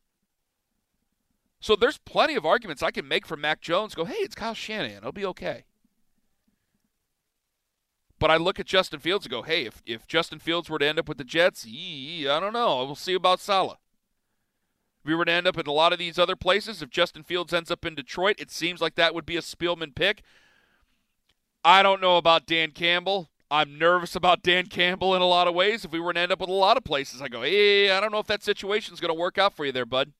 So 1.60 1.76
there's 1.76 1.98
plenty 1.98 2.34
of 2.36 2.46
arguments 2.46 2.82
I 2.82 2.90
can 2.90 3.06
make 3.06 3.26
for 3.26 3.36
Mac 3.36 3.60
Jones. 3.60 3.94
Go, 3.94 4.06
hey, 4.06 4.14
it's 4.14 4.34
Kyle 4.34 4.54
Shanahan. 4.54 4.98
It'll 4.98 5.12
be 5.12 5.26
okay. 5.26 5.64
But 8.18 8.30
I 8.30 8.36
look 8.36 8.58
at 8.58 8.66
Justin 8.66 9.00
Fields 9.00 9.26
and 9.26 9.30
go, 9.30 9.42
hey, 9.42 9.64
if, 9.64 9.82
if 9.86 10.06
Justin 10.06 10.38
Fields 10.38 10.68
were 10.68 10.78
to 10.78 10.86
end 10.86 10.98
up 10.98 11.08
with 11.08 11.18
the 11.18 11.24
Jets, 11.24 11.66
I 11.66 12.24
don't 12.40 12.52
know. 12.52 12.84
We'll 12.84 12.94
see 12.94 13.14
about 13.14 13.40
Salah. 13.40 13.78
If 15.00 15.06
we 15.06 15.14
were 15.14 15.24
to 15.24 15.32
end 15.32 15.46
up 15.46 15.58
in 15.58 15.66
a 15.66 15.72
lot 15.72 15.92
of 15.94 15.98
these 15.98 16.18
other 16.18 16.36
places, 16.36 16.82
if 16.82 16.90
Justin 16.90 17.22
Fields 17.22 17.54
ends 17.54 17.70
up 17.70 17.84
in 17.86 17.94
Detroit, 17.94 18.36
it 18.38 18.50
seems 18.50 18.80
like 18.80 18.94
that 18.96 19.14
would 19.14 19.24
be 19.24 19.38
a 19.38 19.42
Spielman 19.42 19.94
pick. 19.94 20.22
I 21.64 21.82
don't 21.82 22.00
know 22.00 22.18
about 22.18 22.46
Dan 22.46 22.72
Campbell. 22.72 23.30
I'm 23.50 23.78
nervous 23.78 24.14
about 24.14 24.42
Dan 24.42 24.66
Campbell 24.66 25.14
in 25.14 25.22
a 25.22 25.26
lot 25.26 25.48
of 25.48 25.54
ways. 25.54 25.84
If 25.84 25.92
we 25.92 26.00
were 26.00 26.12
to 26.12 26.20
end 26.20 26.32
up 26.32 26.40
with 26.40 26.50
a 26.50 26.54
lot 26.54 26.76
of 26.76 26.84
places, 26.84 27.20
I 27.20 27.28
go, 27.28 27.42
hey, 27.42 27.90
I 27.90 28.00
don't 28.00 28.12
know 28.12 28.18
if 28.18 28.26
that 28.28 28.42
situation 28.42 28.94
is 28.94 29.00
going 29.00 29.12
to 29.12 29.18
work 29.18 29.38
out 29.38 29.56
for 29.56 29.66
you 29.66 29.72
there, 29.72 29.86
bud. 29.86 30.12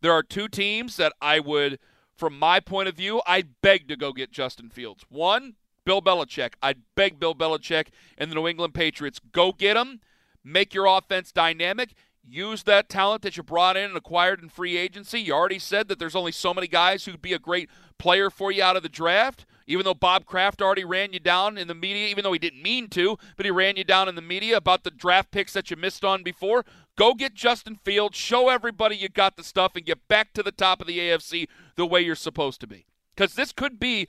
There 0.00 0.12
are 0.12 0.22
two 0.22 0.48
teams 0.48 0.96
that 0.96 1.12
I 1.20 1.40
would, 1.40 1.78
from 2.16 2.38
my 2.38 2.60
point 2.60 2.88
of 2.88 2.96
view, 2.96 3.22
I 3.26 3.44
beg 3.62 3.88
to 3.88 3.96
go 3.96 4.12
get 4.12 4.30
Justin 4.30 4.70
Fields. 4.70 5.04
One, 5.08 5.54
Bill 5.84 6.02
Belichick. 6.02 6.54
I'd 6.62 6.82
beg 6.94 7.18
Bill 7.18 7.34
Belichick 7.34 7.88
and 8.18 8.30
the 8.30 8.34
New 8.34 8.48
England 8.48 8.74
Patriots, 8.74 9.20
go 9.32 9.52
get 9.52 9.76
him, 9.76 10.00
make 10.44 10.74
your 10.74 10.86
offense 10.86 11.32
dynamic, 11.32 11.94
use 12.28 12.64
that 12.64 12.88
talent 12.88 13.22
that 13.22 13.36
you 13.36 13.42
brought 13.42 13.76
in 13.76 13.84
and 13.84 13.96
acquired 13.96 14.42
in 14.42 14.48
free 14.48 14.76
agency. 14.76 15.20
You 15.20 15.32
already 15.32 15.60
said 15.60 15.88
that 15.88 15.98
there's 15.98 16.16
only 16.16 16.32
so 16.32 16.52
many 16.52 16.66
guys 16.66 17.04
who'd 17.04 17.22
be 17.22 17.32
a 17.32 17.38
great 17.38 17.70
player 17.98 18.30
for 18.30 18.50
you 18.50 18.62
out 18.62 18.76
of 18.76 18.82
the 18.82 18.88
draft. 18.88 19.46
Even 19.68 19.84
though 19.84 19.94
Bob 19.94 20.26
Kraft 20.26 20.62
already 20.62 20.84
ran 20.84 21.12
you 21.12 21.18
down 21.18 21.58
in 21.58 21.66
the 21.66 21.74
media, 21.74 22.06
even 22.06 22.22
though 22.22 22.32
he 22.32 22.38
didn't 22.38 22.62
mean 22.62 22.88
to, 22.90 23.18
but 23.36 23.44
he 23.44 23.50
ran 23.50 23.76
you 23.76 23.82
down 23.82 24.08
in 24.08 24.14
the 24.14 24.22
media 24.22 24.56
about 24.56 24.84
the 24.84 24.92
draft 24.92 25.32
picks 25.32 25.52
that 25.54 25.70
you 25.70 25.76
missed 25.76 26.04
on 26.04 26.22
before. 26.22 26.64
Go 26.96 27.14
get 27.14 27.34
Justin 27.34 27.78
Fields, 27.84 28.16
show 28.16 28.48
everybody 28.48 28.96
you 28.96 29.08
got 29.08 29.36
the 29.36 29.44
stuff, 29.44 29.76
and 29.76 29.84
get 29.84 30.08
back 30.08 30.32
to 30.32 30.42
the 30.42 30.52
top 30.52 30.80
of 30.80 30.86
the 30.86 30.98
AFC 30.98 31.46
the 31.76 31.86
way 31.86 32.00
you're 32.00 32.14
supposed 32.14 32.60
to 32.60 32.66
be. 32.66 32.86
Because 33.14 33.34
this 33.34 33.52
could 33.52 33.78
be 33.78 34.08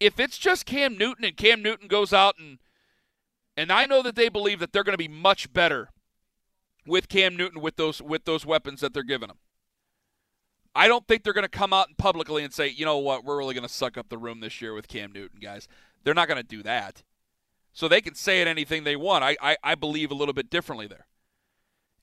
if 0.00 0.20
it's 0.20 0.38
just 0.38 0.64
Cam 0.64 0.96
Newton 0.96 1.24
and 1.24 1.36
Cam 1.36 1.62
Newton 1.62 1.88
goes 1.88 2.12
out 2.12 2.36
and 2.38 2.58
and 3.56 3.72
I 3.72 3.86
know 3.86 4.02
that 4.02 4.14
they 4.14 4.28
believe 4.28 4.60
that 4.60 4.72
they're 4.72 4.84
going 4.84 4.94
to 4.94 4.98
be 4.98 5.08
much 5.08 5.52
better 5.52 5.90
with 6.86 7.08
Cam 7.08 7.36
Newton 7.36 7.60
with 7.60 7.74
those 7.76 8.00
with 8.00 8.24
those 8.24 8.46
weapons 8.46 8.80
that 8.80 8.94
they're 8.94 9.02
giving 9.02 9.30
him. 9.30 9.38
I 10.74 10.86
don't 10.86 11.08
think 11.08 11.24
they're 11.24 11.32
going 11.32 11.42
to 11.42 11.48
come 11.48 11.72
out 11.72 11.88
publicly 11.96 12.44
and 12.44 12.52
say, 12.52 12.68
you 12.68 12.84
know 12.84 12.98
what, 12.98 13.24
we're 13.24 13.38
really 13.38 13.54
going 13.54 13.66
to 13.66 13.72
suck 13.72 13.98
up 13.98 14.10
the 14.10 14.18
room 14.18 14.38
this 14.38 14.60
year 14.60 14.74
with 14.74 14.86
Cam 14.86 15.10
Newton, 15.10 15.40
guys. 15.40 15.66
They're 16.04 16.14
not 16.14 16.28
going 16.28 16.40
to 16.40 16.46
do 16.46 16.62
that. 16.62 17.02
So 17.72 17.88
they 17.88 18.00
can 18.00 18.14
say 18.14 18.40
it 18.40 18.46
anything 18.46 18.84
they 18.84 18.94
want. 18.94 19.24
I, 19.24 19.36
I, 19.40 19.56
I 19.62 19.74
believe 19.74 20.12
a 20.12 20.14
little 20.14 20.34
bit 20.34 20.50
differently 20.50 20.86
there. 20.86 21.06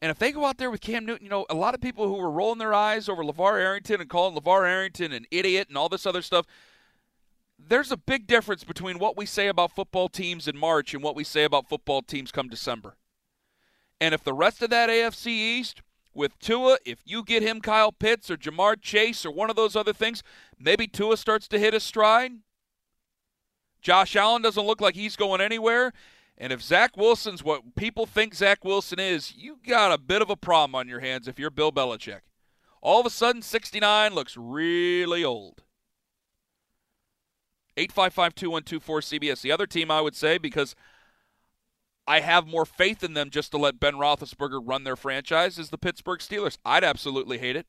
And 0.05 0.11
if 0.11 0.19
they 0.19 0.31
go 0.31 0.45
out 0.45 0.59
there 0.59 0.69
with 0.69 0.81
Cam 0.81 1.03
Newton, 1.03 1.25
you 1.25 1.31
know, 1.31 1.47
a 1.49 1.55
lot 1.55 1.73
of 1.73 1.81
people 1.81 2.07
who 2.07 2.13
were 2.13 2.29
rolling 2.29 2.59
their 2.59 2.75
eyes 2.75 3.09
over 3.09 3.23
LaVar 3.23 3.59
Arrington 3.59 3.99
and 4.01 4.07
calling 4.07 4.39
LaVar 4.39 4.69
Arrington 4.69 5.11
an 5.11 5.25
idiot 5.31 5.67
and 5.67 5.75
all 5.75 5.89
this 5.89 6.05
other 6.05 6.21
stuff, 6.21 6.45
there's 7.57 7.91
a 7.91 7.97
big 7.97 8.27
difference 8.27 8.63
between 8.63 8.99
what 8.99 9.17
we 9.17 9.25
say 9.25 9.47
about 9.47 9.71
football 9.71 10.07
teams 10.07 10.47
in 10.47 10.55
March 10.55 10.93
and 10.93 11.01
what 11.01 11.15
we 11.15 11.23
say 11.23 11.43
about 11.43 11.67
football 11.67 12.03
teams 12.03 12.31
come 12.31 12.49
December. 12.49 12.97
And 13.99 14.13
if 14.13 14.23
the 14.23 14.31
rest 14.31 14.61
of 14.61 14.69
that 14.69 14.89
AFC 14.89 15.25
East 15.25 15.81
with 16.13 16.37
Tua, 16.37 16.77
if 16.85 16.99
you 17.03 17.23
get 17.23 17.41
him 17.41 17.59
Kyle 17.59 17.91
Pitts 17.91 18.29
or 18.29 18.37
Ja'Marr 18.37 18.79
Chase 18.79 19.25
or 19.25 19.31
one 19.31 19.49
of 19.49 19.55
those 19.55 19.75
other 19.75 19.91
things, 19.91 20.21
maybe 20.59 20.85
Tua 20.85 21.17
starts 21.17 21.47
to 21.47 21.57
hit 21.57 21.73
a 21.73 21.79
stride. 21.79 22.33
Josh 23.81 24.15
Allen 24.15 24.43
doesn't 24.43 24.67
look 24.67 24.81
like 24.81 24.93
he's 24.93 25.15
going 25.15 25.41
anywhere. 25.41 25.93
And 26.37 26.51
if 26.51 26.61
Zach 26.61 26.97
Wilson's 26.97 27.43
what 27.43 27.75
people 27.75 28.05
think 28.05 28.35
Zach 28.35 28.65
Wilson 28.65 28.99
is, 28.99 29.33
you 29.35 29.57
got 29.65 29.91
a 29.91 29.97
bit 29.97 30.21
of 30.21 30.29
a 30.29 30.35
problem 30.35 30.75
on 30.75 30.87
your 30.87 30.99
hands 30.99 31.27
if 31.27 31.39
you're 31.39 31.49
Bill 31.49 31.71
Belichick. 31.71 32.21
All 32.81 32.99
of 32.99 33.05
a 33.05 33.09
sudden, 33.09 33.41
69 33.41 34.13
looks 34.13 34.35
really 34.37 35.23
old. 35.23 35.63
855 37.77 38.35
cbs 38.35 39.41
The 39.41 39.51
other 39.51 39.67
team 39.67 39.91
I 39.91 40.01
would 40.01 40.15
say, 40.15 40.37
because 40.37 40.75
I 42.07 42.19
have 42.19 42.47
more 42.47 42.65
faith 42.65 43.03
in 43.03 43.13
them 43.13 43.29
just 43.29 43.51
to 43.51 43.57
let 43.57 43.79
Ben 43.79 43.95
Roethlisberger 43.95 44.61
run 44.63 44.83
their 44.83 44.95
franchise, 44.95 45.57
is 45.57 45.69
the 45.69 45.77
Pittsburgh 45.77 46.19
Steelers. 46.19 46.57
I'd 46.63 46.83
absolutely 46.83 47.39
hate 47.39 47.55
it. 47.55 47.65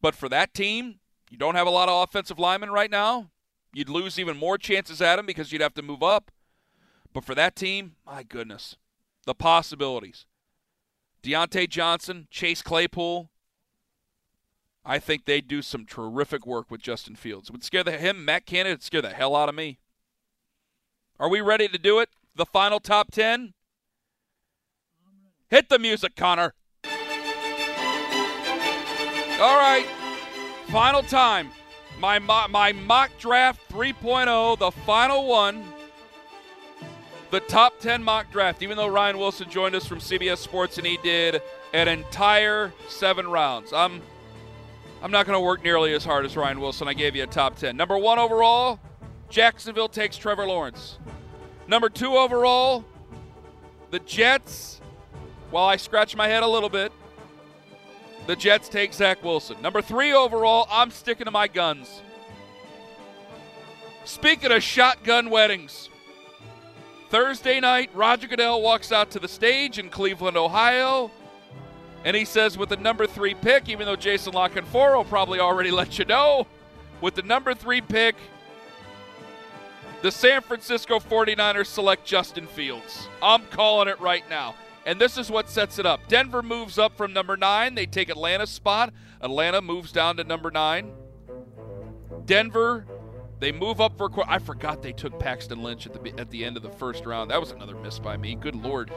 But 0.00 0.14
for 0.14 0.28
that 0.28 0.54
team, 0.54 1.00
you 1.30 1.38
don't 1.38 1.56
have 1.56 1.66
a 1.66 1.70
lot 1.70 1.88
of 1.88 2.02
offensive 2.02 2.38
linemen 2.38 2.70
right 2.70 2.90
now. 2.90 3.30
You'd 3.72 3.88
lose 3.88 4.18
even 4.18 4.36
more 4.36 4.56
chances 4.56 5.02
at 5.02 5.16
them 5.16 5.26
because 5.26 5.52
you'd 5.52 5.62
have 5.62 5.74
to 5.74 5.82
move 5.82 6.02
up. 6.02 6.30
But 7.16 7.24
for 7.24 7.34
that 7.34 7.56
team, 7.56 7.96
my 8.04 8.22
goodness, 8.22 8.76
the 9.24 9.34
possibilities. 9.34 10.26
Diontae 11.22 11.66
Johnson, 11.66 12.28
Chase 12.30 12.60
Claypool, 12.60 13.30
I 14.84 14.98
think 14.98 15.24
they 15.24 15.40
do 15.40 15.62
some 15.62 15.86
terrific 15.86 16.46
work 16.46 16.70
with 16.70 16.82
Justin 16.82 17.16
Fields. 17.16 17.48
It 17.48 17.52
would 17.52 17.64
scare 17.64 17.82
the, 17.82 17.92
him, 17.92 18.26
Matt 18.26 18.44
Canada, 18.44 18.74
would 18.74 18.82
scare 18.82 19.00
the 19.00 19.14
hell 19.14 19.34
out 19.34 19.48
of 19.48 19.54
me. 19.54 19.78
Are 21.18 21.30
we 21.30 21.40
ready 21.40 21.68
to 21.68 21.78
do 21.78 22.00
it? 22.00 22.10
The 22.34 22.44
final 22.44 22.80
top 22.80 23.10
10? 23.12 23.54
Hit 25.48 25.70
the 25.70 25.78
music, 25.78 26.16
Connor. 26.16 26.52
All 29.40 29.56
right. 29.58 29.86
Final 30.66 31.00
time. 31.02 31.48
My, 31.98 32.18
my 32.18 32.72
mock 32.72 33.10
draft 33.18 33.66
3.0, 33.70 34.58
the 34.58 34.70
final 34.70 35.26
one. 35.26 35.64
The 37.30 37.40
top 37.40 37.80
10 37.80 38.04
mock 38.04 38.30
draft, 38.30 38.62
even 38.62 38.76
though 38.76 38.86
Ryan 38.86 39.18
Wilson 39.18 39.50
joined 39.50 39.74
us 39.74 39.84
from 39.84 39.98
CBS 39.98 40.38
Sports 40.38 40.78
and 40.78 40.86
he 40.86 40.96
did 40.98 41.42
an 41.72 41.88
entire 41.88 42.72
seven 42.88 43.26
rounds. 43.26 43.72
I'm 43.72 44.00
I'm 45.02 45.10
not 45.10 45.26
going 45.26 45.36
to 45.36 45.40
work 45.40 45.62
nearly 45.62 45.92
as 45.92 46.04
hard 46.04 46.24
as 46.24 46.36
Ryan 46.36 46.58
Wilson. 46.58 46.88
I 46.88 46.94
gave 46.94 47.14
you 47.14 47.22
a 47.22 47.26
top 47.26 47.56
10. 47.56 47.76
Number 47.76 47.98
one 47.98 48.18
overall, 48.18 48.80
Jacksonville 49.28 49.88
takes 49.88 50.16
Trevor 50.16 50.46
Lawrence. 50.46 50.98
Number 51.68 51.88
two 51.88 52.16
overall, 52.16 52.84
the 53.90 53.98
Jets, 54.00 54.80
while 55.50 55.66
I 55.66 55.76
scratch 55.76 56.16
my 56.16 56.28
head 56.28 56.42
a 56.42 56.48
little 56.48 56.70
bit, 56.70 56.92
the 58.26 58.36
Jets 58.36 58.68
take 58.68 58.94
Zach 58.94 59.22
Wilson. 59.22 59.60
Number 59.60 59.82
three 59.82 60.12
overall, 60.12 60.66
I'm 60.70 60.90
sticking 60.90 61.26
to 61.26 61.30
my 61.30 61.46
guns. 61.46 62.00
Speaking 64.04 64.50
of 64.50 64.62
shotgun 64.62 65.30
weddings, 65.30 65.90
Thursday 67.10 67.60
night, 67.60 67.90
Roger 67.94 68.26
Goodell 68.26 68.60
walks 68.60 68.90
out 68.90 69.10
to 69.12 69.20
the 69.20 69.28
stage 69.28 69.78
in 69.78 69.90
Cleveland, 69.90 70.36
Ohio. 70.36 71.10
And 72.04 72.16
he 72.16 72.24
says, 72.24 72.58
with 72.58 72.68
the 72.68 72.76
number 72.76 73.06
three 73.06 73.34
pick, 73.34 73.68
even 73.68 73.86
though 73.86 73.96
Jason 73.96 74.32
La 74.32 74.48
Canfora 74.48 74.96
will 74.96 75.04
probably 75.04 75.40
already 75.40 75.70
let 75.72 75.98
you 75.98 76.04
know, 76.04 76.46
with 77.00 77.14
the 77.14 77.22
number 77.22 77.54
three 77.54 77.80
pick, 77.80 78.16
the 80.02 80.10
San 80.10 80.42
Francisco 80.42 80.98
49ers 80.98 81.66
select 81.66 82.04
Justin 82.04 82.46
Fields. 82.46 83.08
I'm 83.22 83.46
calling 83.46 83.88
it 83.88 84.00
right 84.00 84.28
now. 84.28 84.54
And 84.84 85.00
this 85.00 85.18
is 85.18 85.30
what 85.30 85.48
sets 85.48 85.80
it 85.80 85.86
up. 85.86 86.00
Denver 86.06 86.42
moves 86.42 86.78
up 86.78 86.96
from 86.96 87.12
number 87.12 87.36
nine. 87.36 87.74
They 87.74 87.86
take 87.86 88.08
Atlanta's 88.08 88.50
spot. 88.50 88.92
Atlanta 89.20 89.60
moves 89.60 89.90
down 89.90 90.16
to 90.18 90.24
number 90.24 90.50
nine. 90.52 90.92
Denver, 92.24 92.86
they 93.38 93.52
move 93.52 93.80
up 93.80 93.96
for. 93.98 94.10
I 94.26 94.38
forgot 94.38 94.82
they 94.82 94.92
took 94.92 95.18
Paxton 95.18 95.62
Lynch 95.62 95.86
at 95.86 95.92
the 95.92 96.20
at 96.20 96.30
the 96.30 96.44
end 96.44 96.56
of 96.56 96.62
the 96.62 96.70
first 96.70 97.04
round. 97.04 97.30
That 97.30 97.40
was 97.40 97.50
another 97.50 97.74
miss 97.76 97.98
by 97.98 98.16
me. 98.16 98.34
Good 98.34 98.56
lord. 98.56 98.90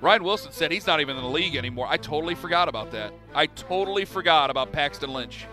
Ryan 0.00 0.24
Wilson 0.24 0.52
said 0.52 0.70
he's 0.70 0.86
not 0.86 1.00
even 1.00 1.16
in 1.16 1.22
the 1.22 1.28
league 1.28 1.56
anymore. 1.56 1.86
I 1.88 1.96
totally 1.96 2.34
forgot 2.34 2.68
about 2.68 2.90
that. 2.90 3.14
I 3.34 3.46
totally 3.46 4.04
forgot 4.04 4.50
about 4.50 4.70
Paxton 4.70 5.10
Lynch. 5.12 5.46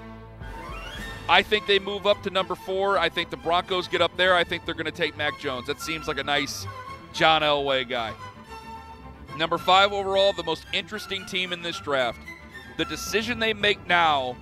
I 1.29 1.41
think 1.41 1.67
they 1.67 1.79
move 1.79 2.05
up 2.05 2.21
to 2.23 2.29
number 2.29 2.55
four. 2.55 2.97
I 2.97 3.07
think 3.07 3.29
the 3.29 3.37
Broncos 3.37 3.87
get 3.87 4.01
up 4.01 4.17
there. 4.17 4.35
I 4.35 4.43
think 4.43 4.65
they're 4.65 4.75
going 4.75 4.85
to 4.85 4.91
take 4.91 5.15
Mac 5.15 5.39
Jones. 5.39 5.67
That 5.67 5.79
seems 5.79 6.07
like 6.07 6.17
a 6.17 6.23
nice 6.23 6.65
John 7.13 7.43
Elway 7.43 7.87
guy. 7.87 8.13
Number 9.37 9.57
five 9.57 9.93
overall, 9.93 10.33
the 10.33 10.43
most 10.43 10.65
interesting 10.73 11.25
team 11.25 11.53
in 11.53 11.61
this 11.61 11.79
draft. 11.79 12.19
The 12.77 12.83
decision 12.83 13.39
they 13.39 13.53
make 13.53 13.87
now 13.87 14.35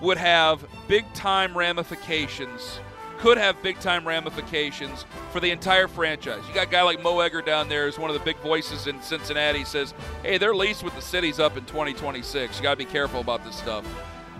would 0.00 0.18
have 0.18 0.64
big 0.88 1.10
time 1.14 1.56
ramifications 1.56 2.80
could 3.20 3.36
have 3.36 3.62
big 3.62 3.78
time 3.80 4.08
ramifications 4.08 5.04
for 5.30 5.40
the 5.40 5.50
entire 5.50 5.86
franchise. 5.86 6.42
You 6.48 6.54
got 6.54 6.68
a 6.68 6.70
guy 6.70 6.82
like 6.82 7.02
Mo 7.02 7.20
Egger 7.20 7.42
down 7.42 7.68
there 7.68 7.84
who's 7.84 7.98
one 7.98 8.08
of 8.08 8.14
the 8.14 8.24
big 8.24 8.38
voices 8.38 8.86
in 8.86 9.00
Cincinnati 9.02 9.62
says, 9.64 9.92
hey, 10.22 10.38
their 10.38 10.54
lease 10.54 10.82
with 10.82 10.94
the 10.94 11.02
city's 11.02 11.38
up 11.38 11.58
in 11.58 11.66
2026. 11.66 12.56
You 12.56 12.62
got 12.62 12.70
to 12.70 12.76
be 12.78 12.86
careful 12.86 13.20
about 13.20 13.44
this 13.44 13.56
stuff. 13.56 13.84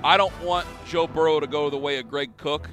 I 0.03 0.17
don't 0.17 0.33
want 0.43 0.67
Joe 0.87 1.07
Burrow 1.07 1.41
to 1.41 1.47
go 1.47 1.69
the 1.69 1.77
way 1.77 1.99
of 1.99 2.09
Greg 2.09 2.35
Cook. 2.39 2.71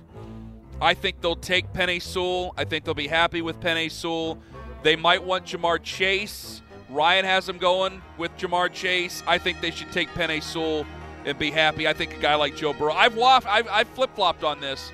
I 0.79 0.93
think 0.93 1.19
they'll 1.19 1.35
take 1.35 1.73
Penei 1.73 2.01
Sewell. 2.01 2.53
I 2.55 2.63
think 2.63 2.85
they'll 2.85 2.93
be 2.93 3.07
happy 3.07 3.41
with 3.41 3.59
Penei 3.59 3.91
Sewell. 3.91 4.39
They 4.83 4.95
might 4.95 5.21
want 5.21 5.43
Ja'Marr 5.45 5.83
Chase. 5.83 6.61
Ryan 6.89 7.25
has 7.25 7.45
them 7.45 7.57
going 7.57 8.01
with 8.17 8.31
Ja'Marr 8.37 8.71
Chase. 8.71 9.23
I 9.27 9.39
think 9.39 9.59
they 9.59 9.71
should 9.71 9.91
take 9.91 10.07
Penei 10.09 10.41
Sewell 10.41 10.85
and 11.27 11.37
be 11.37 11.51
happy. 11.51 11.87
I 11.87 11.93
think 11.93 12.15
a 12.15 12.19
guy 12.19 12.35
like 12.35 12.55
Joe 12.55 12.73
Burrow. 12.73 12.93
I've 12.93 13.13
waffed, 13.13 13.45
I've, 13.45 13.67
I've 13.67 13.87
flip 13.89 14.15
flopped 14.15 14.43
on 14.43 14.59
this. 14.61 14.91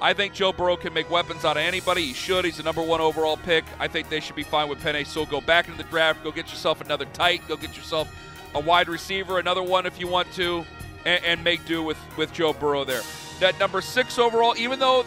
I 0.00 0.12
think 0.12 0.34
Joe 0.34 0.52
Burrow 0.52 0.76
can 0.76 0.92
make 0.92 1.10
weapons 1.10 1.44
out 1.44 1.56
of 1.56 1.62
anybody. 1.62 2.02
He 2.02 2.12
should. 2.12 2.44
He's 2.44 2.58
the 2.58 2.62
number 2.62 2.82
one 2.82 3.00
overall 3.00 3.38
pick. 3.38 3.64
I 3.78 3.88
think 3.88 4.10
they 4.10 4.20
should 4.20 4.36
be 4.36 4.42
fine 4.42 4.68
with 4.68 4.78
Penei. 4.80 5.06
So 5.06 5.24
go 5.24 5.40
back 5.40 5.68
into 5.68 5.82
the 5.82 5.88
draft. 5.88 6.22
Go 6.22 6.30
get 6.30 6.50
yourself 6.50 6.80
another 6.82 7.06
tight. 7.06 7.40
Go 7.48 7.56
get 7.56 7.76
yourself 7.76 8.14
a 8.54 8.60
wide 8.60 8.88
receiver, 8.88 9.38
another 9.38 9.62
one 9.62 9.86
if 9.86 9.98
you 9.98 10.06
want 10.06 10.30
to, 10.32 10.64
and, 11.04 11.24
and 11.24 11.44
make 11.44 11.64
do 11.66 11.82
with, 11.82 11.98
with 12.16 12.32
Joe 12.32 12.52
Burrow 12.52 12.84
there. 12.84 13.02
That 13.40 13.58
number 13.58 13.80
six 13.80 14.18
overall, 14.18 14.54
even 14.56 14.78
though 14.78 15.04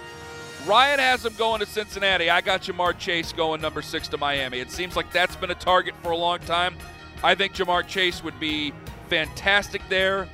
Ryan 0.66 1.00
has 1.00 1.26
him 1.26 1.34
going 1.36 1.60
to 1.60 1.66
Cincinnati, 1.66 2.30
I 2.30 2.42
got 2.42 2.64
Ja'Marr 2.64 2.98
Chase 2.98 3.32
going 3.32 3.62
number 3.62 3.82
six 3.82 4.08
to 4.10 4.18
Miami. 4.18 4.60
It 4.60 4.72
seems 4.72 4.96
like 4.96 5.12
that's 5.12 5.36
been 5.36 5.52
a 5.52 5.56
target 5.56 5.96
for 6.04 6.12
a 6.12 6.18
long 6.18 6.40
time. 6.40 6.76
I 7.24 7.36
think 7.36 7.54
Ja'Marr 7.54 7.88
Chase 7.88 8.24
would 8.24 8.40
be 8.40 8.74
fantastic 9.08 9.82
there. 9.90 10.28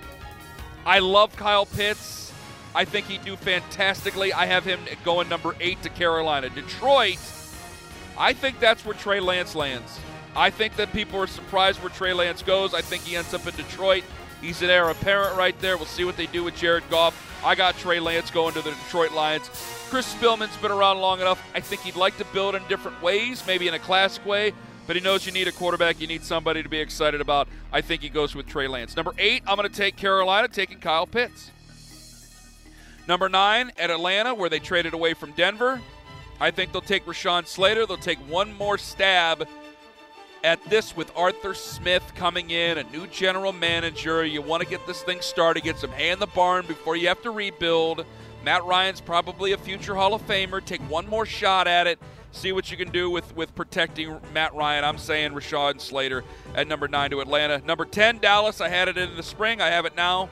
I 0.85 0.99
love 0.99 1.35
Kyle 1.35 1.65
Pitts. 1.65 2.31
I 2.75 2.85
think 2.85 3.07
he'd 3.07 3.23
do 3.23 3.35
fantastically. 3.37 4.33
I 4.33 4.45
have 4.45 4.65
him 4.65 4.79
going 5.03 5.29
number 5.29 5.55
eight 5.59 5.81
to 5.83 5.89
Carolina. 5.89 6.49
Detroit, 6.49 7.19
I 8.17 8.33
think 8.33 8.59
that's 8.59 8.85
where 8.85 8.93
Trey 8.93 9.19
Lance 9.19 9.55
lands. 9.55 9.99
I 10.35 10.49
think 10.49 10.75
that 10.75 10.91
people 10.91 11.19
are 11.19 11.27
surprised 11.27 11.81
where 11.81 11.89
Trey 11.89 12.13
Lance 12.13 12.41
goes. 12.41 12.73
I 12.73 12.81
think 12.81 13.03
he 13.03 13.15
ends 13.15 13.33
up 13.33 13.47
in 13.47 13.55
Detroit. 13.55 14.03
He's 14.41 14.61
an 14.61 14.69
heir 14.69 14.89
apparent 14.89 15.37
right 15.37 15.57
there. 15.59 15.77
We'll 15.77 15.85
see 15.85 16.03
what 16.03 16.17
they 16.17 16.25
do 16.27 16.43
with 16.43 16.55
Jared 16.55 16.83
Goff. 16.89 17.41
I 17.43 17.55
got 17.55 17.77
Trey 17.77 17.99
Lance 17.99 18.29
going 18.29 18.53
to 18.53 18.61
the 18.61 18.71
Detroit 18.71 19.13
Lions. 19.13 19.49
Chris 19.89 20.13
Spielman's 20.13 20.57
been 20.57 20.71
around 20.71 20.99
long 20.99 21.21
enough. 21.21 21.41
I 21.55 21.61
think 21.61 21.81
he'd 21.81 21.95
like 21.95 22.17
to 22.17 22.25
build 22.25 22.53
in 22.55 22.61
different 22.67 23.01
ways, 23.01 23.45
maybe 23.47 23.67
in 23.67 23.73
a 23.73 23.79
classic 23.79 24.25
way, 24.25 24.53
but 24.87 24.95
he 24.95 25.01
knows 25.01 25.25
you 25.25 25.31
need 25.31 25.47
a 25.47 25.51
quarterback. 25.51 25.99
You 25.99 26.07
need 26.07 26.23
somebody 26.23 26.63
to 26.63 26.69
be 26.69 26.79
excited 26.79 27.21
about. 27.21 27.47
I 27.71 27.81
think 27.81 28.01
he 28.01 28.09
goes 28.09 28.35
with 28.35 28.47
Trey 28.47 28.67
Lance. 28.67 28.95
Number 28.95 29.13
eight, 29.17 29.43
I'm 29.47 29.57
going 29.57 29.69
to 29.69 29.75
take 29.75 29.95
Carolina, 29.95 30.47
taking 30.47 30.79
Kyle 30.79 31.07
Pitts. 31.07 31.51
Number 33.07 33.29
nine, 33.29 33.71
at 33.77 33.91
Atlanta, 33.91 34.33
where 34.33 34.49
they 34.49 34.59
traded 34.59 34.93
away 34.93 35.13
from 35.13 35.31
Denver. 35.31 35.81
I 36.39 36.51
think 36.51 36.71
they'll 36.71 36.81
take 36.81 37.05
Rashawn 37.05 37.47
Slater. 37.47 37.85
They'll 37.85 37.97
take 37.97 38.19
one 38.29 38.53
more 38.53 38.77
stab 38.77 39.47
at 40.43 40.63
this 40.69 40.95
with 40.95 41.11
Arthur 41.15 41.53
Smith 41.53 42.03
coming 42.15 42.51
in, 42.51 42.77
a 42.77 42.83
new 42.83 43.07
general 43.07 43.51
manager. 43.51 44.25
You 44.25 44.41
want 44.41 44.61
to 44.61 44.69
get 44.69 44.85
this 44.85 45.01
thing 45.01 45.21
started, 45.21 45.63
get 45.63 45.77
some 45.77 45.91
hay 45.91 46.11
in 46.11 46.19
the 46.19 46.27
barn 46.27 46.65
before 46.67 46.95
you 46.95 47.07
have 47.07 47.21
to 47.23 47.31
rebuild. 47.31 48.05
Matt 48.43 48.63
Ryan's 48.63 49.01
probably 49.01 49.53
a 49.53 49.57
future 49.57 49.95
Hall 49.95 50.13
of 50.13 50.21
Famer. 50.27 50.63
Take 50.63 50.81
one 50.81 51.07
more 51.07 51.25
shot 51.25 51.67
at 51.67 51.87
it. 51.87 51.99
See 52.35 52.51
what 52.51 52.69
you 52.69 52.75
can 52.75 52.91
do 52.91 53.09
with, 53.09 53.33
with 53.33 53.55
protecting 53.55 54.19
Matt 54.33 54.53
Ryan. 54.53 54.83
I'm 54.83 54.97
saying 54.97 55.31
Rashawn 55.31 55.79
Slater 55.79 56.25
at 56.53 56.67
number 56.67 56.89
nine 56.89 57.09
to 57.11 57.21
Atlanta. 57.21 57.59
Number 57.59 57.85
10, 57.85 58.19
Dallas. 58.19 58.59
I 58.59 58.67
had 58.67 58.89
it 58.89 58.97
in 58.97 59.15
the 59.15 59.23
spring. 59.23 59.61
I 59.61 59.67
have 59.67 59.85
it 59.85 59.95
now. 59.95 60.29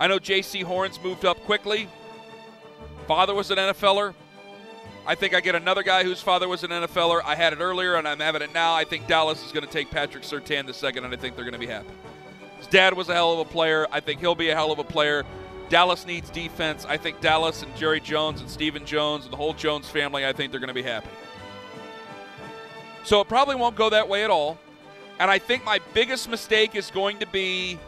I 0.00 0.08
know 0.08 0.18
Jaycee 0.18 0.64
Horn's 0.64 1.00
moved 1.00 1.24
up 1.24 1.38
quickly. 1.44 1.88
Father 3.06 3.34
was 3.34 3.52
an 3.52 3.56
NFLer. 3.58 4.14
I 5.06 5.14
think 5.14 5.32
I 5.32 5.40
get 5.40 5.54
another 5.54 5.84
guy 5.84 6.02
whose 6.02 6.20
father 6.20 6.48
was 6.48 6.64
an 6.64 6.70
NFLer. 6.70 7.22
I 7.24 7.36
had 7.36 7.52
it 7.52 7.60
earlier, 7.60 7.94
and 7.94 8.08
I'm 8.08 8.18
having 8.18 8.42
it 8.42 8.52
now. 8.52 8.74
I 8.74 8.82
think 8.82 9.06
Dallas 9.06 9.46
is 9.46 9.52
going 9.52 9.64
to 9.64 9.72
take 9.72 9.88
Patrick 9.92 10.24
Surtain 10.24 10.66
the 10.66 10.74
second, 10.74 11.04
and 11.04 11.14
I 11.14 11.16
think 11.16 11.36
they're 11.36 11.44
going 11.44 11.52
to 11.52 11.60
be 11.60 11.68
happy. 11.68 11.86
His 12.58 12.66
dad 12.66 12.94
was 12.94 13.08
a 13.08 13.14
hell 13.14 13.32
of 13.32 13.38
a 13.38 13.50
player. 13.50 13.86
I 13.92 14.00
think 14.00 14.18
he'll 14.18 14.34
be 14.34 14.48
a 14.48 14.54
hell 14.56 14.72
of 14.72 14.80
a 14.80 14.84
player. 14.84 15.24
Dallas 15.68 16.06
needs 16.06 16.30
defense. 16.30 16.84
I 16.84 16.96
think 16.96 17.20
Dallas 17.20 17.62
and 17.62 17.74
Jerry 17.76 18.00
Jones 18.00 18.40
and 18.40 18.48
Stephen 18.48 18.86
Jones 18.86 19.24
and 19.24 19.32
the 19.32 19.36
whole 19.36 19.52
Jones 19.52 19.88
family, 19.88 20.24
I 20.24 20.32
think 20.32 20.52
they're 20.52 20.60
going 20.60 20.68
to 20.68 20.74
be 20.74 20.82
happy. 20.82 21.08
So 23.04 23.20
it 23.20 23.28
probably 23.28 23.56
won't 23.56 23.76
go 23.76 23.90
that 23.90 24.08
way 24.08 24.24
at 24.24 24.30
all. 24.30 24.58
And 25.18 25.30
I 25.30 25.38
think 25.38 25.64
my 25.64 25.80
biggest 25.94 26.28
mistake 26.28 26.74
is 26.74 26.90
going 26.90 27.18
to 27.18 27.26
be, 27.26 27.78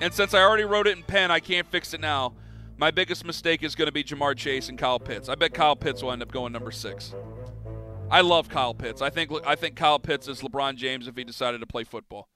and 0.00 0.12
since 0.12 0.34
I 0.34 0.42
already 0.42 0.64
wrote 0.64 0.86
it 0.86 0.96
in 0.96 1.02
pen, 1.02 1.30
I 1.30 1.40
can't 1.40 1.66
fix 1.68 1.94
it 1.94 2.00
now. 2.00 2.34
My 2.76 2.90
biggest 2.90 3.24
mistake 3.24 3.62
is 3.62 3.74
going 3.74 3.86
to 3.86 3.92
be 3.92 4.02
Ja'Marr 4.02 4.36
Chase 4.36 4.68
and 4.68 4.76
Kyle 4.76 4.98
Pitts. 4.98 5.28
I 5.28 5.36
bet 5.36 5.54
Kyle 5.54 5.76
Pitts 5.76 6.02
will 6.02 6.12
end 6.12 6.22
up 6.22 6.32
going 6.32 6.52
number 6.52 6.72
six. 6.72 7.14
I 8.10 8.20
love 8.20 8.48
Kyle 8.48 8.74
Pitts. 8.74 9.00
I 9.00 9.10
think 9.10 9.30
I 9.46 9.54
think 9.54 9.76
Kyle 9.76 9.98
Pitts 9.98 10.28
is 10.28 10.40
LeBron 10.40 10.76
James 10.76 11.08
if 11.08 11.16
he 11.16 11.24
decided 11.24 11.60
to 11.60 11.66
play 11.66 11.84
football. 11.84 12.28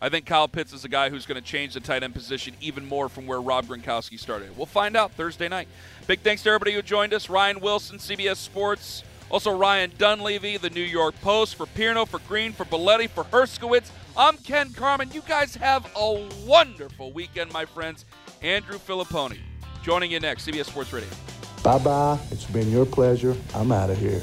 I 0.00 0.08
think 0.08 0.26
Kyle 0.26 0.48
Pitts 0.48 0.72
is 0.72 0.84
a 0.84 0.88
guy 0.88 1.08
who's 1.08 1.24
going 1.24 1.40
to 1.40 1.46
change 1.46 1.74
the 1.74 1.80
tight 1.80 2.02
end 2.02 2.14
position 2.14 2.54
even 2.60 2.86
more 2.86 3.08
from 3.08 3.26
where 3.26 3.40
Rob 3.40 3.66
Gronkowski 3.66 4.18
started. 4.18 4.56
We'll 4.56 4.66
find 4.66 4.96
out 4.96 5.12
Thursday 5.12 5.48
night. 5.48 5.68
Big 6.06 6.20
thanks 6.20 6.42
to 6.42 6.50
everybody 6.50 6.72
who 6.72 6.82
joined 6.82 7.14
us. 7.14 7.30
Ryan 7.30 7.60
Wilson, 7.60 7.98
CBS 7.98 8.36
Sports. 8.36 9.02
Also 9.30 9.56
Ryan 9.56 9.92
Dunleavy, 9.96 10.58
the 10.58 10.70
New 10.70 10.82
York 10.82 11.14
Post. 11.22 11.54
For 11.54 11.66
Pierno, 11.66 12.06
for 12.06 12.18
Green, 12.20 12.52
for 12.52 12.64
Belletti, 12.64 13.08
for 13.08 13.24
Herskowitz. 13.24 13.90
I'm 14.16 14.36
Ken 14.36 14.72
Carman. 14.72 15.10
You 15.12 15.22
guys 15.22 15.54
have 15.56 15.90
a 15.96 16.28
wonderful 16.46 17.12
weekend, 17.12 17.52
my 17.52 17.64
friends. 17.64 18.04
Andrew 18.42 18.78
Fillipponi 18.78 19.38
joining 19.84 20.10
you 20.10 20.18
next, 20.18 20.46
CBS 20.48 20.66
Sports 20.66 20.92
Radio. 20.92 21.08
Bye 21.62 21.78
bye. 21.78 22.18
It's 22.30 22.46
been 22.46 22.70
your 22.70 22.86
pleasure. 22.86 23.36
I'm 23.54 23.70
out 23.70 23.90
of 23.90 23.98
here. 23.98 24.22